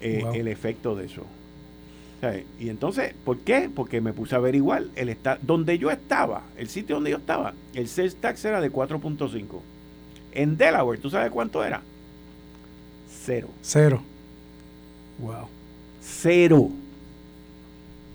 eh, 0.00 0.20
Wow. 0.22 0.34
el 0.34 0.48
efecto 0.48 0.94
de 0.96 1.06
eso. 1.06 1.22
Sea, 2.20 2.40
Y 2.58 2.68
entonces, 2.68 3.14
¿por 3.24 3.38
qué? 3.38 3.70
Porque 3.72 4.00
me 4.00 4.12
puse 4.12 4.34
a 4.34 4.38
averiguar 4.38 4.84
el 4.96 5.08
esta- 5.08 5.38
donde 5.40 5.78
yo 5.78 5.90
estaba, 5.90 6.42
el 6.56 6.68
sitio 6.68 6.96
donde 6.96 7.10
yo 7.10 7.18
estaba, 7.18 7.54
el 7.74 7.86
sales 7.88 8.16
tax 8.16 8.44
era 8.44 8.60
de 8.60 8.70
4.5. 8.70 9.62
En 10.32 10.56
Delaware, 10.56 10.98
¿tú 11.00 11.10
sabes 11.10 11.30
cuánto 11.30 11.62
era? 11.64 11.80
Cero. 13.24 13.48
Cero. 13.62 14.02
Wow. 15.20 15.46
Cero. 16.00 16.70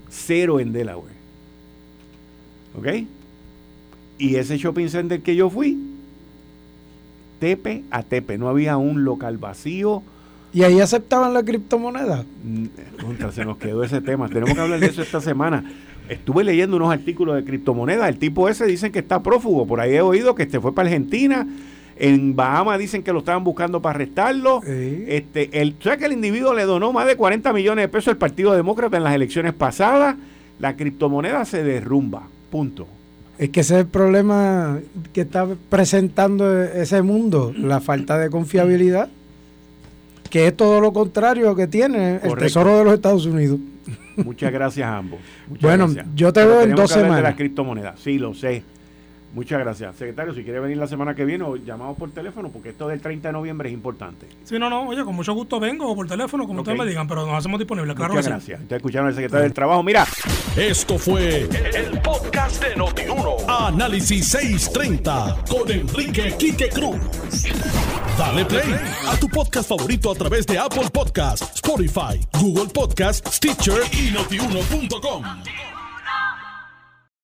Cero 0.09 0.59
en 0.59 0.73
Delaware. 0.73 1.13
¿Ok? 2.77 2.87
Y 4.17 4.35
ese 4.35 4.57
shopping 4.57 4.89
center 4.89 5.21
que 5.21 5.35
yo 5.35 5.49
fui, 5.49 5.77
tepe 7.39 7.83
a 7.91 8.03
tepe. 8.03 8.37
No 8.37 8.47
había 8.49 8.77
un 8.77 9.03
local 9.03 9.37
vacío. 9.37 10.03
¿Y 10.53 10.63
ahí 10.63 10.79
aceptaban 10.79 11.33
la 11.33 11.43
criptomoneda? 11.43 12.25
Mm, 12.43 12.65
Contra, 13.03 13.31
se 13.31 13.43
nos 13.43 13.57
quedó 13.57 13.83
ese 13.83 14.01
tema. 14.01 14.29
Tenemos 14.29 14.53
que 14.53 14.61
hablar 14.61 14.79
de 14.79 14.85
eso 14.85 15.01
esta 15.01 15.19
semana. 15.19 15.63
Estuve 16.09 16.43
leyendo 16.43 16.77
unos 16.77 16.91
artículos 16.91 17.35
de 17.35 17.43
criptomonedas. 17.43 18.07
El 18.07 18.19
tipo 18.19 18.47
ese 18.47 18.65
dicen 18.65 18.91
que 18.91 18.99
está 18.99 19.23
prófugo. 19.23 19.65
Por 19.65 19.79
ahí 19.79 19.95
he 19.95 20.01
oído 20.01 20.35
que 20.35 20.43
este 20.43 20.59
fue 20.59 20.73
para 20.75 20.87
Argentina. 20.87 21.47
En 21.97 22.35
Bahamas 22.35 22.79
dicen 22.79 23.03
que 23.03 23.13
lo 23.13 23.19
estaban 23.19 23.43
buscando 23.43 23.81
para 23.81 23.95
arrestarlo. 23.95 24.61
Sí. 24.63 25.05
Este, 25.07 25.61
el, 25.61 25.75
¿Sabes 25.81 25.99
que 25.99 26.05
el 26.05 26.13
individuo 26.13 26.53
le 26.53 26.63
donó 26.65 26.91
más 26.93 27.07
de 27.07 27.15
40 27.15 27.51
millones 27.53 27.83
de 27.83 27.89
pesos 27.89 28.09
al 28.09 28.17
Partido 28.17 28.53
Demócrata 28.53 28.97
en 28.97 29.03
las 29.03 29.15
elecciones 29.15 29.53
pasadas? 29.53 30.15
La 30.59 30.75
criptomoneda 30.75 31.45
se 31.45 31.63
derrumba. 31.63 32.27
Punto. 32.51 32.87
Es 33.37 33.49
que 33.49 33.61
ese 33.61 33.75
es 33.75 33.79
el 33.81 33.87
problema 33.87 34.79
que 35.11 35.21
está 35.21 35.47
presentando 35.69 36.61
ese 36.63 37.01
mundo, 37.01 37.51
la 37.57 37.81
falta 37.81 38.17
de 38.19 38.29
confiabilidad, 38.29 39.09
que 40.33 40.47
es 40.47 40.57
todo 40.57 40.81
lo 40.81 40.91
contrario 40.91 41.55
que 41.55 41.67
tiene 41.67 42.19
el. 42.23 42.35
Tesoro 42.35 42.79
de 42.79 42.83
los 42.85 42.93
Estados 42.95 43.23
Unidos. 43.27 43.59
Muchas 44.15 44.51
gracias 44.51 44.87
a 44.87 44.97
ambos. 44.97 45.19
Muchas 45.47 45.61
Bueno, 45.61 45.85
gracias. 45.85 46.07
yo 46.15 46.33
te 46.33 46.39
Pero 46.41 46.51
veo 46.53 46.61
en 46.63 46.71
dos 46.75 46.89
de 46.89 47.01
semanas. 47.01 47.21
las 47.21 47.35
criptomonedas. 47.35 47.99
Sí, 47.99 48.17
lo 48.17 48.33
sé. 48.33 48.63
Muchas 49.33 49.59
gracias. 49.59 49.95
Secretario, 49.95 50.33
si 50.33 50.43
quiere 50.43 50.59
venir 50.59 50.77
la 50.77 50.85
semana 50.87 51.15
que 51.15 51.25
viene 51.25 51.43
o 51.43 51.55
llamamos 51.55 51.97
por 51.97 52.11
teléfono, 52.11 52.49
porque 52.49 52.69
esto 52.69 52.87
del 52.87 53.01
30 53.01 53.29
de 53.29 53.33
noviembre 53.33 53.69
es 53.69 53.73
importante. 53.73 54.27
Sí, 54.43 54.59
no, 54.59 54.69
no, 54.69 54.87
oye, 54.87 55.03
con 55.03 55.15
mucho 55.15 55.33
gusto 55.33 55.59
vengo 55.59 55.89
o 55.91 55.95
por 55.95 56.07
teléfono, 56.07 56.45
como 56.45 56.59
Ok. 56.61 56.67
ustedes 56.67 56.79
me 56.79 56.85
digan, 56.85 57.07
pero 57.07 57.25
nos 57.25 57.35
hacemos 57.35 57.59
disponibles, 57.59 57.95
claro 57.95 58.13
Muchas 58.13 58.27
gracias. 58.27 58.61
Ustedes 58.61 58.79
escucharon 58.79 59.07
al 59.07 59.15
secretario 59.15 59.43
del 59.43 59.53
Trabajo. 59.53 59.81
Mira, 59.83 60.05
Esto 60.55 60.99
fue 60.99 61.41
el 61.73 61.99
podcast 62.01 62.63
de 62.63 62.75
Notiuno. 62.75 63.37
Análisis 63.47 64.27
630 64.27 65.37
con 65.49 65.69
Enrique 65.71 66.35
Quique 66.37 66.69
Cruz. 66.69 66.97
Dale 68.17 68.45
play 68.45 68.75
a 69.07 69.15
tu 69.17 69.27
podcast 69.29 69.67
favorito 69.67 70.11
a 70.11 70.15
través 70.15 70.45
de 70.45 70.59
Apple 70.59 70.89
Podcasts, 70.93 71.51
Spotify, 71.55 72.19
Google 72.39 72.67
Podcasts, 72.71 73.35
Stitcher 73.37 73.81
y 73.93 74.11
notiuno.com. 74.11 75.23